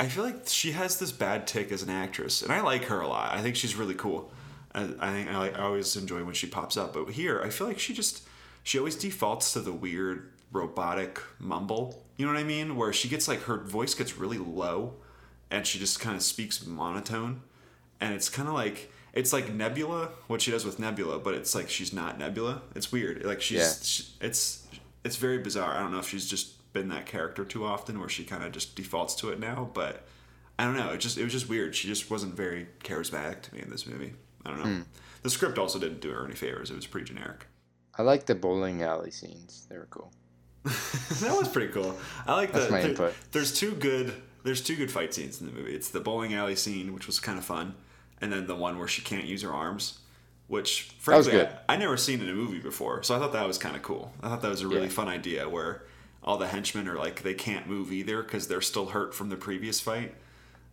I 0.00 0.06
feel 0.08 0.24
like 0.24 0.42
she 0.46 0.72
has 0.72 0.98
this 0.98 1.10
bad 1.12 1.46
tick 1.46 1.72
as 1.72 1.82
an 1.82 1.90
actress, 1.90 2.42
and 2.42 2.52
I 2.52 2.60
like 2.60 2.84
her 2.84 3.00
a 3.00 3.08
lot. 3.08 3.32
I 3.32 3.42
think 3.42 3.56
she's 3.56 3.74
really 3.74 3.94
cool. 3.94 4.30
I, 4.74 4.82
I 5.00 5.12
think 5.12 5.30
I, 5.30 5.48
I 5.48 5.62
always 5.62 5.96
enjoy 5.96 6.22
when 6.24 6.34
she 6.34 6.46
pops 6.46 6.76
up, 6.76 6.94
but 6.94 7.08
here 7.10 7.40
I 7.42 7.50
feel 7.50 7.66
like 7.66 7.78
she 7.78 7.94
just 7.94 8.22
she 8.68 8.76
always 8.76 8.96
defaults 8.96 9.54
to 9.54 9.60
the 9.60 9.72
weird 9.72 10.30
robotic 10.52 11.22
mumble. 11.38 12.04
You 12.18 12.26
know 12.26 12.34
what 12.34 12.38
I 12.38 12.44
mean? 12.44 12.76
Where 12.76 12.92
she 12.92 13.08
gets 13.08 13.26
like 13.26 13.44
her 13.44 13.56
voice 13.56 13.94
gets 13.94 14.18
really 14.18 14.36
low 14.36 14.96
and 15.50 15.66
she 15.66 15.78
just 15.78 16.00
kind 16.00 16.14
of 16.14 16.22
speaks 16.22 16.66
monotone. 16.66 17.40
And 17.98 18.12
it's 18.12 18.28
kind 18.28 18.46
of 18.46 18.52
like 18.52 18.92
it's 19.14 19.32
like 19.32 19.50
Nebula, 19.54 20.10
what 20.26 20.42
she 20.42 20.50
does 20.50 20.66
with 20.66 20.78
Nebula, 20.78 21.18
but 21.18 21.32
it's 21.32 21.54
like 21.54 21.70
she's 21.70 21.94
not 21.94 22.18
Nebula. 22.18 22.60
It's 22.74 22.92
weird. 22.92 23.24
Like 23.24 23.40
she's 23.40 23.58
yeah. 23.58 23.72
she, 23.80 24.04
it's 24.20 24.66
it's 25.02 25.16
very 25.16 25.38
bizarre. 25.38 25.74
I 25.74 25.80
don't 25.80 25.90
know 25.90 26.00
if 26.00 26.08
she's 26.10 26.28
just 26.28 26.70
been 26.74 26.88
that 26.88 27.06
character 27.06 27.46
too 27.46 27.64
often 27.64 27.96
or 27.96 28.10
she 28.10 28.22
kind 28.22 28.44
of 28.44 28.52
just 28.52 28.76
defaults 28.76 29.14
to 29.14 29.30
it 29.30 29.40
now, 29.40 29.70
but 29.72 30.04
I 30.58 30.66
don't 30.66 30.76
know. 30.76 30.92
It 30.92 30.98
just 30.98 31.16
it 31.16 31.24
was 31.24 31.32
just 31.32 31.48
weird. 31.48 31.74
She 31.74 31.88
just 31.88 32.10
wasn't 32.10 32.34
very 32.34 32.68
charismatic 32.84 33.40
to 33.44 33.54
me 33.54 33.62
in 33.62 33.70
this 33.70 33.86
movie. 33.86 34.12
I 34.44 34.50
don't 34.50 34.58
know. 34.58 34.66
Mm. 34.66 34.84
The 35.22 35.30
script 35.30 35.56
also 35.56 35.78
didn't 35.78 36.02
do 36.02 36.10
her 36.10 36.26
any 36.26 36.34
favors. 36.34 36.70
It 36.70 36.76
was 36.76 36.86
pretty 36.86 37.06
generic. 37.06 37.46
I 37.98 38.02
like 38.02 38.26
the 38.26 38.34
bowling 38.36 38.82
alley 38.82 39.10
scenes. 39.10 39.66
They 39.68 39.76
were 39.76 39.88
cool. 39.90 40.12
that 40.64 41.36
was 41.36 41.48
pretty 41.48 41.72
cool. 41.72 41.96
I 42.26 42.34
like 42.34 42.52
That's 42.52 42.66
the, 42.66 42.72
my 42.72 42.80
input. 42.82 43.14
There's 43.32 43.52
two 43.52 43.72
good. 43.72 44.14
There's 44.44 44.62
two 44.62 44.76
good 44.76 44.90
fight 44.90 45.12
scenes 45.12 45.40
in 45.40 45.48
the 45.48 45.52
movie. 45.52 45.74
It's 45.74 45.90
the 45.90 46.00
bowling 46.00 46.32
alley 46.34 46.54
scene, 46.54 46.94
which 46.94 47.06
was 47.06 47.18
kind 47.18 47.38
of 47.38 47.44
fun, 47.44 47.74
and 48.20 48.32
then 48.32 48.46
the 48.46 48.54
one 48.54 48.78
where 48.78 48.88
she 48.88 49.02
can't 49.02 49.24
use 49.24 49.42
her 49.42 49.52
arms, 49.52 49.98
which 50.46 50.94
frankly 51.00 51.40
I, 51.40 51.50
I 51.68 51.76
never 51.76 51.96
seen 51.96 52.20
in 52.20 52.28
a 52.28 52.34
movie 52.34 52.60
before. 52.60 53.02
So 53.02 53.16
I 53.16 53.18
thought 53.18 53.32
that 53.32 53.46
was 53.46 53.58
kind 53.58 53.74
of 53.74 53.82
cool. 53.82 54.12
I 54.22 54.28
thought 54.28 54.42
that 54.42 54.50
was 54.50 54.62
a 54.62 54.68
really 54.68 54.82
yeah. 54.82 54.88
fun 54.88 55.08
idea 55.08 55.48
where 55.48 55.82
all 56.22 56.38
the 56.38 56.46
henchmen 56.46 56.86
are 56.88 56.96
like 56.96 57.22
they 57.22 57.34
can't 57.34 57.66
move 57.66 57.92
either 57.92 58.22
because 58.22 58.46
they're 58.46 58.60
still 58.60 58.86
hurt 58.86 59.14
from 59.14 59.28
the 59.28 59.36
previous 59.36 59.80
fight, 59.80 60.14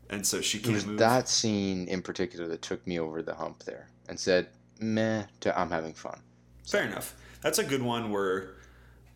and 0.10 0.28
so 0.28 0.42
she 0.42 0.60
can't 0.60 0.86
move. 0.86 1.00
That 1.00 1.28
scene 1.28 1.88
in 1.88 2.04
particular 2.04 2.48
that 2.50 2.62
took 2.62 2.86
me 2.86 3.00
over 3.00 3.24
the 3.24 3.34
hump 3.34 3.64
there 3.64 3.88
and 4.08 4.20
said, 4.20 4.48
"Meh," 4.80 5.24
to 5.40 5.60
I'm 5.60 5.72
having 5.72 5.94
fun. 5.94 6.20
Fair 6.68 6.84
enough. 6.84 7.16
That's 7.42 7.60
a 7.60 7.64
good 7.64 7.82
one 7.82 8.12
where, 8.12 8.56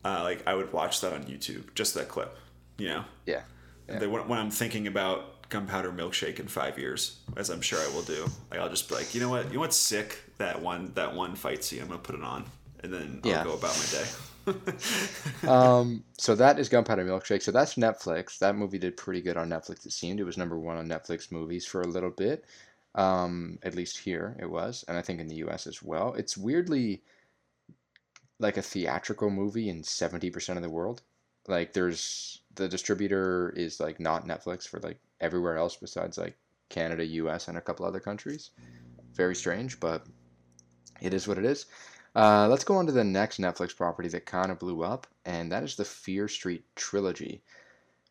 uh, 0.05 0.21
like, 0.23 0.47
I 0.47 0.53
would 0.53 0.71
watch 0.71 1.01
that 1.01 1.13
on 1.13 1.23
YouTube, 1.23 1.73
just 1.75 1.93
that 1.95 2.07
clip. 2.07 2.35
You 2.77 2.87
know. 2.87 3.05
Yeah. 3.25 3.41
yeah. 3.87 4.05
when 4.05 4.39
I'm 4.39 4.51
thinking 4.51 4.87
about 4.87 5.49
Gunpowder 5.49 5.91
Milkshake 5.91 6.39
in 6.39 6.47
five 6.47 6.77
years, 6.77 7.19
as 7.35 7.49
I'm 7.49 7.61
sure 7.61 7.79
I 7.79 7.93
will 7.93 8.03
do, 8.03 8.27
like 8.51 8.59
I'll 8.59 8.69
just 8.69 8.87
be 8.87 8.95
like, 8.95 9.13
you 9.13 9.21
know 9.21 9.29
what, 9.29 9.47
you 9.47 9.55
know 9.55 9.59
what's 9.61 9.75
sick? 9.75 10.19
That 10.37 10.61
one, 10.61 10.91
that 10.93 11.13
one 11.13 11.35
fight 11.35 11.63
scene. 11.63 11.81
I'm 11.81 11.87
gonna 11.87 11.99
put 11.99 12.15
it 12.15 12.23
on, 12.23 12.45
and 12.83 12.93
then 12.93 13.21
I'll 13.25 13.43
go 13.43 13.53
about 13.53 13.75
my 13.77 13.99
day. 13.99 14.07
um, 15.47 16.03
so 16.17 16.35
that 16.35 16.59
is 16.59 16.69
Gunpowder 16.69 17.03
Milkshake. 17.03 17.41
So 17.41 17.51
that's 17.51 17.75
Netflix. 17.75 18.37
That 18.39 18.55
movie 18.55 18.77
did 18.77 18.95
pretty 18.95 19.21
good 19.21 19.37
on 19.37 19.49
Netflix. 19.49 19.85
It 19.85 19.91
seemed 19.91 20.19
it 20.19 20.23
was 20.23 20.37
number 20.37 20.57
one 20.57 20.77
on 20.77 20.87
Netflix 20.87 21.31
movies 21.31 21.65
for 21.65 21.81
a 21.81 21.87
little 21.87 22.11
bit. 22.11 22.45
Um, 22.95 23.59
at 23.63 23.75
least 23.75 23.97
here 23.97 24.35
it 24.39 24.49
was, 24.49 24.83
and 24.87 24.97
I 24.97 25.01
think 25.01 25.19
in 25.19 25.27
the 25.27 25.35
U.S. 25.35 25.67
as 25.67 25.81
well. 25.81 26.13
It's 26.13 26.37
weirdly 26.37 27.03
like 28.39 28.57
a 28.57 28.61
theatrical 28.61 29.29
movie 29.29 29.69
in 29.69 29.81
70% 29.83 30.55
of 30.55 30.61
the 30.63 30.69
world. 30.69 31.01
Like 31.47 31.73
there's 31.73 32.41
the 32.55 32.67
distributor 32.67 33.53
is 33.55 33.79
like 33.79 33.99
not 33.99 34.27
Netflix 34.27 34.67
for 34.67 34.79
like 34.79 34.99
everywhere 35.19 35.57
else 35.57 35.75
besides 35.75 36.17
like 36.17 36.37
Canada, 36.69 37.05
US 37.05 37.47
and 37.47 37.57
a 37.57 37.61
couple 37.61 37.85
other 37.85 37.99
countries. 37.99 38.51
Very 39.13 39.35
strange, 39.35 39.79
but 39.79 40.05
it 41.01 41.13
is 41.13 41.27
what 41.27 41.37
it 41.37 41.45
is. 41.45 41.65
Uh, 42.15 42.47
let's 42.47 42.63
go 42.63 42.75
on 42.75 42.85
to 42.85 42.91
the 42.91 43.03
next 43.03 43.39
Netflix 43.39 43.75
property 43.75 44.09
that 44.09 44.25
kind 44.25 44.51
of 44.51 44.59
blew 44.59 44.83
up, 44.83 45.07
and 45.25 45.51
that 45.51 45.63
is 45.63 45.75
the 45.75 45.85
Fear 45.85 46.27
Street 46.27 46.63
trilogy. 46.75 47.43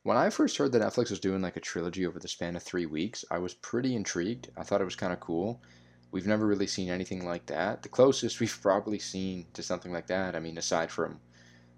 When 0.03 0.17
I 0.17 0.31
first 0.31 0.57
heard 0.57 0.73
that 0.73 0.83
Netflix 0.83 1.11
was 1.11 1.21
doing 1.21 1.43
like 1.43 1.57
a 1.57 1.61
trilogy 1.61 2.07
over 2.07 2.19
the 2.19 2.29
span 2.29 2.57
of 2.57 2.63
three 2.63 2.87
weeks, 2.87 3.25
I 3.31 3.39
was 3.39 3.55
pretty 3.55 3.95
intrigued. 3.95 4.49
I 4.57 4.63
thought 4.63 4.81
it 4.81 4.85
was 4.85 4.97
kind 4.97 5.13
of 5.13 5.21
cool. 5.21 5.61
We've 6.11 6.27
never 6.27 6.47
really 6.47 6.67
seen 6.67 6.89
anything 6.89 7.25
like 7.25 7.47
that. 7.47 7.83
The 7.83 7.89
closest 7.89 8.41
we've 8.41 8.59
probably 8.63 8.99
seen 8.99 9.47
to 9.55 9.63
something 9.63 9.93
like 9.93 10.07
that, 10.09 10.35
I 10.35 10.41
mean, 10.41 10.59
aside 10.59 10.91
from 10.91 11.21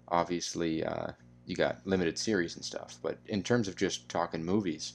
obviously 0.07 0.83
uh, 0.83 1.11
you 1.45 1.55
got 1.55 1.85
limited 1.85 2.17
series 2.17 2.55
and 2.55 2.63
stuff, 2.63 2.97
but 3.01 3.17
in 3.27 3.43
terms 3.43 3.67
of 3.67 3.75
just 3.75 4.07
talking 4.09 4.43
movies, 4.43 4.93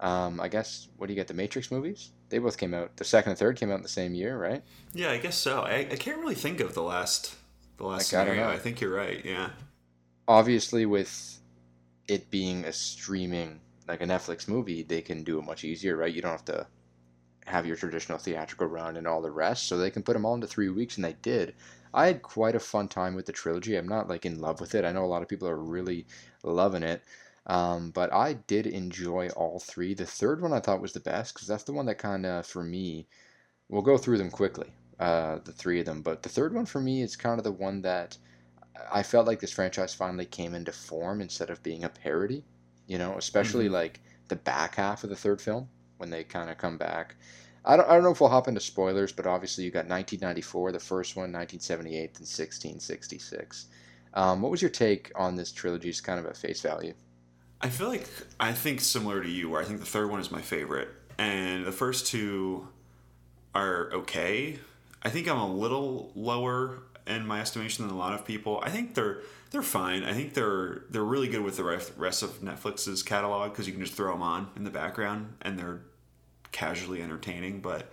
um, 0.00 0.40
I 0.40 0.48
guess 0.48 0.88
what 0.96 1.06
do 1.06 1.12
you 1.12 1.16
get? 1.16 1.28
The 1.28 1.34
Matrix 1.34 1.70
movies? 1.70 2.10
They 2.30 2.38
both 2.38 2.56
came 2.56 2.74
out. 2.74 2.96
The 2.96 3.04
second 3.04 3.30
and 3.30 3.38
third 3.38 3.56
came 3.56 3.70
out 3.70 3.76
in 3.76 3.82
the 3.82 3.88
same 3.88 4.14
year, 4.14 4.38
right? 4.38 4.62
Yeah, 4.94 5.10
I 5.10 5.18
guess 5.18 5.36
so. 5.36 5.60
I, 5.62 5.78
I 5.90 5.96
can't 5.96 6.18
really 6.18 6.34
think 6.34 6.60
of 6.60 6.74
the 6.74 6.82
last 6.82 7.34
the 7.76 7.84
last 7.84 8.12
like, 8.12 8.24
scenario. 8.24 8.48
I, 8.48 8.54
I 8.54 8.58
think 8.58 8.80
you're 8.80 8.94
right. 8.94 9.22
Yeah. 9.24 9.50
Obviously, 10.26 10.86
with 10.86 11.40
it 12.08 12.30
being 12.30 12.64
a 12.64 12.72
streaming 12.72 13.60
like 13.88 14.00
a 14.00 14.06
Netflix 14.06 14.48
movie, 14.48 14.82
they 14.82 15.02
can 15.02 15.22
do 15.22 15.38
it 15.38 15.44
much 15.44 15.64
easier, 15.64 15.96
right? 15.96 16.14
You 16.14 16.22
don't 16.22 16.30
have 16.30 16.44
to 16.46 16.66
have 17.50 17.66
your 17.66 17.76
traditional 17.76 18.18
theatrical 18.18 18.66
run 18.68 18.96
and 18.96 19.06
all 19.06 19.22
the 19.22 19.30
rest. 19.30 19.66
So 19.66 19.76
they 19.76 19.90
can 19.90 20.02
put 20.02 20.14
them 20.14 20.24
all 20.24 20.34
into 20.34 20.46
three 20.46 20.68
weeks, 20.70 20.96
and 20.96 21.04
they 21.04 21.14
did. 21.14 21.54
I 21.92 22.06
had 22.06 22.22
quite 22.22 22.54
a 22.54 22.60
fun 22.60 22.88
time 22.88 23.14
with 23.14 23.26
the 23.26 23.32
trilogy. 23.32 23.76
I'm 23.76 23.88
not 23.88 24.08
like 24.08 24.24
in 24.26 24.38
love 24.40 24.60
with 24.60 24.74
it. 24.74 24.84
I 24.84 24.92
know 24.92 25.04
a 25.04 25.06
lot 25.06 25.22
of 25.22 25.28
people 25.28 25.48
are 25.48 25.56
really 25.62 26.06
loving 26.44 26.82
it. 26.82 27.04
Um, 27.46 27.90
but 27.90 28.12
I 28.12 28.34
did 28.34 28.66
enjoy 28.66 29.28
all 29.30 29.58
three. 29.60 29.94
The 29.94 30.06
third 30.06 30.40
one 30.42 30.52
I 30.52 30.60
thought 30.60 30.80
was 30.82 30.92
the 30.92 31.00
best 31.00 31.34
because 31.34 31.48
that's 31.48 31.64
the 31.64 31.72
one 31.72 31.86
that 31.86 31.98
kind 31.98 32.26
of, 32.26 32.46
for 32.46 32.62
me, 32.62 33.08
we'll 33.68 33.82
go 33.82 33.98
through 33.98 34.18
them 34.18 34.30
quickly, 34.30 34.74
uh, 34.98 35.38
the 35.44 35.52
three 35.52 35.80
of 35.80 35.86
them. 35.86 36.02
But 36.02 36.22
the 36.22 36.28
third 36.28 36.54
one 36.54 36.66
for 36.66 36.80
me 36.80 37.02
is 37.02 37.16
kind 37.16 37.38
of 37.38 37.44
the 37.44 37.52
one 37.52 37.82
that 37.82 38.18
I 38.92 39.02
felt 39.02 39.26
like 39.26 39.40
this 39.40 39.52
franchise 39.52 39.94
finally 39.94 40.26
came 40.26 40.54
into 40.54 40.72
form 40.72 41.20
instead 41.20 41.50
of 41.50 41.62
being 41.62 41.84
a 41.84 41.88
parody. 41.88 42.46
You 42.86 42.98
know, 42.98 43.16
especially 43.16 43.68
Mm-hmm. 43.68 43.70
like 43.70 44.02
the 44.28 44.36
back 44.36 44.76
half 44.76 45.04
of 45.04 45.10
the 45.10 45.16
third 45.16 45.40
film 45.40 45.70
when 46.00 46.10
they 46.10 46.24
kind 46.24 46.50
of 46.50 46.58
come 46.58 46.78
back. 46.78 47.16
I 47.64 47.76
don't, 47.76 47.88
I 47.88 47.94
don't 47.94 48.02
know 48.02 48.10
if 48.10 48.20
we'll 48.20 48.30
hop 48.30 48.48
into 48.48 48.60
spoilers, 48.60 49.12
but 49.12 49.26
obviously 49.26 49.64
you 49.64 49.70
got 49.70 49.86
1994, 49.86 50.72
the 50.72 50.80
first 50.80 51.14
one, 51.14 51.24
1978, 51.24 51.98
and 51.98 52.26
1666. 52.26 53.66
Um, 54.14 54.40
what 54.40 54.50
was 54.50 54.62
your 54.62 54.70
take 54.70 55.12
on 55.14 55.36
this 55.36 55.52
trilogy, 55.52 55.90
just 55.90 56.02
kind 56.02 56.18
of 56.18 56.26
at 56.26 56.36
face 56.36 56.62
value? 56.62 56.94
I 57.60 57.68
feel 57.68 57.88
like 57.88 58.08
I 58.40 58.52
think 58.52 58.80
similar 58.80 59.22
to 59.22 59.28
you, 59.28 59.50
where 59.50 59.60
I 59.60 59.64
think 59.64 59.80
the 59.80 59.86
third 59.86 60.10
one 60.10 60.20
is 60.20 60.30
my 60.30 60.40
favorite, 60.40 60.88
and 61.18 61.66
the 61.66 61.72
first 61.72 62.06
two 62.06 62.66
are 63.54 63.90
okay. 63.92 64.58
I 65.02 65.10
think 65.10 65.28
I'm 65.28 65.38
a 65.38 65.52
little 65.52 66.10
lower 66.14 66.82
in 67.06 67.26
my 67.26 67.40
estimation 67.40 67.86
than 67.86 67.94
a 67.94 67.98
lot 67.98 68.14
of 68.14 68.24
people. 68.24 68.60
I 68.62 68.70
think 68.70 68.94
they're 68.94 69.20
they're 69.50 69.62
fine. 69.62 70.04
I 70.04 70.12
think 70.12 70.34
they're 70.34 70.84
they're 70.90 71.04
really 71.04 71.28
good 71.28 71.42
with 71.42 71.56
the 71.56 71.64
rest 71.64 72.22
of 72.22 72.40
Netflix's 72.40 73.02
catalog 73.02 73.50
because 73.50 73.66
you 73.66 73.72
can 73.72 73.82
just 73.82 73.94
throw 73.94 74.12
them 74.12 74.22
on 74.22 74.48
in 74.56 74.64
the 74.64 74.70
background 74.70 75.34
and 75.42 75.58
they're 75.58 75.82
casually 76.52 77.02
entertaining. 77.02 77.60
But 77.60 77.90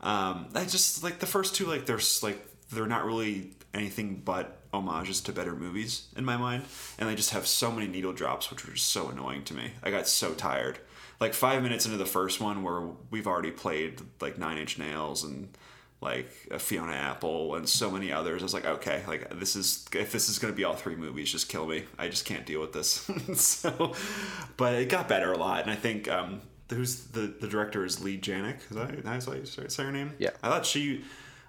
um, 0.00 0.48
I 0.54 0.64
just 0.64 1.02
like 1.02 1.18
the 1.18 1.26
first 1.26 1.54
two, 1.54 1.66
like 1.66 1.86
they're 1.86 2.00
like 2.22 2.46
they're 2.70 2.86
not 2.86 3.04
really 3.04 3.50
anything 3.72 4.22
but 4.24 4.58
homages 4.72 5.20
to 5.22 5.32
better 5.32 5.54
movies 5.54 6.08
in 6.16 6.24
my 6.24 6.36
mind, 6.36 6.64
and 6.98 7.08
they 7.08 7.14
just 7.14 7.30
have 7.30 7.46
so 7.46 7.70
many 7.70 7.86
needle 7.86 8.12
drops, 8.12 8.50
which 8.50 8.66
were 8.66 8.74
just 8.74 8.90
so 8.90 9.08
annoying 9.08 9.44
to 9.44 9.54
me. 9.54 9.72
I 9.82 9.90
got 9.90 10.08
so 10.08 10.34
tired. 10.34 10.78
Like 11.20 11.32
five 11.32 11.62
minutes 11.62 11.86
into 11.86 11.96
the 11.96 12.06
first 12.06 12.40
one, 12.40 12.62
where 12.62 12.88
we've 13.10 13.26
already 13.26 13.50
played 13.50 14.00
like 14.20 14.38
Nine 14.38 14.58
Inch 14.58 14.78
Nails 14.78 15.24
and 15.24 15.48
like 16.00 16.28
a 16.50 16.58
Fiona 16.58 16.92
Apple 16.92 17.54
and 17.54 17.68
so 17.68 17.90
many 17.90 18.12
others. 18.12 18.42
I 18.42 18.44
was 18.44 18.54
like, 18.54 18.66
okay, 18.66 19.02
like 19.08 19.38
this 19.38 19.56
is 19.56 19.86
if 19.94 20.12
this 20.12 20.28
is 20.28 20.38
gonna 20.38 20.52
be 20.52 20.64
all 20.64 20.74
three 20.74 20.96
movies, 20.96 21.32
just 21.32 21.48
kill 21.48 21.66
me. 21.66 21.84
I 21.98 22.08
just 22.08 22.24
can't 22.26 22.44
deal 22.44 22.60
with 22.60 22.72
this. 22.72 23.10
so, 23.40 23.94
but 24.56 24.74
it 24.74 24.88
got 24.88 25.08
better 25.08 25.32
a 25.32 25.38
lot, 25.38 25.62
and 25.62 25.70
I 25.70 25.76
think 25.76 26.08
um, 26.08 26.42
who's 26.70 27.04
the 27.04 27.32
the 27.40 27.48
director 27.48 27.84
is 27.84 28.02
Leigh 28.02 28.18
Janiak. 28.18 28.58
Is 28.70 28.76
that 28.76 29.04
that's 29.04 29.26
how 29.26 29.32
you 29.32 29.44
say 29.46 29.84
her 29.84 29.92
name? 29.92 30.14
Yeah. 30.18 30.30
I 30.42 30.48
thought 30.48 30.66
she. 30.66 31.04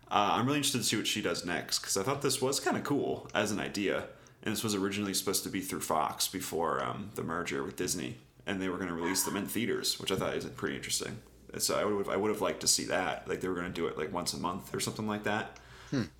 Uh, 0.09 0.33
I'm 0.33 0.45
really 0.45 0.57
interested 0.57 0.77
to 0.79 0.83
see 0.83 0.97
what 0.97 1.07
she 1.07 1.21
does 1.21 1.45
next 1.45 1.79
because 1.79 1.97
I 1.97 2.03
thought 2.03 2.21
this 2.21 2.39
was 2.39 2.59
kind 2.59 2.77
of 2.77 2.83
cool 2.83 3.27
as 3.33 3.51
an 3.51 3.59
idea, 3.59 4.05
and 4.43 4.53
this 4.53 4.63
was 4.63 4.75
originally 4.75 5.15
supposed 5.15 5.43
to 5.43 5.49
be 5.49 5.61
through 5.61 5.79
Fox 5.81 6.27
before 6.27 6.83
um, 6.83 7.09
the 7.15 7.23
merger 7.23 7.63
with 7.63 7.75
Disney, 7.75 8.17
and 8.45 8.61
they 8.61 8.69
were 8.69 8.77
going 8.77 8.89
to 8.89 8.93
release 8.93 9.23
them 9.23 9.35
in 9.35 9.47
theaters, 9.47 9.99
which 9.99 10.11
I 10.11 10.15
thought 10.15 10.35
is 10.35 10.45
pretty 10.45 10.75
interesting. 10.75 11.17
And 11.51 11.61
so 11.61 11.79
I 11.79 11.85
would 11.85 12.07
I 12.09 12.17
would 12.17 12.29
have 12.29 12.41
liked 12.41 12.61
to 12.61 12.67
see 12.67 12.85
that, 12.85 13.27
like 13.27 13.41
they 13.41 13.47
were 13.47 13.55
going 13.55 13.67
to 13.67 13.73
do 13.73 13.87
it 13.87 13.97
like 13.97 14.13
once 14.13 14.33
a 14.33 14.37
month 14.37 14.75
or 14.75 14.79
something 14.79 15.07
like 15.07 15.23
that 15.23 15.57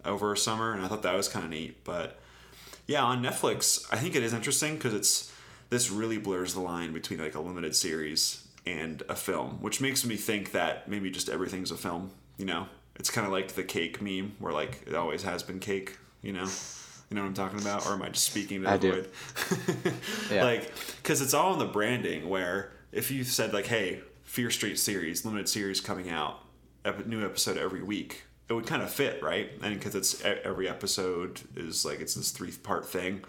over 0.04 0.34
a 0.34 0.38
summer, 0.38 0.74
and 0.74 0.84
I 0.84 0.88
thought 0.88 1.04
that 1.04 1.16
was 1.16 1.28
kind 1.28 1.46
of 1.46 1.52
neat. 1.52 1.84
But 1.84 2.20
yeah, 2.88 3.04
on 3.04 3.22
Netflix, 3.22 3.86
I 3.92 3.98
think 3.98 4.16
it 4.16 4.24
is 4.24 4.34
interesting 4.34 4.76
because 4.76 4.94
it's 4.94 5.34
this 5.70 5.90
really 5.90 6.18
blurs 6.18 6.54
the 6.54 6.62
line 6.62 6.94
between 6.94 7.20
like 7.20 7.36
a 7.36 7.42
limited 7.42 7.76
series 7.76 8.45
and 8.66 9.04
a 9.10 9.16
film, 9.16 9.62
which 9.62 9.80
makes 9.82 10.06
me 10.06 10.16
think 10.16 10.52
that 10.52 10.88
maybe 10.88 11.10
just 11.12 11.30
everything's 11.30 11.72
a 11.72 11.78
film. 11.78 12.12
You 12.38 12.46
know, 12.46 12.68
it's 12.96 13.10
kind 13.10 13.26
of 13.26 13.32
like 13.32 13.50
the 13.54 13.64
cake 13.64 14.02
meme 14.02 14.36
where 14.40 14.54
like 14.54 14.84
it 14.88 14.96
always 14.96 15.24
has 15.24 15.44
been 15.44 15.60
cake. 15.60 15.98
You 16.22 16.34
know, 16.34 16.48
you 17.10 17.16
know 17.16 17.22
what 17.22 17.28
I'm 17.28 17.34
talking 17.34 17.60
about, 17.60 17.86
or 17.86 17.94
am 17.94 18.02
I 18.02 18.10
just 18.10 18.26
speaking 18.26 18.64
to 18.64 18.68
the 18.68 18.74
I 18.74 18.78
void? 18.78 19.10
Yeah. 20.32 20.44
Like, 20.44 20.72
because 20.98 21.22
it's 21.22 21.34
all 21.34 21.54
in 21.54 21.60
the 21.60 21.66
branding. 21.66 22.28
Where 22.30 22.72
if 22.92 23.12
you 23.12 23.24
said 23.24 23.54
like, 23.54 23.68
"Hey, 23.68 24.02
Fear 24.24 24.50
Street 24.50 24.80
series, 24.80 25.24
limited 25.26 25.48
series 25.48 25.82
coming 25.82 26.10
out, 26.10 26.40
ep- 26.84 27.06
new 27.06 27.24
episode 27.24 27.58
every 27.58 27.84
week," 27.84 28.24
it 28.50 28.54
would 28.54 28.66
kind 28.66 28.82
of 28.82 28.90
fit, 28.92 29.22
right? 29.22 29.52
And 29.62 29.76
because 29.76 29.94
it's 29.96 30.24
every 30.24 30.68
episode 30.68 31.42
is 31.56 31.86
like 31.86 32.00
it's 32.00 32.16
this 32.16 32.32
three 32.32 32.52
part 32.52 32.88
thing, 32.88 33.24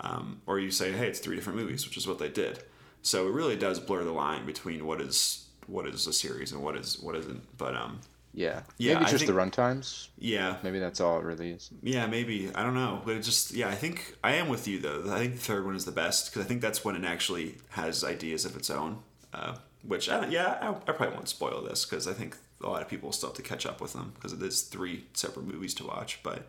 um, 0.00 0.42
or 0.46 0.58
you 0.58 0.70
say, 0.70 0.92
"Hey, 0.92 1.08
it's 1.08 1.20
three 1.20 1.36
different 1.36 1.58
movies," 1.58 1.86
which 1.86 1.96
is 1.96 2.06
what 2.06 2.18
they 2.18 2.28
did. 2.28 2.62
So 3.04 3.28
it 3.28 3.32
really 3.32 3.54
does 3.56 3.78
blur 3.78 4.02
the 4.02 4.10
line 4.12 4.44
between 4.46 4.84
what 4.86 5.00
is 5.00 5.44
what 5.66 5.86
is 5.86 6.06
a 6.06 6.12
series 6.12 6.52
and 6.52 6.62
what 6.62 6.74
is 6.76 6.98
what 7.00 7.14
isn't. 7.16 7.42
But 7.56 7.76
um, 7.76 8.00
Yeah. 8.32 8.62
Yeah, 8.78 8.94
Maybe 8.94 9.06
I 9.06 9.10
just 9.10 9.24
think- 9.24 9.36
the 9.36 9.40
runtimes. 9.40 10.08
yeah, 10.18 10.56
Maybe 10.64 10.78
that's 10.80 11.00
all 11.00 11.18
it 11.20 11.24
really 11.24 11.50
is. 11.50 11.70
yeah, 11.82 12.06
maybe 12.06 12.50
I 12.54 12.62
don't 12.64 12.74
know, 12.74 13.00
but 13.04 13.14
it 13.16 13.22
just 13.22 13.52
yeah, 13.52 13.68
I 13.68 13.74
think 13.76 14.16
I 14.24 14.32
am 14.34 14.48
with 14.48 14.66
you 14.66 14.80
though. 14.80 15.04
I 15.14 15.18
think 15.18 15.34
the 15.34 15.40
third 15.40 15.64
one 15.64 15.76
is 15.76 15.84
the 15.84 15.92
best 15.92 16.30
because 16.32 16.44
I 16.44 16.48
think 16.48 16.60
that's 16.60 16.84
when 16.84 16.96
it 16.96 17.04
actually 17.04 17.56
has 17.70 18.02
ideas 18.04 18.44
of 18.44 18.56
its 18.56 18.68
own. 18.70 19.02
Uh, 19.32 19.56
which 19.82 20.08
I 20.08 20.18
don't, 20.20 20.30
yeah, 20.32 20.56
I, 20.62 20.68
I 20.70 20.92
probably 20.94 21.14
won't 21.14 21.28
spoil 21.28 21.60
this 21.62 21.84
because 21.84 22.08
I 22.08 22.14
think 22.14 22.36
a 22.62 22.68
lot 22.70 22.80
of 22.80 22.88
people 22.88 23.12
still 23.12 23.28
have 23.28 23.36
to 23.36 23.42
catch 23.42 23.66
up 23.66 23.82
with 23.82 23.92
them 23.92 24.12
because 24.14 24.32
it 24.32 24.40
is 24.42 24.62
three 24.62 25.04
separate 25.12 25.44
movies 25.46 25.74
to 25.74 25.86
watch. 25.86 26.20
But 26.22 26.46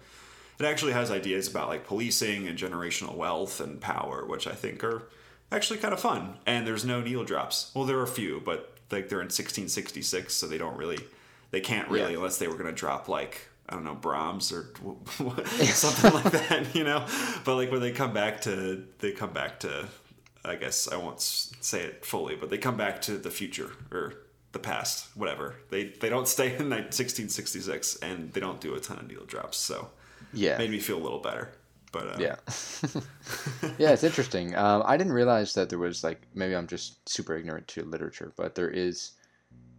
it 0.58 0.64
actually 0.66 0.93
has 0.93 1.12
ideas 1.12 1.49
about 1.49 1.68
like 1.68 1.86
policing 1.86 2.47
and 2.47 2.58
generational 2.58 3.14
wealth 3.16 3.60
and 3.60 3.82
power, 3.82 4.26
which 4.26 4.47
I 4.47 4.53
think 4.53 4.84
are 4.86 5.10
actually 5.52 5.80
kind 5.80 5.93
of 5.93 6.00
fun. 6.00 6.38
And 6.46 6.66
there's 6.68 6.86
no 6.86 7.02
needle 7.02 7.24
drops. 7.24 7.72
Well, 7.74 7.86
there 7.86 7.98
are 8.00 8.04
a 8.04 8.08
few, 8.08 8.41
but 8.43 8.78
like 8.91 9.10
they're 9.10 9.20
in 9.22 9.26
1666, 9.26 10.34
so 10.34 10.48
they 10.48 10.58
don't 10.58 10.78
really, 10.78 11.00
they 11.52 11.62
can't 11.62 11.89
really 11.89 12.12
Yeah. 12.12 12.18
unless 12.18 12.38
they 12.38 12.48
were 12.48 12.54
going 12.56 12.66
to 12.68 12.72
drop 12.72 13.08
like 13.08 13.48
I 13.68 13.74
don't 13.74 13.84
know 13.84 13.96
Brahms 13.96 14.52
or 14.52 14.68
something 15.64 16.14
like 16.14 16.32
that, 16.32 16.76
you 16.76 16.84
know. 16.84 17.06
But 17.43 17.56
like 17.56 17.72
when 17.72 17.82
they 17.82 17.91
come 17.91 18.14
back 18.14 18.41
to, 18.41 18.84
they 19.00 19.12
come 19.12 19.34
back 19.34 19.60
to, 19.62 19.88
I 20.43 20.56
guess 20.56 20.88
I 20.88 20.98
won't 20.98 21.20
say 21.20 21.82
it 21.82 22.06
fully, 22.06 22.36
but 22.36 22.50
they 22.52 22.60
come 22.60 22.78
back 22.78 23.02
to 23.04 23.18
the 23.18 23.32
future 23.32 23.72
or 23.91 24.14
the 24.52 24.60
past, 24.60 25.08
whatever. 25.16 25.56
They 25.72 25.86
they 25.86 26.10
don't 26.10 26.28
stay 26.28 26.56
in 26.56 26.70
1666 26.70 27.98
and 27.98 28.32
they 28.34 28.39
don't 28.39 28.62
do 28.62 28.76
a 28.76 28.80
ton 28.80 29.00
of 29.00 29.08
needle 29.08 29.26
drops, 29.26 29.58
so 29.58 29.89
Yeah. 30.32 30.58
made 30.60 30.70
me 30.70 30.80
feel 30.80 30.98
a 30.98 31.04
little 31.04 31.20
better. 31.20 31.50
But 31.96 32.08
uh, 32.08 32.18
Yeah. 32.20 32.36
yeah, 33.78 33.91
it's 33.91 34.04
interesting. 34.04 34.56
Um, 34.56 34.84
I 34.86 34.98
didn't 34.98 35.14
realize 35.14 35.54
that 35.54 35.70
there 35.70 35.80
was 35.80 36.04
like 36.04 36.28
maybe 36.34 36.56
I'm 36.56 36.68
just 36.68 37.08
super 37.08 37.36
ignorant 37.36 37.68
to 37.70 37.84
literature, 37.86 38.34
but 38.38 38.56
there 38.56 38.70
is. 38.70 39.12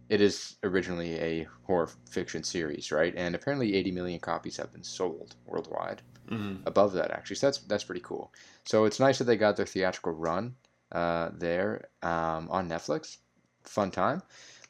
It 0.09 0.21
is 0.21 0.55
originally 0.63 1.19
a 1.19 1.47
horror 1.63 1.89
fiction 2.09 2.43
series, 2.43 2.91
right? 2.91 3.13
And 3.17 3.35
apparently, 3.35 3.75
80 3.75 3.91
million 3.91 4.19
copies 4.19 4.57
have 4.57 4.71
been 4.71 4.83
sold 4.83 5.35
worldwide. 5.45 6.01
mhm. 6.31 6.61
Above 6.65 6.93
that, 6.93 7.11
actually, 7.11 7.35
so 7.37 7.47
that's 7.47 7.59
that's 7.59 7.83
pretty 7.83 8.01
cool. 8.01 8.33
So 8.65 8.85
it's 8.85 8.99
nice 8.99 9.17
that 9.19 9.25
they 9.25 9.37
got 9.37 9.57
their 9.57 9.65
theatrical 9.65 10.13
run 10.13 10.55
uh, 10.91 11.29
there 11.33 11.89
um, 12.03 12.49
on 12.49 12.69
Netflix. 12.69 13.17
Fun 13.63 13.91
time. 13.91 14.21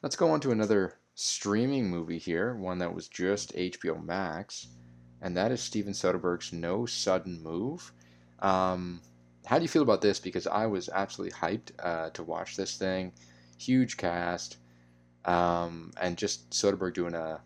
Let's 0.02 0.16
go 0.16 0.30
on 0.30 0.40
to 0.40 0.50
another 0.52 0.94
streaming 1.14 1.88
movie 1.90 2.18
here, 2.18 2.54
one 2.56 2.78
that 2.78 2.94
was 2.94 3.08
just 3.08 3.54
HBO 3.56 4.02
Max, 4.04 4.68
and 5.22 5.36
that 5.36 5.52
is 5.52 5.60
Steven 5.60 5.92
Soderbergh's 5.92 6.52
No 6.52 6.86
Sudden 6.86 7.42
Move. 7.42 7.92
Um, 8.40 9.00
how 9.46 9.58
do 9.58 9.62
you 9.62 9.68
feel 9.68 9.82
about 9.82 10.00
this? 10.00 10.20
Because 10.20 10.46
I 10.46 10.66
was 10.66 10.88
absolutely 10.88 11.36
hyped 11.38 11.70
uh, 11.82 12.10
to 12.10 12.22
watch 12.22 12.56
this 12.56 12.76
thing. 12.76 13.12
Huge 13.58 13.96
cast, 13.96 14.58
um, 15.24 15.92
and 16.00 16.16
just 16.16 16.50
Soderbergh 16.50 16.94
doing 16.94 17.14
a 17.14 17.40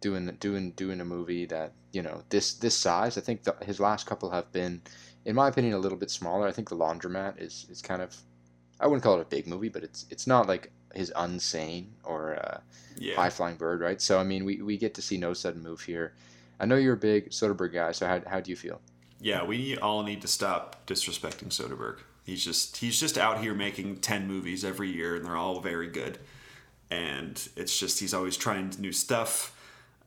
doing 0.00 0.36
doing 0.40 0.72
doing 0.72 1.00
a 1.00 1.04
movie 1.04 1.46
that 1.46 1.72
you 1.92 2.02
know 2.02 2.22
this 2.28 2.54
this 2.54 2.76
size. 2.76 3.16
I 3.16 3.20
think 3.20 3.44
the, 3.44 3.56
his 3.64 3.80
last 3.80 4.06
couple 4.06 4.30
have 4.30 4.50
been, 4.52 4.82
in 5.24 5.34
my 5.34 5.48
opinion, 5.48 5.74
a 5.74 5.78
little 5.78 5.98
bit 5.98 6.10
smaller. 6.10 6.46
I 6.46 6.52
think 6.52 6.68
the 6.68 6.76
Laundromat 6.76 7.40
is 7.40 7.66
is 7.70 7.80
kind 7.80 8.02
of, 8.02 8.16
I 8.80 8.86
wouldn't 8.86 9.02
call 9.02 9.18
it 9.18 9.22
a 9.22 9.24
big 9.24 9.46
movie, 9.46 9.68
but 9.68 9.82
it's 9.82 10.06
it's 10.10 10.26
not 10.26 10.48
like 10.48 10.72
his 10.94 11.12
Unsane 11.16 11.86
or 12.04 12.36
uh, 12.36 12.60
yeah. 12.96 13.14
High 13.14 13.30
Flying 13.30 13.56
Bird, 13.56 13.80
right? 13.80 14.00
So 14.00 14.18
I 14.18 14.24
mean, 14.24 14.44
we, 14.44 14.62
we 14.62 14.76
get 14.76 14.94
to 14.94 15.02
see 15.02 15.16
No 15.16 15.32
Sudden 15.32 15.62
Move 15.62 15.80
here. 15.80 16.14
I 16.58 16.66
know 16.66 16.76
you're 16.76 16.94
a 16.94 16.98
big 16.98 17.30
Soderbergh 17.30 17.72
guy, 17.72 17.92
so 17.92 18.06
how, 18.06 18.22
how 18.26 18.40
do 18.40 18.50
you 18.50 18.56
feel? 18.56 18.80
Yeah, 19.20 19.44
we 19.44 19.76
all 19.78 20.02
need 20.02 20.22
to 20.22 20.28
stop 20.28 20.86
disrespecting 20.86 21.48
Soderbergh. 21.48 21.98
He's 22.24 22.44
just 22.44 22.78
he's 22.78 22.98
just 22.98 23.16
out 23.16 23.40
here 23.40 23.54
making 23.54 23.98
ten 23.98 24.26
movies 24.26 24.64
every 24.64 24.90
year, 24.90 25.14
and 25.14 25.24
they're 25.24 25.36
all 25.36 25.60
very 25.60 25.86
good. 25.86 26.18
And 26.90 27.40
it's 27.56 27.78
just 27.78 28.00
he's 28.00 28.12
always 28.12 28.36
trying 28.36 28.72
new 28.78 28.92
stuff. 28.92 29.56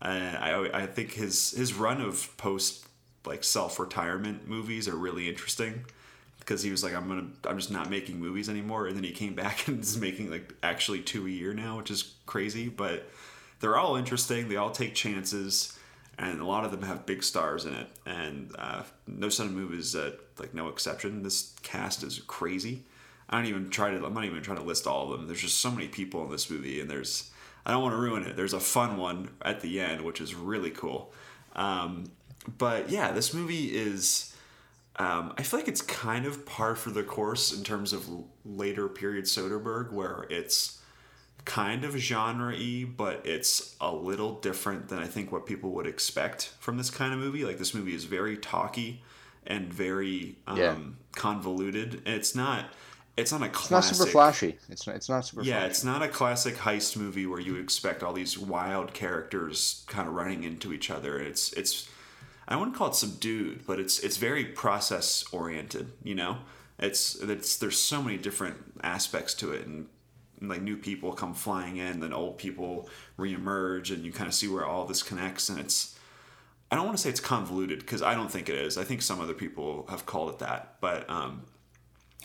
And 0.02 0.38
I 0.38 0.84
I 0.84 0.86
think 0.86 1.14
his 1.14 1.52
his 1.52 1.74
run 1.74 2.02
of 2.02 2.36
post 2.38 2.86
like 3.26 3.44
self 3.44 3.80
retirement 3.80 4.48
movies 4.48 4.88
are 4.88 4.96
really 4.96 5.30
interesting 5.30 5.86
because 6.40 6.62
he 6.62 6.72
was 6.72 6.84
like 6.84 6.94
I'm 6.94 7.08
gonna 7.08 7.28
I'm 7.46 7.58
just 7.58 7.72
not 7.72 7.90
making 7.90 8.20
movies 8.20 8.50
anymore, 8.50 8.88
and 8.88 8.98
then 8.98 9.04
he 9.06 9.12
came 9.12 9.34
back 9.44 9.68
and 9.68 9.80
is 9.80 9.98
making 9.98 10.30
like 10.30 10.54
actually 10.62 11.00
two 11.00 11.26
a 11.26 11.30
year 11.30 11.54
now, 11.54 11.78
which 11.78 11.90
is 11.90 12.16
crazy. 12.26 12.68
But 12.68 13.10
they're 13.62 13.78
all 13.78 13.96
interesting. 13.96 14.50
They 14.50 14.58
all 14.58 14.72
take 14.72 14.94
chances 14.94 15.79
and 16.20 16.42
a 16.42 16.46
lot 16.46 16.66
of 16.66 16.72
them 16.72 16.82
have 16.82 17.06
big 17.06 17.24
stars 17.24 17.66
in 17.66 17.74
it. 17.74 17.88
And 18.06 18.54
uh, 18.60 18.84
No 19.08 19.28
of 19.28 19.52
Move 19.52 19.74
is 19.74 19.96
uh, 19.96 20.12
like 20.38 20.54
no 20.54 20.68
exception. 20.68 21.24
This 21.24 21.56
cast 21.64 22.04
is 22.04 22.20
crazy. 22.28 22.84
I 23.30 23.38
don't 23.38 23.48
even 23.48 23.70
try 23.70 23.92
to. 23.92 24.06
I'm 24.06 24.14
not 24.14 24.26
even 24.26 24.42
trying 24.44 24.58
to 24.58 24.64
list 24.64 24.86
all 24.86 25.12
of 25.12 25.18
them. 25.18 25.28
There's 25.28 25.42
just 25.42 25.60
so 25.60 25.72
many 25.72 25.88
people 25.88 26.24
in 26.26 26.30
this 26.30 26.50
movie, 26.50 26.82
and 26.82 26.90
there's. 26.90 27.32
I 27.66 27.72
don't 27.72 27.82
want 27.82 27.94
to 27.94 28.00
ruin 28.00 28.24
it. 28.24 28.36
There's 28.36 28.54
a 28.54 28.60
fun 28.60 28.98
one 28.98 29.30
at 29.42 29.62
the 29.62 29.80
end, 29.80 30.02
which 30.02 30.20
is 30.20 30.36
really 30.36 30.72
cool. 30.72 31.14
Um, 31.56 32.12
but 32.58 32.90
yeah, 32.90 33.12
this 33.12 33.34
movie 33.34 33.68
is. 33.68 34.36
Um, 34.98 35.34
I 35.38 35.44
feel 35.44 35.62
like 35.62 35.70
it's 35.70 35.82
kind 35.82 36.26
of 36.26 36.46
par 36.46 36.76
for 36.76 36.90
the 36.90 37.04
course 37.04 37.54
in 37.54 37.64
terms 37.64 37.94
of 37.94 38.10
later 38.44 38.90
period 38.90 39.26
Soderbergh, 39.26 39.94
where 39.94 40.26
it's 40.30 40.79
kind 41.46 41.84
of 41.86 41.96
genre-y, 41.98 42.86
but 42.86 43.26
it's 43.26 43.76
a 43.82 43.92
little 43.94 44.40
different 44.40 44.90
than 44.90 45.00
I 45.00 45.08
think 45.08 45.32
what 45.32 45.46
people 45.46 45.72
would 45.72 45.88
expect 45.88 46.54
from 46.60 46.78
this 46.78 46.90
kind 46.90 47.14
of 47.14 47.20
movie. 47.20 47.44
Like 47.46 47.58
this 47.58 47.74
movie 47.74 47.96
is 47.96 48.06
very 48.06 48.38
talky, 48.38 49.02
and 49.48 49.74
very 49.74 50.38
um, 50.48 50.58
Yeah. 50.58 50.76
convoluted. 51.16 52.02
It's 52.06 52.36
not. 52.36 52.66
It's 53.18 53.32
not 53.34 53.42
a 53.42 53.46
It's 53.46 53.70
not 53.72 53.84
super 53.84 54.10
flashy. 54.10 54.58
It's 54.70 54.88
not, 54.88 54.96
it's 54.96 55.10
not 55.10 55.26
super 55.26 55.42
Yeah, 55.44 55.56
flashy. 55.60 55.70
it's 55.72 55.84
not 55.84 56.02
a 56.02 56.08
classic 56.08 56.56
heist 56.56 56.96
movie 56.96 57.26
where 57.26 57.40
you 57.40 57.56
expect 57.58 58.02
all 58.04 58.14
these 58.14 58.38
wild 58.38 58.94
characters 58.94 59.84
kind 59.88 60.08
of 60.08 60.14
running 60.14 60.44
into 60.44 60.72
each 60.72 60.90
other. 60.90 61.20
It's 61.20 61.52
it's 61.54 61.90
I 62.48 62.56
wouldn't 62.56 62.76
call 62.78 62.88
it 62.90 62.96
subdued, 62.96 63.66
but 63.68 63.80
it's 63.80 64.00
it's 64.00 64.18
very 64.18 64.46
process 64.46 65.24
oriented. 65.32 65.92
You 66.04 66.16
know, 66.16 66.38
it's 66.78 67.16
it's 67.16 67.58
there's 67.58 67.78
so 67.78 68.02
many 68.02 68.18
different 68.18 68.58
aspects 68.84 69.34
to 69.36 69.52
it, 69.52 69.68
and 69.68 69.88
like 70.42 70.62
new 70.62 70.78
people 70.78 71.14
come 71.14 71.34
flying 71.34 71.78
in, 71.78 72.00
then 72.00 72.14
old 72.14 72.38
people 72.38 72.90
reemerge, 73.18 73.94
and 73.94 74.06
you 74.06 74.12
kind 74.12 74.28
of 74.28 74.34
see 74.34 74.48
where 74.48 74.66
all 74.66 74.86
this 74.86 75.04
connects, 75.04 75.50
and 75.50 75.60
it's. 75.60 75.98
I 76.72 76.76
don't 76.76 76.86
want 76.86 76.98
to 76.98 77.02
say 77.02 77.10
it's 77.10 77.20
convoluted 77.20 77.80
because 77.80 78.04
I 78.04 78.14
don't 78.14 78.30
think 78.32 78.48
it 78.48 78.56
is. 78.56 78.78
I 78.78 78.84
think 78.84 79.02
some 79.02 79.20
other 79.20 79.34
people 79.34 79.88
have 79.90 80.06
called 80.06 80.30
it 80.30 80.40
that, 80.40 80.76
but 80.80 81.10
um, 81.10 81.42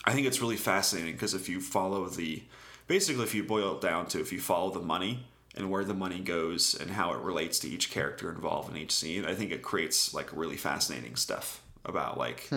I 0.04 0.12
think 0.12 0.26
it's 0.26 0.40
really 0.40 0.56
fascinating 0.56 1.12
because 1.12 1.32
if 1.32 1.48
you 1.48 1.60
follow 1.60 2.06
the, 2.08 2.42
basically, 2.86 3.24
if 3.24 3.34
you 3.34 3.42
boil 3.42 3.76
it 3.76 3.80
down 3.80 4.06
to 4.08 4.20
if 4.20 4.32
you 4.32 4.40
follow 4.40 4.70
the 4.70 4.80
money 4.80 5.26
and 5.56 5.70
where 5.70 5.84
the 5.84 5.94
money 5.94 6.20
goes 6.20 6.74
and 6.74 6.90
how 6.90 7.12
it 7.14 7.20
relates 7.20 7.58
to 7.60 7.68
each 7.68 7.90
character 7.90 8.30
involved 8.30 8.70
in 8.70 8.76
each 8.76 8.92
scene, 8.92 9.24
I 9.24 9.34
think 9.34 9.50
it 9.50 9.62
creates 9.62 10.12
like 10.12 10.28
really 10.36 10.56
fascinating 10.56 11.16
stuff 11.16 11.62
about 11.84 12.18
like 12.18 12.48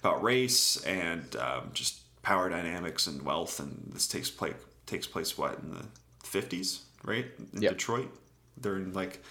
about 0.00 0.22
race 0.22 0.82
and 0.84 1.36
um, 1.36 1.70
just 1.72 2.00
power 2.22 2.48
dynamics 2.48 3.06
and 3.06 3.22
wealth. 3.22 3.60
And 3.60 3.90
this 3.92 4.08
takes 4.08 4.30
place 4.30 4.54
takes 4.86 5.06
place 5.06 5.36
what 5.36 5.58
in 5.58 5.70
the 5.70 5.84
fifties, 6.24 6.82
right? 7.04 7.26
In 7.52 7.62
Yep. 7.62 7.72
Detroit, 7.72 8.10
they're 8.56 8.76
in 8.76 8.92
like 8.92 9.22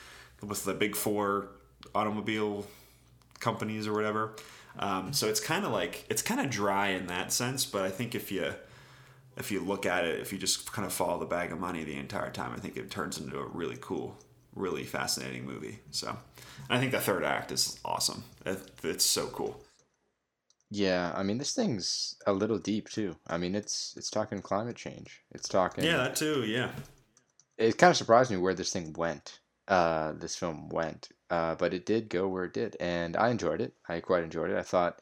with 0.42 0.66
the 0.66 0.74
big 0.74 0.96
four 0.96 1.50
automobile 1.94 2.66
companies 3.40 3.88
or 3.88 3.94
whatever. 3.94 4.36
Um, 4.78 5.14
so 5.14 5.28
it's 5.28 5.40
kind 5.40 5.66
of 5.66 5.72
like 5.72 6.06
it's 6.10 6.22
kind 6.22 6.42
of 6.42 6.50
dry 6.50 6.90
in 6.90 7.08
that 7.08 7.32
sense, 7.32 7.66
but 7.66 7.84
I 7.84 7.90
think 7.90 8.14
if 8.16 8.32
you 8.32 8.54
if 9.38 9.52
you 9.52 9.60
look 9.62 9.86
at 9.86 10.06
it, 10.06 10.20
if 10.20 10.32
you 10.32 10.40
just 10.40 10.72
kind 10.72 10.86
of 10.86 10.94
follow 10.94 11.20
the 11.20 11.26
bag 11.26 11.52
of 11.52 11.60
money 11.60 11.84
the 11.84 11.98
entire 11.98 12.32
time, 12.32 12.54
I 12.54 12.60
think 12.60 12.78
it 12.78 12.90
turns 12.90 13.18
into 13.18 13.38
a 13.40 13.46
really 13.46 13.78
cool, 13.82 14.18
really 14.56 14.84
fascinating 14.84 15.46
movie. 15.46 15.80
So, 15.92 16.08
and 16.08 16.78
I 16.78 16.80
think 16.80 16.92
the 16.92 17.00
third 17.02 17.24
act 17.24 17.52
is 17.52 17.80
awesome. 17.84 18.24
It, 18.46 18.60
it's 18.84 19.06
so 19.06 19.28
cool. 19.28 19.62
Yeah, 20.72 21.14
I 21.16 21.24
mean 21.24 21.38
this 21.38 21.54
thing's 21.54 22.16
a 22.26 22.34
little 22.34 22.58
deep 22.58 22.90
too. 22.90 23.16
I 23.28 23.38
mean 23.38 23.56
it's 23.56 23.94
it's 23.98 24.10
talking 24.10 24.42
climate 24.42 24.76
change. 24.76 25.22
It's 25.32 25.48
talking. 25.48 25.84
Yeah, 25.84 25.98
that 25.98 26.16
too. 26.16 26.44
Yeah, 26.46 26.72
It 27.58 27.78
kind 27.78 27.92
of 27.92 27.98
surprised 27.98 28.32
me 28.32 28.38
where 28.38 28.54
this 28.54 28.74
thing 28.74 28.94
went. 28.94 29.40
Uh, 29.68 30.14
this 30.14 30.36
film 30.36 30.70
went. 30.70 31.10
Uh, 31.30 31.56
but 31.56 31.74
it 31.74 31.86
did 31.86 32.10
go 32.10 32.28
where 32.28 32.46
it 32.46 32.54
did, 32.54 32.78
and 32.80 33.18
I 33.18 33.30
enjoyed 33.30 33.62
it. 33.62 33.74
I 33.90 34.00
quite 34.00 34.24
enjoyed 34.24 34.52
it. 34.52 34.58
I 34.58 34.62
thought, 34.62 35.02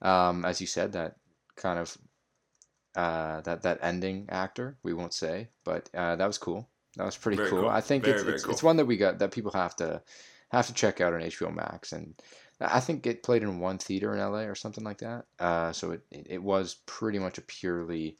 um, 0.00 0.44
as 0.46 0.60
you 0.60 0.66
said, 0.66 0.92
that 0.92 1.16
kind 1.56 1.78
of 1.78 1.96
uh, 2.96 3.40
that 3.42 3.62
that 3.62 3.78
ending 3.82 4.26
actor 4.30 4.76
we 4.82 4.94
won't 4.94 5.12
say, 5.14 5.48
but 5.64 5.90
uh, 5.94 6.16
that 6.16 6.26
was 6.26 6.38
cool. 6.38 6.68
That 6.96 7.04
was 7.04 7.16
pretty 7.16 7.36
cool. 7.38 7.48
cool. 7.62 7.68
I 7.68 7.80
think 7.80 8.04
Very, 8.04 8.14
it's 8.14 8.22
very 8.24 8.34
it's, 8.36 8.44
cool. 8.44 8.52
it's 8.52 8.62
one 8.62 8.76
that 8.76 8.86
we 8.86 8.96
got 8.96 9.18
that 9.18 9.30
people 9.30 9.52
have 9.52 9.76
to 9.76 10.02
have 10.50 10.66
to 10.66 10.74
check 10.74 11.00
out 11.00 11.12
on 11.14 11.20
HBO 11.20 11.54
Max, 11.54 11.92
and 11.92 12.14
I 12.60 12.80
think 12.80 13.06
it 13.06 13.22
played 13.22 13.42
in 13.42 13.60
one 13.60 13.78
theater 13.78 14.14
in 14.14 14.20
LA 14.20 14.40
or 14.40 14.54
something 14.54 14.84
like 14.84 14.98
that. 14.98 15.26
Uh, 15.38 15.72
so 15.72 15.92
it 15.92 16.02
it 16.10 16.42
was 16.42 16.76
pretty 16.86 17.18
much 17.18 17.38
a 17.38 17.42
purely 17.42 18.16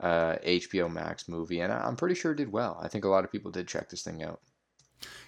uh, 0.00 0.36
HBO 0.44 0.90
Max 0.90 1.28
movie, 1.28 1.60
and 1.60 1.72
I'm 1.72 1.96
pretty 1.96 2.14
sure 2.14 2.32
it 2.32 2.36
did 2.36 2.52
well. 2.52 2.78
I 2.82 2.88
think 2.88 3.04
a 3.04 3.08
lot 3.08 3.24
of 3.24 3.32
people 3.32 3.50
did 3.50 3.68
check 3.68 3.88
this 3.90 4.02
thing 4.02 4.22
out. 4.22 4.40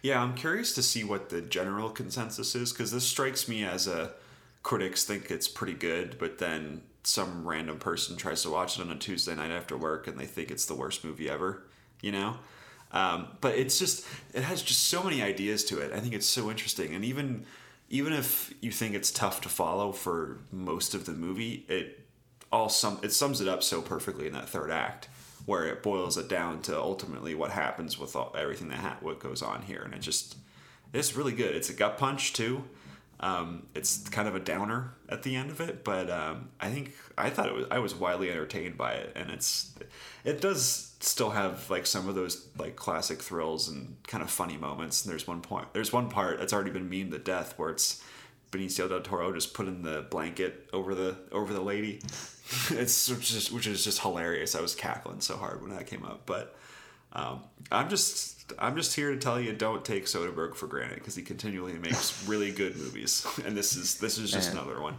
yeah. 0.03 0.21
I'm 0.23 0.35
curious 0.35 0.75
to 0.75 0.83
see 0.83 1.05
what 1.05 1.29
the 1.31 1.41
general 1.43 1.91
consensus 1.91 2.55
is 2.55 2.73
because 2.73 2.91
this 2.93 3.07
strikes 3.07 3.49
me 3.49 3.65
as 3.65 3.87
a 3.87 4.13
critics 4.63 5.05
think 5.05 5.31
it's 5.31 5.49
pretty 5.49 5.75
good, 5.75 6.19
but 6.19 6.39
then 6.39 6.83
some 7.05 7.47
random 7.47 7.79
person 7.79 8.17
tries 8.17 8.43
to 8.43 8.51
watch 8.51 8.79
it 8.79 8.83
on 8.83 8.91
a 8.93 8.97
Tuesday 8.97 9.35
night 9.35 9.51
after 9.51 9.77
work 9.77 10.07
and 10.07 10.19
they 10.19 10.27
think 10.27 10.51
it's 10.51 10.67
the 10.67 10.75
worst 10.75 11.05
movie 11.05 11.29
ever. 11.29 11.65
You 12.01 12.13
know. 12.13 12.37
Um, 12.93 13.29
but 13.41 13.55
it's 13.57 13.79
just 13.79 14.07
it 14.35 14.43
has 14.43 14.63
just 14.63 14.85
so 14.89 15.03
many 15.03 15.23
ideas 15.23 15.65
to 15.67 15.79
it. 15.81 15.93
I 15.93 16.01
think 16.01 16.15
it's 16.15 16.27
so 16.27 16.51
interesting, 16.51 16.95
and 16.95 17.05
even 17.05 17.47
even 17.93 18.15
if 18.15 18.55
you 18.63 18.73
think 18.73 18.95
it's 18.95 19.11
tough 19.11 19.43
to 19.43 19.51
follow 19.51 19.93
for 19.93 20.39
most 20.51 20.95
of 20.95 21.05
the 21.05 21.13
movie, 21.13 21.67
it 21.69 22.01
all 22.51 22.71
sum 22.71 22.99
it 23.03 23.13
sums 23.13 23.41
it 23.41 23.47
up 23.47 23.63
so 23.63 23.83
perfectly 23.83 24.27
in 24.27 24.33
that 24.33 24.49
third 24.49 24.71
act, 24.71 25.09
where 25.45 25.67
it 25.67 25.83
boils 25.83 26.17
it 26.17 26.27
down 26.27 26.63
to 26.63 26.77
ultimately 26.77 27.35
what 27.35 27.51
happens 27.51 27.99
with 27.99 28.17
all, 28.17 28.35
everything 28.37 28.69
that 28.69 28.79
ha- 28.79 28.97
what 29.03 29.21
goes 29.21 29.43
on 29.43 29.61
here, 29.63 29.83
and 29.83 29.93
it 29.93 30.01
just 30.01 30.37
it's 30.95 31.15
really 31.15 31.33
good. 31.33 31.55
It's 31.55 31.69
a 31.69 31.75
gut 31.75 31.99
punch 31.99 32.33
too. 32.33 32.65
Um, 33.23 33.69
it's 33.75 34.09
kind 34.09 34.27
of 34.27 34.35
a 34.35 34.41
downer 34.41 34.95
at 35.09 35.23
the 35.23 35.37
end 35.37 35.51
of 35.51 35.61
it, 35.61 35.85
but 35.85 36.11
um, 36.11 36.49
I 36.61 36.71
think 36.71 36.93
I 37.17 37.31
thought 37.31 37.47
it 37.47 37.55
was 37.55 37.67
I 37.71 37.79
was 37.79 37.95
widely 37.95 38.31
entertained 38.31 38.77
by 38.77 38.95
it, 38.95 39.13
and 39.15 39.31
it's 39.31 39.73
it 40.25 40.41
does 40.41 40.93
still 40.99 41.31
have 41.31 41.71
like 41.71 41.87
some 41.87 42.09
of 42.09 42.17
those 42.17 42.49
like 42.59 42.75
classic 42.75 43.23
thrills 43.23 43.69
and 43.69 43.97
kind 44.09 44.23
of 44.25 44.31
funny 44.31 44.57
moments. 44.57 45.05
And 45.05 45.13
there's 45.13 45.27
one 45.27 45.41
point, 45.41 45.69
there's 45.73 45.93
one 45.93 46.09
part 46.09 46.39
that's 46.39 46.53
already 46.53 46.73
been 46.73 46.91
memed 46.91 47.13
to 47.13 47.19
death 47.19 47.55
where 47.57 47.71
it's 47.71 48.03
Benicio 48.51 48.89
del 48.89 49.01
Toro 49.01 49.33
just 49.33 49.55
putting 49.55 49.83
the 49.83 50.07
blanket 50.11 50.69
over 50.73 50.95
the 50.95 51.17
over 51.31 51.53
the 51.53 51.63
lady. 51.63 52.01
it's 52.71 53.07
just 53.07 53.53
which 53.53 53.69
is 53.69 53.85
just 53.85 54.01
hilarious. 54.01 54.57
I 54.57 54.61
was 54.61 54.75
cackling 54.75 55.21
so 55.21 55.37
hard 55.37 55.63
when 55.63 55.71
that 55.71 55.87
came 55.87 56.05
up, 56.05 56.23
but 56.27 56.57
um, 57.13 57.43
I'm 57.71 57.89
just 57.89 58.32
I'm 58.59 58.77
just 58.77 58.95
here 58.95 59.11
to 59.11 59.17
tell 59.17 59.41
you 59.41 59.53
don't 59.53 59.85
take 59.85 60.07
Soderbergh 60.07 60.55
for 60.55 60.67
granted 60.67 60.97
because 60.97 61.15
he 61.15 61.23
continually 61.23 61.75
makes 61.75 62.25
really 62.29 62.51
good 62.51 62.77
movies, 62.77 63.27
and 63.47 63.57
this 63.57 63.77
is 63.77 63.99
this 63.99 64.19
is 64.19 64.31
just 64.31 64.55
Man. 64.55 64.63
another 64.63 64.81
one. 64.81 64.97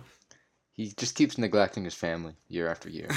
He 0.75 0.91
just 0.97 1.13
keeps 1.13 1.37
neglecting 1.37 1.83
his 1.83 1.93
family 1.93 2.33
year 2.47 2.67
after 2.67 2.89
year. 2.89 3.07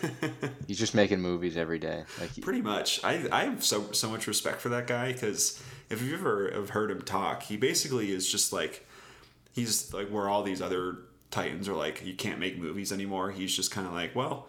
He's 0.66 0.78
just 0.78 0.94
making 0.94 1.20
movies 1.20 1.54
every 1.54 1.78
day. 1.78 2.04
Like 2.18 2.30
he, 2.30 2.40
Pretty 2.40 2.62
much. 2.62 3.04
I, 3.04 3.28
I 3.30 3.44
have 3.44 3.62
so 3.62 3.92
so 3.92 4.08
much 4.08 4.26
respect 4.26 4.62
for 4.62 4.70
that 4.70 4.86
guy 4.86 5.12
because 5.12 5.62
if 5.90 6.00
you've 6.00 6.20
ever 6.20 6.50
have 6.54 6.70
heard 6.70 6.90
him 6.90 7.02
talk, 7.02 7.42
he 7.42 7.58
basically 7.58 8.10
is 8.10 8.30
just 8.30 8.54
like 8.54 8.86
he's 9.52 9.92
like 9.92 10.08
where 10.08 10.28
all 10.30 10.42
these 10.42 10.62
other 10.62 10.96
titans 11.30 11.68
are 11.68 11.74
like 11.74 12.02
you 12.06 12.14
can't 12.14 12.38
make 12.38 12.58
movies 12.58 12.90
anymore. 12.90 13.30
He's 13.30 13.54
just 13.54 13.70
kind 13.70 13.86
of 13.86 13.92
like, 13.92 14.14
well, 14.14 14.48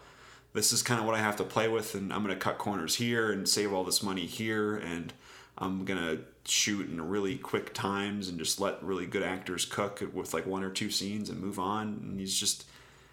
this 0.55 0.71
is 0.71 0.81
kind 0.81 0.99
of 0.99 1.05
what 1.05 1.15
I 1.15 1.19
have 1.19 1.35
to 1.37 1.43
play 1.43 1.67
with, 1.67 1.93
and 1.95 2.11
I'm 2.11 2.21
gonna 2.21 2.35
cut 2.35 2.57
corners 2.57 2.95
here 2.95 3.31
and 3.31 3.47
save 3.47 3.73
all 3.73 3.83
this 3.83 4.01
money 4.01 4.25
here, 4.25 4.75
and 4.75 5.13
I'm 5.57 5.85
gonna 5.85 6.19
shoot 6.45 6.89
in 6.89 7.09
really 7.09 7.37
quick 7.37 7.73
times 7.73 8.29
and 8.29 8.39
just 8.39 8.59
let 8.59 8.83
really 8.83 9.05
good 9.05 9.23
actors 9.23 9.65
cook 9.65 10.03
with 10.13 10.33
like 10.33 10.45
one 10.45 10.63
or 10.63 10.69
two 10.69 10.89
scenes 10.89 11.29
and 11.29 11.39
move 11.39 11.59
on. 11.59 11.99
And 12.01 12.19
he's 12.19 12.39
just 12.39 12.65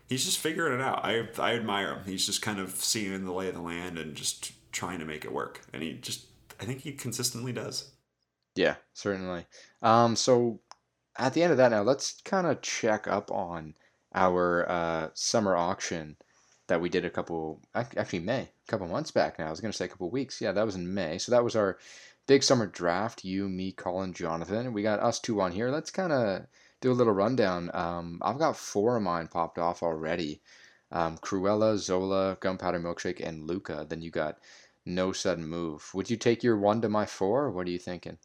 he's 0.09 0.25
just 0.25 0.39
figuring 0.39 0.79
it 0.79 0.83
out. 0.83 1.05
I 1.05 1.29
I 1.39 1.55
admire 1.55 1.95
him. 1.95 2.05
He's 2.07 2.27
just 2.27 2.43
kind 2.43 2.59
of 2.59 2.71
seeing 2.71 3.25
the 3.25 3.33
lay 3.33 3.49
of 3.49 3.55
the 3.55 3.61
land 3.61 3.99
and 3.99 4.15
just 4.15 4.53
trying 4.73 4.99
to 5.01 5.05
make 5.05 5.25
it 5.25 5.33
work. 5.33 5.63
And 5.73 5.83
he 5.83 5.95
just 5.95 6.27
I 6.61 6.65
think 6.65 6.81
he 6.83 6.93
consistently 6.93 7.53
does. 7.53 7.91
Yeah, 8.55 8.77
certainly. 8.93 9.47
Um, 9.83 10.15
so 10.15 10.61
at 11.17 11.35
the 11.35 11.43
end 11.43 11.53
of 11.53 11.59
that 11.59 11.71
now, 11.71 11.83
let's 11.83 12.21
kind 12.23 12.47
of 12.47 12.61
check 12.63 13.07
up 13.07 13.31
on 13.31 13.75
our 14.15 14.69
uh, 14.71 15.09
summer 15.15 15.57
auction 15.57 16.17
that 16.69 16.81
we 16.81 16.89
did 16.89 17.05
a 17.05 17.11
couple, 17.11 17.61
actually 17.75 18.21
May, 18.21 18.41
a 18.43 18.69
couple 18.69 18.87
months 18.87 19.11
back 19.11 19.39
now. 19.39 19.47
I 19.47 19.51
was 19.51 19.61
going 19.61 19.73
to 19.73 19.77
say 19.77 19.87
a 19.87 19.89
couple 19.89 20.11
weeks. 20.11 20.41
Yeah, 20.41 20.53
that 20.53 20.67
was 20.67 20.77
in 20.77 20.95
May. 20.95 21.19
So 21.19 21.33
that 21.33 21.45
was 21.45 21.57
our 21.57 21.79
big 22.27 22.43
summer 22.43 22.67
draft. 22.67 23.25
You, 23.25 23.49
me, 23.49 23.73
Colin, 23.73 24.13
Jonathan. 24.13 24.73
We 24.73 24.83
got 24.83 25.01
us 25.01 25.19
two 25.19 25.41
on 25.41 25.53
here. 25.53 25.71
Let's 25.71 25.91
kind 25.91 26.13
of 26.13 26.47
do 26.81 26.93
a 26.93 26.95
little 26.95 27.13
rundown. 27.13 27.71
Um, 27.75 28.21
I've 28.23 28.39
got 28.39 28.57
four 28.57 28.97
of 28.97 29.03
mine 29.03 29.29
popped 29.29 29.59
off 29.59 29.83
already. 29.83 30.41
Um, 30.91 31.19
Cruella, 31.19 31.79
Zola, 31.79 32.37
Gunpowder 32.41 32.81
Milkshake, 32.81 33.27
and 33.27 33.47
Luca. 33.47 33.87
Then 33.89 34.03
you 34.03 34.11
got 34.11 34.39
No 34.85 35.13
Sudden 35.13 35.47
Move. 35.47 35.91
Would 35.95 36.11
you 36.11 36.17
take 36.17 36.43
your 36.43 36.59
one 36.59 36.81
to 36.83 36.89
my 36.89 37.07
four? 37.07 37.51
What 37.51 37.67
are 37.67 37.71
you 37.71 37.79
thinking? 37.79 38.19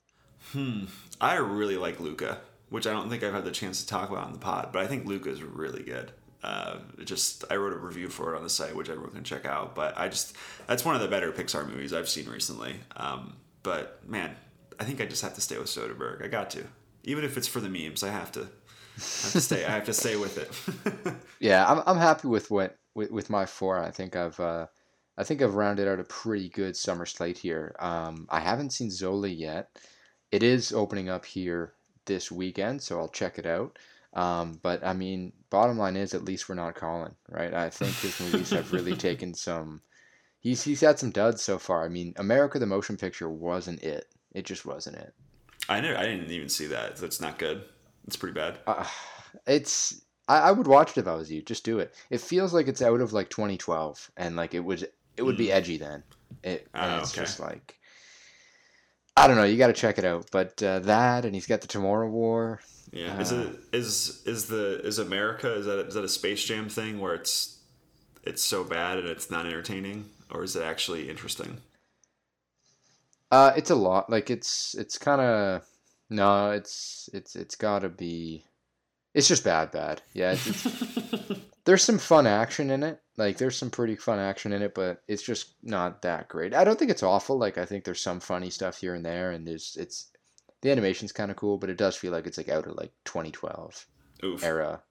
Hmm. 0.51 0.85
I 1.19 1.35
really 1.35 1.77
like 1.77 1.99
Luca, 1.99 2.41
which 2.69 2.85
I 2.85 2.91
don't 2.91 3.09
think 3.09 3.23
I've 3.23 3.33
had 3.33 3.45
the 3.45 3.51
chance 3.51 3.81
to 3.81 3.87
talk 3.87 4.09
about 4.09 4.27
in 4.27 4.33
the 4.33 4.39
pod, 4.39 4.69
but 4.71 4.81
I 4.81 4.87
think 4.87 5.05
Luca 5.05 5.29
is 5.29 5.43
really 5.43 5.83
good. 5.83 6.11
Uh, 6.43 6.77
just 7.03 7.43
I 7.49 7.55
wrote 7.55 7.73
a 7.73 7.77
review 7.77 8.09
for 8.09 8.33
it 8.33 8.37
on 8.37 8.43
the 8.43 8.49
site, 8.49 8.75
which 8.75 8.89
everyone 8.89 9.11
can 9.11 9.23
check 9.23 9.45
out. 9.45 9.75
But 9.75 9.97
I 9.97 10.07
just 10.07 10.35
that's 10.67 10.85
one 10.85 10.95
of 10.95 11.01
the 11.01 11.07
better 11.07 11.31
Pixar 11.31 11.67
movies 11.67 11.93
I've 11.93 12.09
seen 12.09 12.29
recently. 12.29 12.75
Um, 12.95 13.37
but 13.63 14.07
man, 14.07 14.35
I 14.79 14.83
think 14.83 15.01
I 15.01 15.05
just 15.05 15.21
have 15.23 15.33
to 15.35 15.41
stay 15.41 15.57
with 15.57 15.67
Soderbergh. 15.67 16.23
I 16.23 16.27
got 16.27 16.49
to, 16.51 16.63
even 17.03 17.23
if 17.23 17.37
it's 17.37 17.47
for 17.47 17.59
the 17.59 17.69
memes. 17.69 18.03
I 18.03 18.09
have 18.09 18.31
to. 18.33 18.41
I 18.41 19.23
have 19.23 19.31
to 19.33 19.41
stay. 19.41 19.65
I 19.65 19.71
have 19.71 19.85
to 19.85 19.93
stay 19.93 20.15
with 20.15 20.37
it. 20.37 21.13
Yeah, 21.39 21.65
I'm 21.67 21.83
I'm 21.85 21.97
happy 21.97 22.27
with 22.27 22.49
what 22.49 22.77
with, 22.95 23.11
with 23.11 23.29
my 23.29 23.45
four. 23.45 23.77
I 23.79 23.91
think 23.91 24.15
I've 24.15 24.39
uh, 24.39 24.67
I 25.17 25.23
think 25.23 25.41
I've 25.41 25.55
rounded 25.55 25.87
out 25.87 25.99
a 25.99 26.03
pretty 26.03 26.49
good 26.49 26.75
summer 26.75 27.05
slate 27.05 27.37
here. 27.37 27.75
Um, 27.79 28.27
I 28.29 28.39
haven't 28.39 28.71
seen 28.71 28.91
Zola 28.91 29.27
yet. 29.27 29.69
It 30.31 30.43
is 30.43 30.73
opening 30.73 31.09
up 31.09 31.25
here 31.25 31.73
this 32.05 32.31
weekend, 32.31 32.81
so 32.81 32.99
I'll 32.99 33.09
check 33.09 33.37
it 33.39 33.45
out. 33.45 33.77
Um, 34.13 34.59
but 34.63 34.83
I 34.83 34.93
mean, 34.93 35.33
bottom 35.49 35.77
line 35.77 35.95
is, 35.95 36.13
at 36.13 36.25
least 36.25 36.47
we're 36.49 36.55
not 36.55 36.75
calling, 36.75 37.15
right? 37.29 37.53
I 37.53 37.69
think 37.69 37.93
his 37.95 38.19
movies 38.19 38.49
have 38.51 38.73
really 38.73 38.95
taken 39.07 39.33
some. 39.33 39.81
He's 40.39 40.63
he's 40.63 40.81
had 40.81 40.99
some 40.99 41.11
duds 41.11 41.41
so 41.41 41.57
far. 41.57 41.83
I 41.83 41.89
mean, 41.89 42.13
America 42.17 42.59
the 42.59 42.65
Motion 42.65 42.97
Picture 42.97 43.29
wasn't 43.29 43.83
it. 43.83 44.05
It 44.33 44.45
just 44.45 44.65
wasn't 44.65 44.97
it. 44.97 45.13
I 45.69 45.81
never, 45.81 45.97
I 45.97 46.03
didn't 46.05 46.31
even 46.31 46.49
see 46.49 46.67
that. 46.67 46.95
That's 46.97 47.19
not 47.19 47.39
good. 47.39 47.63
It's 48.05 48.15
pretty 48.15 48.33
bad. 48.35 48.59
Uh, 48.67 48.85
it's 49.45 50.01
I, 50.27 50.39
I 50.39 50.51
would 50.51 50.67
watch 50.67 50.91
it 50.91 51.01
if 51.01 51.07
I 51.07 51.15
was 51.15 51.31
you. 51.31 51.41
Just 51.41 51.65
do 51.65 51.79
it. 51.79 51.93
It 52.09 52.21
feels 52.21 52.53
like 52.53 52.67
it's 52.67 52.81
out 52.81 53.01
of 53.01 53.13
like 53.13 53.29
2012, 53.29 54.11
and 54.17 54.35
like 54.35 54.53
it 54.53 54.63
was 54.63 54.83
it 54.83 55.23
would 55.23 55.37
be 55.37 55.51
edgy 55.51 55.77
then. 55.77 56.03
It 56.43 56.67
and 56.73 56.93
Oh, 56.93 56.97
it's 56.99 57.13
okay. 57.13 57.21
just 57.21 57.39
like 57.39 57.76
I 59.17 59.27
don't 59.27 59.35
know. 59.35 59.43
You 59.43 59.57
got 59.57 59.67
to 59.67 59.73
check 59.73 59.97
it 59.97 60.05
out. 60.05 60.27
But 60.31 60.61
uh, 60.61 60.79
that, 60.79 61.25
and 61.25 61.33
he's 61.33 61.47
got 61.47 61.61
the 61.61 61.67
Tomorrow 61.67 62.07
War. 62.07 62.61
Yeah. 62.91 63.19
Is 63.19 63.33
Uh, 63.33 63.51
it 63.71 63.75
is 63.75 64.21
is 64.25 64.45
the 64.45 64.79
is 64.85 64.99
America 64.99 65.53
is 65.55 65.65
that 65.65 65.87
is 65.87 65.93
that 65.95 66.03
a 66.03 66.09
Space 66.09 66.43
Jam 66.43 66.69
thing 66.69 66.99
where 66.99 67.15
it's 67.15 67.57
it's 68.23 68.43
so 68.43 68.63
bad 68.63 68.99
and 68.99 69.07
it's 69.07 69.29
not 69.29 69.45
entertaining, 69.45 70.05
or 70.31 70.43
is 70.43 70.55
it 70.55 70.63
actually 70.63 71.09
interesting? 71.09 71.57
Uh, 73.31 73.51
it's 73.57 73.71
a 73.71 73.75
lot. 73.75 74.09
Like 74.09 74.29
it's 74.29 74.75
it's 74.75 74.97
kind 74.97 75.19
of 75.19 75.65
no. 76.09 76.51
It's 76.51 77.09
it's 77.11 77.35
it's 77.35 77.55
got 77.55 77.79
to 77.79 77.89
be. 77.89 78.45
It's 79.13 79.27
just 79.27 79.43
bad, 79.43 79.71
bad. 79.71 80.03
Yeah. 80.13 80.33
It's, 80.33 80.47
it's, 80.47 81.26
there's 81.67 81.83
some 81.83 81.97
fun 81.97 82.25
action 82.25 82.71
in 82.71 82.81
it. 82.81 83.01
Like 83.17 83.37
there's 83.37 83.57
some 83.57 83.69
pretty 83.69 83.97
fun 83.97 84.19
action 84.19 84.53
in 84.53 84.61
it, 84.61 84.73
but 84.73 85.03
it's 85.09 85.21
just 85.21 85.55
not 85.61 86.01
that 86.03 86.29
great. 86.29 86.53
I 86.53 86.63
don't 86.63 86.79
think 86.79 86.89
it's 86.89 87.03
awful. 87.03 87.37
Like 87.37 87.57
I 87.57 87.65
think 87.65 87.83
there's 87.83 87.99
some 87.99 88.21
funny 88.21 88.49
stuff 88.49 88.79
here 88.79 88.95
and 88.95 89.03
there, 89.03 89.31
and 89.31 89.45
there's 89.45 89.75
it's 89.77 90.09
the 90.61 90.71
animation's 90.71 91.11
kind 91.11 91.29
of 91.29 91.35
cool, 91.35 91.57
but 91.57 91.69
it 91.69 91.77
does 91.77 91.97
feel 91.97 92.13
like 92.13 92.25
it's 92.25 92.37
like 92.37 92.47
out 92.47 92.67
of 92.67 92.77
like 92.77 92.93
2012 93.03 93.85
Oof. 94.23 94.43
era. 94.45 94.81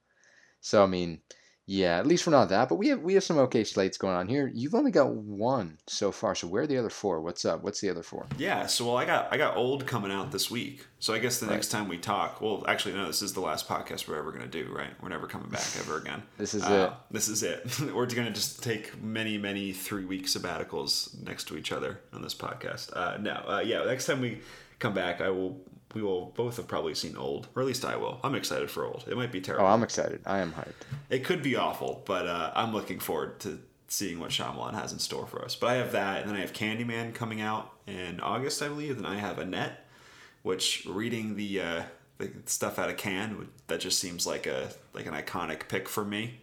So 0.61 0.83
I 0.83 0.87
mean, 0.87 1.23
yeah, 1.69 1.99
at 1.99 2.07
least 2.07 2.27
we're 2.27 2.31
not 2.31 2.49
that, 2.51 2.69
but 2.69 2.77
we 2.77 2.89
have 2.89 3.01
we 3.01 3.15
have 3.15 3.25
some 3.25 3.39
okay 3.39 3.65
slates 3.65 3.99
going 3.99 4.15
on 4.15 4.29
here. 4.29 4.51
You've 4.55 4.75
only 4.77 4.93
got 4.93 5.11
one 5.11 5.79
so 5.89 6.13
far. 6.13 6.37
So 6.37 6.47
where 6.47 6.63
are 6.63 6.67
the 6.67 6.79
other 6.79 6.91
four? 6.91 7.21
What's 7.21 7.45
up? 7.45 7.65
What's 7.65 7.81
the 7.81 7.91
other 7.91 8.05
four? 8.05 8.27
Yeah, 8.39 8.67
so 8.67 8.87
well, 8.87 8.97
I 8.97 9.05
got 9.05 9.33
I 9.33 9.37
got 9.37 9.57
old 9.57 9.85
coming 9.87 10.13
out 10.13 10.31
this 10.31 10.49
week. 10.51 10.87
So 11.01 11.13
I 11.13 11.19
guess 11.19 11.41
the 11.41 11.47
Right. 11.47 11.55
next 11.55 11.69
time 11.69 11.89
we 11.89 11.99
talk, 11.99 12.41
well, 12.41 12.65
actually 12.69 12.95
no, 12.95 13.07
this 13.07 13.21
is 13.21 13.33
the 13.33 13.41
last 13.41 13.69
podcast 13.69 14.07
we're 14.07 14.17
ever 14.19 14.31
gonna 14.31 14.47
do, 14.47 14.73
right? 14.73 14.91
We're 15.03 15.09
never 15.09 15.27
coming 15.27 15.49
back 15.51 15.67
ever 15.81 15.99
again. 15.99 16.23
This 16.39 16.55
is 16.55 16.63
Uh, 16.63 16.95
This 17.11 17.27
is 17.29 17.43
it. 17.43 17.69
we're 17.95 18.07
gonna 18.07 18.31
just 18.31 18.63
take 18.63 19.03
many 19.03 19.37
many 19.37 19.73
three 19.73 20.05
week 20.05 20.27
sabbaticals 20.27 21.21
next 21.27 21.49
to 21.49 21.57
each 21.57 21.73
other 21.73 21.99
on 22.13 22.23
this 22.23 22.35
podcast. 22.35 22.91
Uh, 22.97 23.17
no, 23.19 23.33
uh, 23.49 23.63
yeah, 23.65 23.83
next 23.85 24.07
time 24.07 24.21
we 24.21 24.41
come 24.79 24.95
back, 24.95 25.21
I 25.21 25.31
will. 25.31 25.61
We 25.95 26.03
will 26.03 26.33
both 26.37 26.57
have 26.57 26.69
probably 26.69 26.95
seen 26.95 27.17
old, 27.17 27.49
or 27.55 27.63
at 27.63 27.67
least 27.67 27.85
I 27.85 27.97
will. 27.97 28.21
I'm 28.23 28.35
excited 28.35 28.71
for 28.71 28.85
old. 28.85 29.05
It 29.09 29.17
might 29.17 29.33
be 29.33 29.41
terrible. 29.41 29.67
Oh, 29.67 29.69
I'm 29.69 29.83
excited. 29.83 30.21
I 30.27 30.41
am 30.41 30.53
hyped. 30.53 30.73
It 31.09 31.25
could 31.25 31.43
be 31.43 31.57
awful, 31.57 32.03
but 32.05 32.27
uh, 32.27 32.53
I'm 32.55 32.75
looking 32.75 32.99
forward 32.99 33.41
to 33.41 33.61
seeing 33.89 34.19
what 34.19 34.31
Shyamalan 34.31 34.75
has 34.75 34.93
in 34.93 34.99
store 34.99 35.27
for 35.27 35.45
us. 35.45 35.55
But 35.55 35.69
I 35.69 35.75
have 35.75 35.93
that, 35.93 36.23
and 36.23 36.31
then 36.31 36.37
I 36.37 36.41
have 36.41 36.53
Candyman 36.53 37.15
coming 37.15 37.41
out 37.41 37.73
in 37.87 38.21
August, 38.21 38.63
I 38.63 38.69
believe. 38.69 38.99
And 38.99 39.07
I 39.07 39.17
have 39.17 39.39
Annette, 39.39 39.87
which 40.43 40.85
reading 40.87 41.37
the 41.37 41.61
uh, 41.61 41.83
the 42.19 42.31
stuff 42.47 42.79
out 42.79 42.91
of 42.91 42.97
Cannes 42.97 43.47
that 43.69 43.81
just 43.81 43.99
seems 43.99 44.27
like 44.27 44.47
a 44.47 44.71
like 44.93 45.07
an 45.07 45.15
iconic 45.15 45.69
pick 45.69 45.89
for 45.89 46.05
me, 46.05 46.41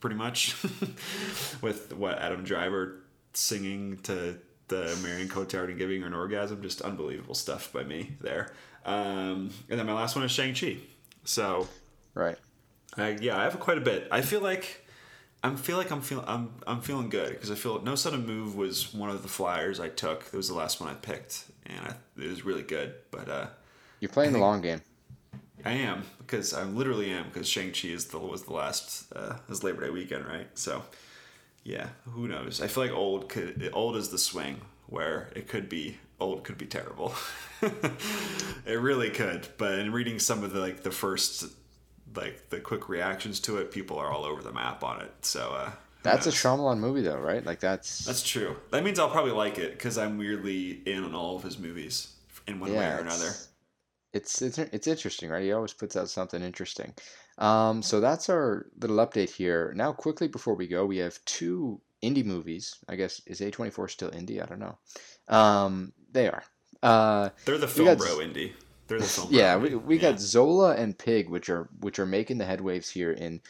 pretty 0.00 0.16
much. 0.16 0.56
With 1.60 1.94
what 1.94 2.18
Adam 2.18 2.44
Driver 2.44 3.00
singing 3.32 3.98
to 4.04 4.38
the 4.68 4.98
Marion 5.02 5.28
Cotillard 5.28 5.68
and 5.68 5.78
giving 5.78 6.00
her 6.00 6.06
an 6.06 6.14
orgasm, 6.14 6.62
just 6.62 6.80
unbelievable 6.80 7.34
stuff 7.34 7.72
by 7.72 7.82
me 7.82 8.16
there. 8.20 8.52
Um, 8.84 9.50
and 9.68 9.78
then 9.78 9.86
my 9.86 9.94
last 9.94 10.14
one 10.14 10.24
is 10.24 10.30
Shang 10.30 10.54
Chi. 10.54 10.76
So 11.24 11.68
Right. 12.14 12.36
I, 12.96 13.16
yeah, 13.20 13.38
I 13.38 13.44
have 13.44 13.58
quite 13.58 13.78
a 13.78 13.80
bit. 13.80 14.06
I 14.10 14.20
feel 14.20 14.40
like 14.40 14.86
I'm 15.42 15.56
feel 15.56 15.76
like 15.76 15.90
I'm 15.90 16.00
feeling 16.00 16.24
I'm 16.28 16.54
I'm 16.66 16.80
feeling 16.80 17.08
good 17.08 17.30
because 17.30 17.50
I 17.50 17.54
feel 17.54 17.82
No 17.82 17.94
Sudden 17.96 18.26
Move 18.26 18.56
was 18.56 18.94
one 18.94 19.10
of 19.10 19.22
the 19.22 19.28
flyers 19.28 19.80
I 19.80 19.88
took. 19.88 20.26
It 20.32 20.36
was 20.36 20.48
the 20.48 20.54
last 20.54 20.80
one 20.80 20.88
I 20.88 20.94
picked, 20.94 21.44
and 21.66 21.78
I, 21.80 22.22
it 22.22 22.28
was 22.28 22.44
really 22.44 22.62
good. 22.62 22.94
But 23.10 23.28
uh, 23.28 23.46
You're 24.00 24.10
playing 24.10 24.32
the 24.32 24.38
long 24.38 24.60
game. 24.60 24.80
I 25.64 25.72
am 25.72 26.04
because 26.18 26.52
I 26.54 26.64
literally 26.64 27.10
am 27.10 27.24
because 27.24 27.48
Shang 27.48 27.72
Chi 27.72 27.88
is 27.88 28.06
the 28.06 28.18
was 28.18 28.44
the 28.44 28.52
last 28.52 29.12
uh, 29.14 29.36
is 29.48 29.64
Labor 29.64 29.82
Day 29.82 29.90
weekend, 29.90 30.26
right? 30.26 30.46
So 30.54 30.82
yeah, 31.64 31.88
who 32.04 32.28
knows? 32.28 32.60
I 32.60 32.66
feel 32.66 32.84
like 32.84 32.92
old 32.92 33.28
could 33.28 33.68
old 33.72 33.96
is 33.96 34.10
the 34.10 34.18
swing 34.18 34.60
where 34.86 35.30
it 35.34 35.48
could 35.48 35.68
be 35.68 35.98
old 36.20 36.44
could 36.44 36.58
be 36.58 36.66
terrible. 36.66 37.14
it 37.62 38.80
really 38.80 39.10
could. 39.10 39.48
But 39.58 39.78
in 39.78 39.92
reading 39.92 40.18
some 40.18 40.44
of 40.44 40.52
the 40.52 40.60
like 40.60 40.82
the 40.82 40.90
first 40.90 41.44
like 42.16 42.50
the 42.50 42.60
quick 42.60 42.88
reactions 42.88 43.40
to 43.40 43.58
it, 43.58 43.70
people 43.70 43.98
are 43.98 44.10
all 44.10 44.24
over 44.24 44.42
the 44.42 44.52
map 44.52 44.82
on 44.84 45.00
it. 45.00 45.12
So 45.22 45.50
uh, 45.50 45.70
That's 46.02 46.26
a 46.26 46.30
knows? 46.30 46.36
Shyamalan 46.36 46.78
movie, 46.78 47.02
though, 47.02 47.18
right? 47.18 47.44
Like 47.44 47.60
that's 47.60 48.04
That's 48.04 48.22
true. 48.22 48.56
That 48.70 48.84
means 48.84 48.98
I'll 48.98 49.10
probably 49.10 49.32
like 49.32 49.58
it 49.58 49.72
because 49.72 49.98
I'm 49.98 50.18
weirdly 50.18 50.82
in 50.86 51.04
on 51.04 51.14
all 51.14 51.36
of 51.36 51.42
his 51.42 51.58
movies 51.58 52.14
in 52.46 52.60
one 52.60 52.70
way 52.70 52.76
yeah. 52.76 52.98
or 52.98 53.00
another. 53.00 53.30
It's, 54.12 54.42
it's 54.42 54.58
it's 54.58 54.72
it's 54.72 54.86
interesting, 54.86 55.30
right? 55.30 55.42
He 55.42 55.52
always 55.52 55.72
puts 55.72 55.96
out 55.96 56.08
something 56.08 56.42
interesting. 56.42 56.94
Um, 57.38 57.82
so 57.82 58.00
that's 58.00 58.28
our 58.28 58.66
little 58.80 58.98
update 58.98 59.30
here. 59.30 59.72
Now, 59.74 59.92
quickly 59.92 60.28
before 60.28 60.54
we 60.54 60.68
go, 60.68 60.86
we 60.86 60.98
have 60.98 61.18
two 61.24 61.80
indie 62.02 62.24
movies. 62.24 62.76
I 62.88 62.94
guess 62.96 63.20
is 63.26 63.40
A24 63.40 63.90
still 63.90 64.10
indie? 64.10 64.40
I 64.40 64.46
don't 64.46 64.60
know. 64.60 64.78
Um, 65.28 65.92
they 66.14 66.28
are. 66.28 66.42
Uh, 66.82 67.28
They're 67.44 67.58
the 67.58 67.68
film 67.68 67.86
got- 67.88 67.98
bro 67.98 68.16
indie. 68.18 68.52
They're 68.88 68.98
the 68.98 69.04
film. 69.06 69.28
yeah, 69.30 69.56
bro 69.58 69.68
we, 69.68 69.74
we 69.76 69.96
Yeah. 69.96 70.12
got 70.12 70.20
Zola 70.20 70.74
and 70.76 70.96
Pig, 70.96 71.28
which 71.28 71.48
are 71.50 71.68
which 71.80 71.98
are 71.98 72.06
making 72.06 72.38
the 72.38 72.44
headwaves 72.44 72.90
here 72.90 73.12
in 73.12 73.40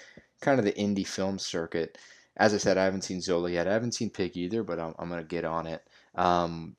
kind 0.41 0.59
of 0.59 0.65
the 0.65 0.73
indie 0.73 1.07
film 1.07 1.39
circuit. 1.39 1.99
As 2.37 2.53
I 2.53 2.57
said, 2.59 2.77
I 2.79 2.85
haven't 2.85 3.03
seen 3.03 3.21
Zola 3.21 3.49
yet. 3.51 3.69
I 3.69 3.73
haven't 3.73 3.93
seen 3.95 4.11
Pig 4.11 4.37
either, 4.37 4.63
but 4.65 4.81
I'm, 4.81 4.95
I'm 4.99 5.09
gonna 5.09 5.23
get 5.25 5.45
on 5.45 5.67
it. 5.69 5.83
Um, 6.17 6.75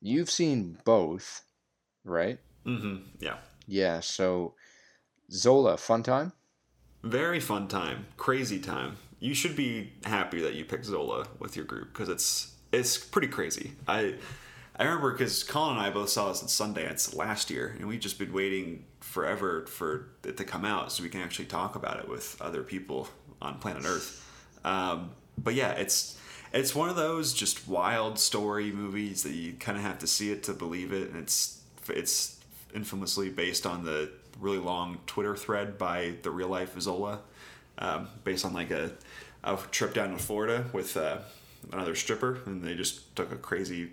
you've 0.00 0.30
seen 0.30 0.78
both, 0.84 1.42
right? 2.04 2.38
Mm-hmm. 2.66 2.96
Yeah. 3.20 3.36
Yeah. 3.66 4.00
So 4.00 4.54
Zola, 5.32 5.76
fun 5.76 6.02
time. 6.02 6.32
Very 7.02 7.40
fun 7.40 7.66
time, 7.68 8.06
crazy 8.16 8.58
time. 8.60 8.96
You 9.20 9.34
should 9.34 9.56
be 9.56 9.92
happy 10.04 10.40
that 10.42 10.54
you 10.54 10.64
picked 10.64 10.84
Zola 10.86 11.26
with 11.38 11.56
your 11.56 11.64
group 11.64 11.92
because 11.92 12.08
it's 12.08 12.54
it's 12.72 12.98
pretty 12.98 13.28
crazy. 13.28 13.72
I 13.88 14.16
I 14.80 14.84
remember 14.84 15.12
because 15.12 15.44
Colin 15.44 15.76
and 15.76 15.86
I 15.86 15.90
both 15.90 16.08
saw 16.08 16.32
this 16.32 16.42
at 16.42 16.48
Sundance 16.48 17.14
last 17.14 17.50
year, 17.50 17.76
and 17.78 17.86
we've 17.86 18.00
just 18.00 18.18
been 18.18 18.32
waiting 18.32 18.86
forever 19.00 19.66
for 19.66 20.08
it 20.24 20.38
to 20.38 20.44
come 20.44 20.64
out 20.64 20.90
so 20.90 21.02
we 21.02 21.10
can 21.10 21.20
actually 21.20 21.44
talk 21.44 21.76
about 21.76 21.98
it 21.98 22.08
with 22.08 22.40
other 22.40 22.62
people 22.62 23.06
on 23.42 23.58
planet 23.58 23.84
Earth. 23.84 24.26
Um, 24.64 25.10
but 25.36 25.52
yeah, 25.52 25.72
it's 25.72 26.18
it's 26.54 26.74
one 26.74 26.88
of 26.88 26.96
those 26.96 27.34
just 27.34 27.68
wild 27.68 28.18
story 28.18 28.72
movies 28.72 29.22
that 29.24 29.32
you 29.32 29.52
kind 29.52 29.76
of 29.76 29.84
have 29.84 29.98
to 29.98 30.06
see 30.06 30.32
it 30.32 30.44
to 30.44 30.54
believe 30.54 30.94
it, 30.94 31.10
and 31.10 31.18
it's 31.18 31.60
it's 31.90 32.40
infamously 32.74 33.28
based 33.28 33.66
on 33.66 33.84
the 33.84 34.10
really 34.40 34.56
long 34.56 34.98
Twitter 35.06 35.36
thread 35.36 35.76
by 35.76 36.14
the 36.22 36.30
real 36.30 36.48
life 36.48 36.80
Zola, 36.80 37.20
um, 37.76 38.08
based 38.24 38.46
on 38.46 38.54
like 38.54 38.70
a, 38.70 38.92
a 39.44 39.58
trip 39.70 39.92
down 39.92 40.12
to 40.12 40.16
Florida 40.16 40.64
with 40.72 40.96
uh, 40.96 41.18
another 41.70 41.94
stripper, 41.94 42.38
and 42.46 42.64
they 42.64 42.74
just 42.74 43.14
took 43.14 43.30
a 43.30 43.36
crazy 43.36 43.90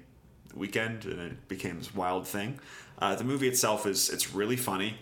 weekend, 0.58 1.05
and 1.05 1.20
it 1.20 1.47
became 1.47 1.78
this 1.80 1.93
wild 1.93 2.28
thing. 2.28 2.60
Uh, 2.99 3.16
the 3.16 3.24
movie 3.24 3.47
itself 3.47 3.86
is 3.86 4.10
it's 4.10 4.34
really 4.34 4.58
funny, 4.58 4.97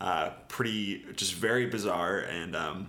uh, 0.00 0.30
pretty 0.48 1.04
just 1.14 1.34
very 1.34 1.66
bizarre, 1.66 2.18
and 2.18 2.56
um, 2.56 2.88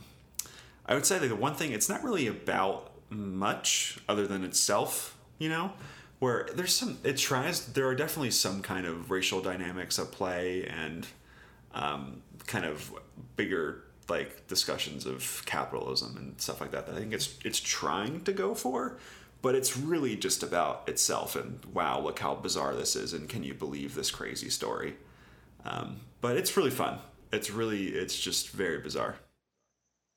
I 0.85 0.93
would 0.93 1.05
say 1.05 1.19
that 1.19 1.27
the 1.27 1.35
one 1.35 1.55
thing 1.55 1.71
it's 1.71 1.89
not 1.89 2.03
really 2.03 2.27
about 2.27 2.91
much 3.09 3.99
other 4.09 4.27
than 4.27 4.43
itself, 4.43 5.17
you 5.37 5.49
know, 5.49 5.73
where 6.19 6.47
there's 6.55 6.73
some 6.73 6.97
it 7.03 7.17
tries 7.17 7.65
there 7.67 7.87
are 7.87 7.95
definitely 7.95 8.31
some 8.31 8.61
kind 8.61 8.85
of 8.85 9.11
racial 9.11 9.41
dynamics 9.41 9.99
at 9.99 10.11
play 10.11 10.65
and 10.65 11.07
um, 11.73 12.21
kind 12.47 12.65
of 12.65 12.91
bigger 13.35 13.83
like 14.09 14.47
discussions 14.47 15.05
of 15.05 15.43
capitalism 15.45 16.15
and 16.17 16.39
stuff 16.39 16.61
like 16.61 16.71
that 16.71 16.87
that 16.87 16.95
I 16.95 16.99
think 16.99 17.13
it's 17.13 17.37
it's 17.43 17.59
trying 17.59 18.21
to 18.21 18.33
go 18.33 18.55
for, 18.55 18.97
but 19.41 19.55
it's 19.55 19.77
really 19.77 20.15
just 20.15 20.43
about 20.43 20.87
itself 20.87 21.35
and 21.35 21.63
wow, 21.65 21.99
look 21.99 22.19
how 22.19 22.35
bizarre 22.35 22.75
this 22.75 22.95
is 22.95 23.13
and 23.13 23.29
can 23.29 23.43
you 23.43 23.53
believe 23.53 23.95
this 23.95 24.11
crazy 24.11 24.49
story? 24.49 24.95
Um, 25.65 26.01
but 26.21 26.37
it's 26.37 26.55
really 26.57 26.71
fun. 26.71 26.99
It's 27.31 27.51
really 27.51 27.87
it's 27.87 28.17
just 28.17 28.49
very 28.49 28.79
bizarre. 28.79 29.15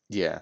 Yeah. 0.09 0.41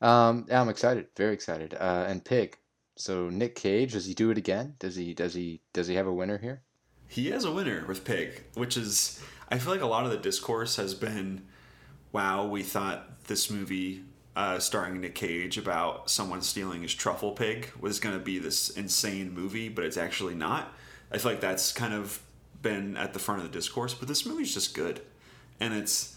Um, 0.00 0.46
I'm 0.50 0.68
excited. 0.68 1.06
Very 1.16 1.34
excited. 1.34 1.74
Uh, 1.74 2.06
and 2.08 2.24
Pig. 2.24 2.56
So 2.96 3.30
Nick 3.30 3.54
Cage, 3.54 3.92
does 3.92 4.06
he 4.06 4.14
do 4.14 4.30
it 4.30 4.38
again? 4.38 4.74
Does 4.78 4.96
he 4.96 5.14
does 5.14 5.34
he 5.34 5.62
does 5.72 5.86
he 5.86 5.94
have 5.94 6.06
a 6.06 6.12
winner 6.12 6.38
here? 6.38 6.62
He 7.08 7.30
has 7.30 7.44
a 7.44 7.52
winner 7.52 7.84
with 7.86 8.04
Pig, 8.04 8.44
which 8.54 8.76
is 8.76 9.20
I 9.48 9.58
feel 9.58 9.72
like 9.72 9.82
a 9.82 9.86
lot 9.86 10.04
of 10.04 10.10
the 10.10 10.16
discourse 10.16 10.76
has 10.76 10.94
been, 10.94 11.46
wow, 12.12 12.46
we 12.46 12.62
thought 12.62 13.24
this 13.24 13.50
movie 13.50 14.04
uh, 14.36 14.58
starring 14.58 15.00
Nick 15.00 15.14
Cage 15.14 15.58
about 15.58 16.10
someone 16.10 16.42
stealing 16.42 16.82
his 16.82 16.94
truffle 16.94 17.32
pig 17.32 17.70
was 17.78 18.00
going 18.00 18.16
to 18.16 18.24
be 18.24 18.38
this 18.38 18.70
insane 18.70 19.32
movie, 19.32 19.68
but 19.68 19.84
it's 19.84 19.96
actually 19.96 20.34
not. 20.34 20.72
I 21.12 21.18
feel 21.18 21.32
like 21.32 21.40
that's 21.40 21.72
kind 21.72 21.92
of 21.94 22.22
been 22.62 22.96
at 22.96 23.12
the 23.12 23.18
front 23.18 23.42
of 23.42 23.50
the 23.50 23.58
discourse, 23.58 23.94
but 23.94 24.06
this 24.06 24.24
movie's 24.24 24.54
just 24.54 24.74
good, 24.74 25.00
and 25.58 25.74
it's 25.74 26.16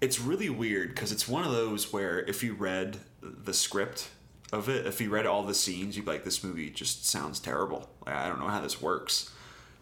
it's 0.00 0.20
really 0.20 0.48
weird 0.48 0.90
because 0.90 1.10
it's 1.10 1.26
one 1.26 1.44
of 1.44 1.50
those 1.50 1.92
where 1.92 2.20
if 2.20 2.44
you 2.44 2.54
read 2.54 2.98
the 3.20 3.52
script 3.52 4.08
of 4.52 4.68
it, 4.68 4.86
if 4.86 5.00
you 5.00 5.10
read 5.10 5.26
all 5.26 5.42
the 5.42 5.54
scenes, 5.54 5.96
you'd 5.96 6.04
be 6.04 6.12
like, 6.12 6.24
this 6.24 6.44
movie 6.44 6.70
just 6.70 7.04
sounds 7.04 7.40
terrible. 7.40 7.90
Like, 8.06 8.14
I 8.14 8.28
don't 8.28 8.38
know 8.38 8.46
how 8.46 8.60
this 8.60 8.80
works 8.80 9.32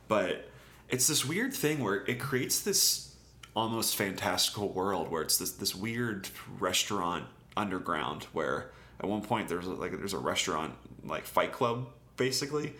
but 0.09 0.49
it's 0.89 1.07
this 1.07 1.24
weird 1.24 1.53
thing 1.53 1.83
where 1.83 2.05
it 2.07 2.20
creates 2.20 2.61
this 2.61 3.14
almost 3.55 3.97
fantastical 3.97 4.68
world 4.68 5.11
where 5.11 5.22
it's 5.22 5.39
this 5.39 5.53
this 5.53 5.74
weird 5.74 6.29
restaurant 6.59 7.24
underground 7.57 8.24
where 8.32 8.70
at 9.00 9.07
one 9.07 9.22
point 9.22 9.48
there's 9.48 9.66
like 9.66 9.92
there's 9.92 10.12
a 10.12 10.18
restaurant 10.18 10.74
like 11.04 11.24
Fight 11.24 11.52
Club 11.52 11.86
basically. 12.16 12.74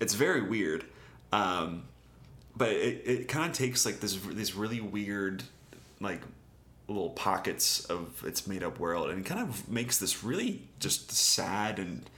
It's 0.00 0.14
very 0.14 0.42
weird, 0.42 0.84
um, 1.32 1.84
but 2.56 2.70
it, 2.70 3.02
it 3.04 3.28
kind 3.28 3.50
of 3.50 3.56
takes 3.56 3.84
like 3.84 4.00
this 4.00 4.16
these 4.16 4.54
really 4.54 4.80
weird 4.80 5.42
like 6.00 6.22
little 6.88 7.10
pockets 7.10 7.84
of 7.84 8.24
its 8.24 8.46
made 8.46 8.62
up 8.62 8.80
world 8.80 9.10
and 9.10 9.24
kind 9.24 9.40
of 9.40 9.68
makes 9.68 9.98
this 9.98 10.24
really 10.24 10.62
just 10.80 11.12
sad 11.12 11.78
and 11.78 12.08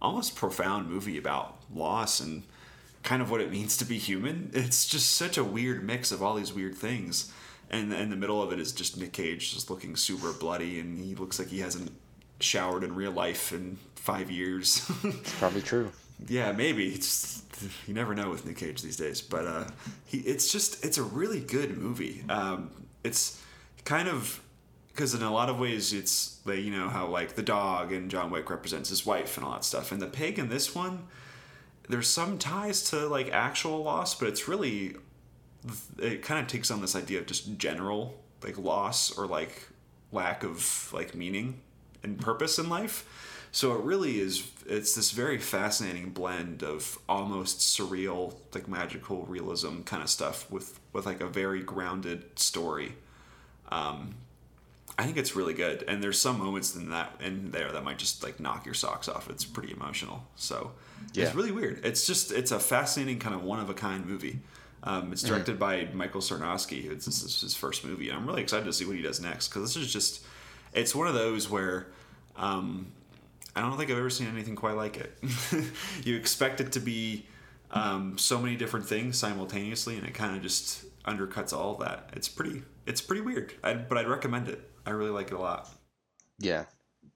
almost 0.00 0.36
profound 0.36 0.88
movie 0.88 1.18
about 1.18 1.56
loss 1.74 2.20
and 2.20 2.42
kind 3.02 3.20
of 3.20 3.30
what 3.30 3.40
it 3.40 3.50
means 3.50 3.76
to 3.76 3.84
be 3.84 3.98
human. 3.98 4.50
It's 4.52 4.86
just 4.86 5.16
such 5.16 5.36
a 5.36 5.44
weird 5.44 5.82
mix 5.82 6.12
of 6.12 6.22
all 6.22 6.34
these 6.34 6.52
weird 6.52 6.76
things. 6.76 7.32
And 7.72 7.92
in 7.92 8.10
the 8.10 8.16
middle 8.16 8.42
of 8.42 8.52
it 8.52 8.60
is 8.60 8.70
just 8.70 8.98
Nick 8.98 9.14
Cage 9.14 9.54
just 9.54 9.70
looking 9.70 9.96
super 9.96 10.32
bloody 10.32 10.78
and 10.78 10.98
he 10.98 11.14
looks 11.14 11.38
like 11.38 11.48
he 11.48 11.60
hasn't 11.60 11.90
showered 12.38 12.84
in 12.84 12.94
real 12.94 13.12
life 13.12 13.52
in 13.52 13.78
five 13.96 14.30
years. 14.30 14.90
It's 15.04 15.38
probably 15.38 15.62
true. 15.62 15.90
Yeah, 16.28 16.52
maybe. 16.52 16.88
It's 16.88 17.42
you 17.86 17.94
never 17.94 18.14
know 18.14 18.30
with 18.30 18.44
Nick 18.44 18.56
Cage 18.56 18.82
these 18.82 18.96
days, 18.96 19.20
but 19.20 19.46
uh, 19.46 19.64
he 20.04 20.18
it's 20.18 20.52
just 20.52 20.84
it's 20.84 20.98
a 20.98 21.02
really 21.02 21.40
good 21.40 21.76
movie. 21.76 22.24
Um, 22.28 22.70
it's 23.02 23.42
kind 23.84 24.08
of 24.08 24.40
because 24.88 25.14
in 25.14 25.22
a 25.22 25.32
lot 25.32 25.48
of 25.48 25.58
ways 25.58 25.92
it's 25.92 26.40
like 26.44 26.60
you 26.60 26.70
know 26.70 26.88
how 26.88 27.06
like 27.06 27.34
the 27.34 27.42
dog 27.42 27.92
and 27.92 28.10
John 28.10 28.30
Wick 28.30 28.50
represents 28.50 28.88
his 28.88 29.06
wife 29.06 29.36
and 29.36 29.46
all 29.46 29.52
that 29.52 29.64
stuff, 29.64 29.90
and 29.92 30.00
the 30.00 30.06
pig 30.06 30.38
in 30.38 30.48
this 30.48 30.74
one, 30.74 31.06
there's 31.88 32.08
some 32.08 32.38
ties 32.38 32.82
to 32.90 33.08
like 33.08 33.30
actual 33.32 33.82
loss, 33.82 34.14
but 34.14 34.28
it's 34.28 34.46
really 34.46 34.96
it 35.98 36.22
kind 36.22 36.40
of 36.40 36.46
takes 36.46 36.70
on 36.70 36.80
this 36.80 36.96
idea 36.96 37.18
of 37.20 37.26
just 37.26 37.58
general 37.58 38.14
like 38.42 38.58
loss 38.58 39.16
or 39.16 39.26
like 39.26 39.68
lack 40.10 40.42
of 40.42 40.90
like 40.92 41.14
meaning 41.14 41.60
and 42.02 42.20
purpose 42.20 42.58
in 42.58 42.68
life. 42.68 43.48
So 43.52 43.74
it 43.74 43.82
really 43.82 44.18
is 44.18 44.50
it's 44.66 44.94
this 44.94 45.10
very 45.10 45.38
fascinating 45.38 46.10
blend 46.10 46.62
of 46.62 46.98
almost 47.08 47.58
surreal 47.58 48.34
like 48.54 48.66
magical 48.66 49.24
realism 49.26 49.82
kind 49.82 50.02
of 50.02 50.08
stuff 50.08 50.50
with 50.50 50.80
with 50.92 51.06
like 51.06 51.20
a 51.20 51.26
very 51.26 51.62
grounded 51.62 52.38
story. 52.38 52.94
Um, 53.70 54.14
I 54.98 55.04
think 55.04 55.16
it's 55.16 55.34
really 55.34 55.54
good, 55.54 55.84
and 55.88 56.02
there's 56.02 56.18
some 56.18 56.38
moments 56.38 56.74
in 56.74 56.90
that 56.90 57.20
in 57.22 57.50
there 57.50 57.72
that 57.72 57.82
might 57.84 57.98
just 57.98 58.22
like 58.22 58.40
knock 58.40 58.66
your 58.66 58.74
socks 58.74 59.08
off. 59.08 59.30
It's 59.30 59.44
pretty 59.44 59.72
emotional, 59.72 60.24
so 60.36 60.72
yeah. 61.14 61.26
it's 61.26 61.34
really 61.34 61.52
weird. 61.52 61.84
It's 61.84 62.06
just 62.06 62.32
it's 62.32 62.50
a 62.50 62.60
fascinating 62.60 63.18
kind 63.18 63.34
of 63.34 63.42
one 63.42 63.60
of 63.60 63.70
a 63.70 63.74
kind 63.74 64.06
movie. 64.06 64.40
Um, 64.84 65.12
it's 65.12 65.22
mm-hmm. 65.22 65.32
directed 65.32 65.58
mm-hmm. 65.58 65.90
by 65.90 65.94
Michael 65.94 66.20
Sarnoski. 66.20 66.88
This 66.88 67.06
is 67.06 67.40
his 67.40 67.54
first 67.54 67.84
movie, 67.84 68.08
and 68.08 68.18
I'm 68.18 68.26
really 68.26 68.42
excited 68.42 68.64
to 68.64 68.72
see 68.72 68.84
what 68.84 68.96
he 68.96 69.02
does 69.02 69.20
next 69.20 69.48
because 69.48 69.62
this 69.62 69.82
is 69.82 69.92
just 69.92 70.24
it's 70.72 70.94
one 70.94 71.06
of 71.06 71.14
those 71.14 71.48
where 71.48 71.88
um, 72.36 72.92
I 73.54 73.60
don't 73.60 73.76
think 73.76 73.90
I've 73.90 73.98
ever 73.98 74.10
seen 74.10 74.28
anything 74.28 74.56
quite 74.56 74.76
like 74.76 74.96
it. 74.96 75.18
you 76.04 76.16
expect 76.16 76.60
it 76.60 76.72
to 76.72 76.80
be 76.80 77.26
um, 77.70 78.18
so 78.18 78.40
many 78.40 78.56
different 78.56 78.86
things 78.86 79.18
simultaneously, 79.18 79.96
and 79.96 80.06
it 80.06 80.14
kind 80.14 80.36
of 80.36 80.42
just 80.42 80.84
undercuts 81.04 81.52
all 81.52 81.74
of 81.74 81.80
that. 81.80 82.10
It's 82.14 82.28
pretty 82.28 82.62
it's 82.86 83.00
pretty 83.00 83.22
weird, 83.22 83.54
I'd, 83.62 83.88
but 83.88 83.98
I'd 83.98 84.08
recommend 84.08 84.48
it. 84.48 84.68
I 84.84 84.90
really 84.90 85.10
like 85.10 85.28
it 85.28 85.34
a 85.34 85.38
lot. 85.38 85.68
Yeah, 86.38 86.64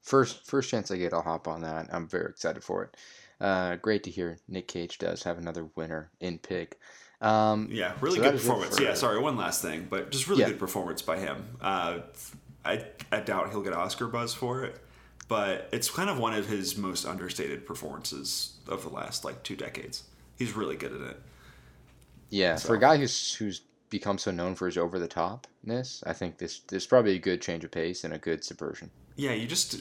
first 0.02 0.46
first 0.46 0.70
chance 0.70 0.90
I 0.90 0.96
get, 0.98 1.12
I'll 1.12 1.22
hop 1.22 1.48
on 1.48 1.62
that. 1.62 1.88
I'm 1.92 2.06
very 2.06 2.30
excited 2.30 2.62
for 2.62 2.84
it. 2.84 2.96
Uh, 3.40 3.76
great 3.76 4.02
to 4.04 4.10
hear 4.10 4.38
Nick 4.48 4.68
Cage 4.68 4.98
does 4.98 5.22
have 5.22 5.38
another 5.38 5.68
winner 5.74 6.10
in 6.20 6.38
Pig. 6.38 6.76
Um, 7.20 7.68
yeah, 7.70 7.94
really 8.00 8.16
so 8.16 8.22
good 8.22 8.32
performance. 8.32 8.78
Yeah, 8.78 8.94
sorry, 8.94 9.18
one 9.18 9.36
last 9.36 9.62
thing, 9.62 9.86
but 9.88 10.10
just 10.10 10.28
really 10.28 10.42
yeah. 10.42 10.48
good 10.48 10.58
performance 10.58 11.02
by 11.02 11.18
him. 11.18 11.56
Uh, 11.60 12.00
I 12.64 12.84
I 13.10 13.20
doubt 13.20 13.50
he'll 13.50 13.62
get 13.62 13.72
Oscar 13.72 14.06
buzz 14.06 14.34
for 14.34 14.64
it, 14.64 14.78
but 15.28 15.68
it's 15.72 15.90
kind 15.90 16.10
of 16.10 16.18
one 16.18 16.34
of 16.34 16.46
his 16.46 16.76
most 16.76 17.06
understated 17.06 17.66
performances 17.66 18.56
of 18.68 18.82
the 18.82 18.90
last 18.90 19.24
like 19.24 19.42
two 19.42 19.56
decades. 19.56 20.04
He's 20.36 20.52
really 20.52 20.76
good 20.76 20.92
at 20.92 21.00
it. 21.00 21.22
Yeah, 22.28 22.56
so. 22.56 22.68
for 22.68 22.74
a 22.74 22.80
guy 22.80 22.98
who's 22.98 23.34
who's 23.34 23.62
become 23.88 24.18
so 24.18 24.30
known 24.30 24.54
for 24.54 24.66
his 24.66 24.76
over 24.76 24.98
the 24.98 25.08
topness, 25.08 26.02
I 26.06 26.12
think 26.12 26.36
this 26.38 26.60
this 26.60 26.82
is 26.82 26.86
probably 26.86 27.14
a 27.14 27.18
good 27.18 27.40
change 27.40 27.64
of 27.64 27.70
pace 27.70 28.04
and 28.04 28.12
a 28.12 28.18
good 28.18 28.44
subversion. 28.44 28.90
Yeah, 29.16 29.32
you 29.32 29.46
just 29.46 29.74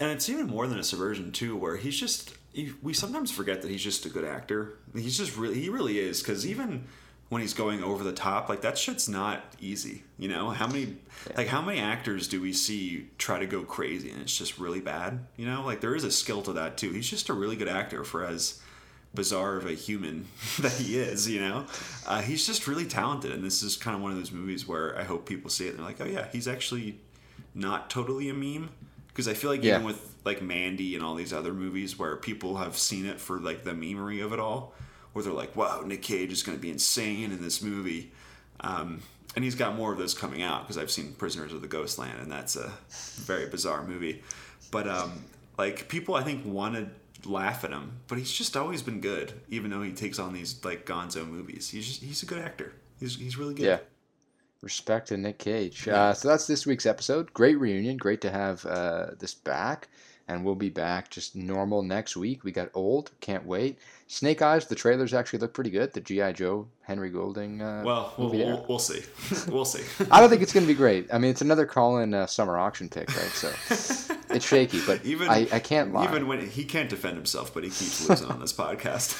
and 0.00 0.10
it's 0.10 0.28
even 0.28 0.46
more 0.46 0.66
than 0.66 0.78
a 0.78 0.84
subversion 0.84 1.32
too, 1.32 1.56
where 1.56 1.76
he's 1.76 1.98
just 1.98 2.32
we 2.82 2.92
sometimes 2.92 3.30
forget 3.30 3.62
that 3.62 3.70
he's 3.70 3.82
just 3.82 4.06
a 4.06 4.08
good 4.08 4.24
actor. 4.24 4.74
He's 4.94 5.16
just 5.16 5.36
really 5.36 5.60
he 5.60 5.68
really 5.68 5.98
is 5.98 6.20
because 6.20 6.46
even 6.46 6.86
when 7.28 7.42
he's 7.42 7.54
going 7.54 7.82
over 7.82 8.02
the 8.02 8.12
top, 8.12 8.48
like 8.48 8.62
that 8.62 8.78
shit's 8.78 9.08
not 9.08 9.42
easy. 9.60 10.04
You 10.18 10.28
know 10.28 10.50
how 10.50 10.66
many 10.66 10.96
yeah. 11.26 11.36
like 11.36 11.48
how 11.48 11.62
many 11.62 11.80
actors 11.80 12.28
do 12.28 12.40
we 12.40 12.52
see 12.52 13.08
try 13.18 13.38
to 13.38 13.46
go 13.46 13.62
crazy 13.62 14.10
and 14.10 14.22
it's 14.22 14.36
just 14.36 14.58
really 14.58 14.80
bad? 14.80 15.26
You 15.36 15.46
know, 15.46 15.62
like 15.62 15.80
there 15.80 15.94
is 15.94 16.04
a 16.04 16.10
skill 16.10 16.42
to 16.42 16.52
that 16.54 16.76
too. 16.76 16.90
He's 16.90 17.08
just 17.08 17.28
a 17.28 17.34
really 17.34 17.56
good 17.56 17.68
actor 17.68 18.04
for 18.04 18.24
as 18.24 18.60
bizarre 19.14 19.56
of 19.56 19.66
a 19.66 19.72
human 19.72 20.26
that 20.60 20.72
he 20.72 20.98
is, 20.98 21.28
you 21.28 21.40
know? 21.40 21.66
Uh, 22.06 22.20
he's 22.20 22.46
just 22.46 22.66
really 22.66 22.86
talented. 22.86 23.32
And 23.32 23.44
this 23.44 23.62
is 23.62 23.76
kind 23.76 23.96
of 23.96 24.02
one 24.02 24.12
of 24.12 24.18
those 24.18 24.32
movies 24.32 24.66
where 24.66 24.96
I 24.98 25.04
hope 25.04 25.26
people 25.26 25.50
see 25.50 25.66
it 25.66 25.70
and 25.70 25.78
they're 25.78 25.86
like, 25.86 26.00
oh, 26.00 26.04
yeah, 26.04 26.28
he's 26.32 26.48
actually 26.48 26.98
not 27.54 27.90
totally 27.90 28.28
a 28.28 28.34
meme. 28.34 28.70
Because 29.18 29.26
I 29.26 29.34
feel 29.34 29.50
like 29.50 29.64
yeah. 29.64 29.74
even 29.74 29.84
with 29.84 30.14
like 30.24 30.40
Mandy 30.42 30.94
and 30.94 31.02
all 31.02 31.16
these 31.16 31.32
other 31.32 31.52
movies 31.52 31.98
where 31.98 32.14
people 32.14 32.58
have 32.58 32.78
seen 32.78 33.04
it 33.04 33.18
for 33.18 33.40
like 33.40 33.64
the 33.64 33.72
memery 33.72 34.24
of 34.24 34.32
it 34.32 34.38
all, 34.38 34.74
where 35.12 35.24
they're 35.24 35.32
like, 35.32 35.56
wow, 35.56 35.82
Nick 35.84 36.02
Cage 36.02 36.30
is 36.30 36.44
going 36.44 36.56
to 36.56 36.62
be 36.62 36.70
insane 36.70 37.32
in 37.32 37.42
this 37.42 37.60
movie. 37.60 38.12
Um, 38.60 39.02
and 39.34 39.44
he's 39.44 39.56
got 39.56 39.74
more 39.74 39.90
of 39.92 39.98
those 39.98 40.14
coming 40.14 40.40
out 40.40 40.62
because 40.62 40.78
I've 40.78 40.92
seen 40.92 41.14
Prisoners 41.14 41.52
of 41.52 41.62
the 41.62 41.66
Ghostland, 41.66 42.20
and 42.20 42.30
that's 42.30 42.54
a 42.54 42.72
very 43.24 43.48
bizarre 43.48 43.82
movie. 43.82 44.22
But 44.70 44.86
um, 44.86 45.24
like 45.58 45.88
people, 45.88 46.14
I 46.14 46.22
think 46.22 46.46
wanted 46.46 46.88
to 47.22 47.28
laugh 47.28 47.64
at 47.64 47.72
him, 47.72 47.98
but 48.06 48.18
he's 48.18 48.32
just 48.32 48.56
always 48.56 48.84
been 48.84 49.00
good, 49.00 49.32
even 49.48 49.72
though 49.72 49.82
he 49.82 49.90
takes 49.90 50.20
on 50.20 50.32
these 50.32 50.64
like 50.64 50.86
Gonzo 50.86 51.28
movies. 51.28 51.68
He's 51.70 51.88
just, 51.88 52.04
he's 52.04 52.22
a 52.22 52.26
good 52.26 52.38
actor. 52.38 52.72
He's 53.00 53.16
he's 53.16 53.36
really 53.36 53.54
good. 53.54 53.66
Yeah. 53.66 53.78
Respect 54.60 55.08
to 55.08 55.16
Nick 55.16 55.38
Cage. 55.38 55.86
Uh, 55.86 56.12
so 56.12 56.28
that's 56.28 56.46
this 56.46 56.66
week's 56.66 56.86
episode. 56.86 57.32
Great 57.32 57.58
reunion. 57.60 57.96
Great 57.96 58.20
to 58.22 58.30
have 58.30 58.66
uh, 58.66 59.08
this 59.18 59.34
back. 59.34 59.88
And 60.26 60.44
we'll 60.44 60.56
be 60.56 60.68
back 60.68 61.08
just 61.08 61.36
normal 61.36 61.82
next 61.82 62.14
week. 62.14 62.44
We 62.44 62.52
got 62.52 62.68
old. 62.74 63.12
Can't 63.20 63.46
wait. 63.46 63.78
Snake 64.08 64.42
Eyes. 64.42 64.66
The 64.66 64.74
trailers 64.74 65.14
actually 65.14 65.38
look 65.38 65.54
pretty 65.54 65.70
good. 65.70 65.92
The 65.94 66.02
GI 66.02 66.34
Joe 66.34 66.66
Henry 66.82 67.08
Golding. 67.08 67.62
Uh, 67.62 67.82
well, 67.84 68.12
we'll, 68.18 68.30
we'll, 68.30 68.66
we'll, 68.68 68.78
see. 68.78 69.02
we'll 69.50 69.64
see. 69.64 69.84
I 70.10 70.20
don't 70.20 70.28
think 70.28 70.42
it's 70.42 70.52
going 70.52 70.66
to 70.66 70.72
be 70.72 70.76
great. 70.76 71.06
I 71.12 71.18
mean, 71.18 71.30
it's 71.30 71.40
another 71.40 71.64
Colin 71.64 72.12
uh, 72.12 72.26
summer 72.26 72.58
auction 72.58 72.90
pick, 72.90 73.08
right? 73.08 73.30
So 73.30 73.48
it's 74.30 74.46
shaky, 74.46 74.82
but 74.84 75.02
even 75.06 75.28
I, 75.28 75.46
I 75.52 75.60
can't 75.60 75.94
lie. 75.94 76.04
Even 76.04 76.26
when 76.26 76.46
he 76.46 76.64
can't 76.64 76.90
defend 76.90 77.16
himself, 77.16 77.54
but 77.54 77.64
he 77.64 77.70
keeps 77.70 78.06
losing 78.06 78.28
on 78.28 78.40
this 78.40 78.52
podcast. 78.52 79.16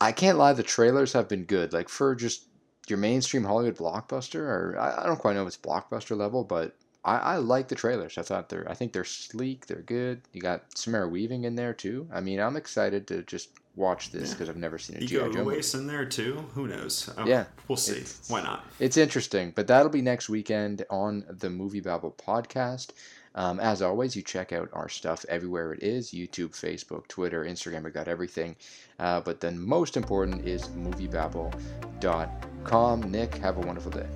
I 0.00 0.10
can't 0.10 0.38
lie. 0.38 0.54
The 0.54 0.64
trailers 0.64 1.12
have 1.12 1.28
been 1.28 1.44
good. 1.44 1.72
Like 1.72 1.88
for 1.88 2.16
just 2.16 2.46
your 2.88 2.98
mainstream 2.98 3.44
Hollywood 3.44 3.76
blockbuster, 3.76 4.40
or 4.40 4.78
I, 4.78 5.02
I 5.02 5.06
don't 5.06 5.18
quite 5.18 5.34
know 5.34 5.42
if 5.42 5.48
it's 5.48 5.56
blockbuster 5.56 6.16
level, 6.16 6.44
but 6.44 6.76
I, 7.04 7.16
I 7.16 7.36
like 7.36 7.68
the 7.68 7.74
trailers. 7.74 8.18
I 8.18 8.22
thought 8.22 8.48
they're 8.48 8.68
I 8.70 8.74
think 8.74 8.92
they're 8.92 9.04
sleek. 9.04 9.66
They're 9.66 9.82
good. 9.82 10.22
You 10.32 10.40
got 10.40 10.62
Samara 10.76 11.08
Weaving 11.08 11.44
in 11.44 11.54
there 11.54 11.74
too. 11.74 12.08
I 12.12 12.20
mean, 12.20 12.40
I'm 12.40 12.56
excited 12.56 13.06
to 13.08 13.22
just 13.22 13.50
watch 13.76 14.12
this 14.12 14.32
because 14.32 14.46
yeah. 14.46 14.52
I've 14.52 14.58
never 14.58 14.78
seen 14.78 14.96
a 14.96 15.00
Ego 15.00 15.30
GI 15.30 15.38
movie. 15.38 15.60
in 15.74 15.86
there 15.86 16.04
too. 16.04 16.46
Who 16.54 16.68
knows? 16.68 17.12
Um, 17.16 17.26
yeah, 17.26 17.44
we'll 17.68 17.76
see. 17.76 18.04
Why 18.32 18.42
not? 18.42 18.64
It's 18.78 18.96
interesting, 18.96 19.52
but 19.54 19.66
that'll 19.66 19.90
be 19.90 20.02
next 20.02 20.28
weekend 20.28 20.84
on 20.90 21.24
the 21.28 21.48
MovieBabble 21.48 22.14
podcast. 22.14 22.90
Um, 23.34 23.58
as 23.60 23.82
always, 23.82 24.14
you 24.14 24.22
check 24.22 24.52
out 24.52 24.68
our 24.72 24.88
stuff 24.88 25.24
everywhere 25.28 25.72
it 25.72 25.82
is 25.82 26.12
YouTube, 26.12 26.50
Facebook, 26.50 27.08
Twitter, 27.08 27.44
Instagram. 27.44 27.82
We 27.84 27.90
got 27.90 28.08
everything. 28.08 28.54
Uh, 28.98 29.20
but 29.20 29.40
then 29.40 29.60
most 29.60 29.96
important 29.96 30.46
is 30.46 30.68
moviebabble.com. 30.68 33.10
Nick, 33.10 33.34
have 33.36 33.56
a 33.56 33.60
wonderful 33.60 33.90
day. 33.90 34.06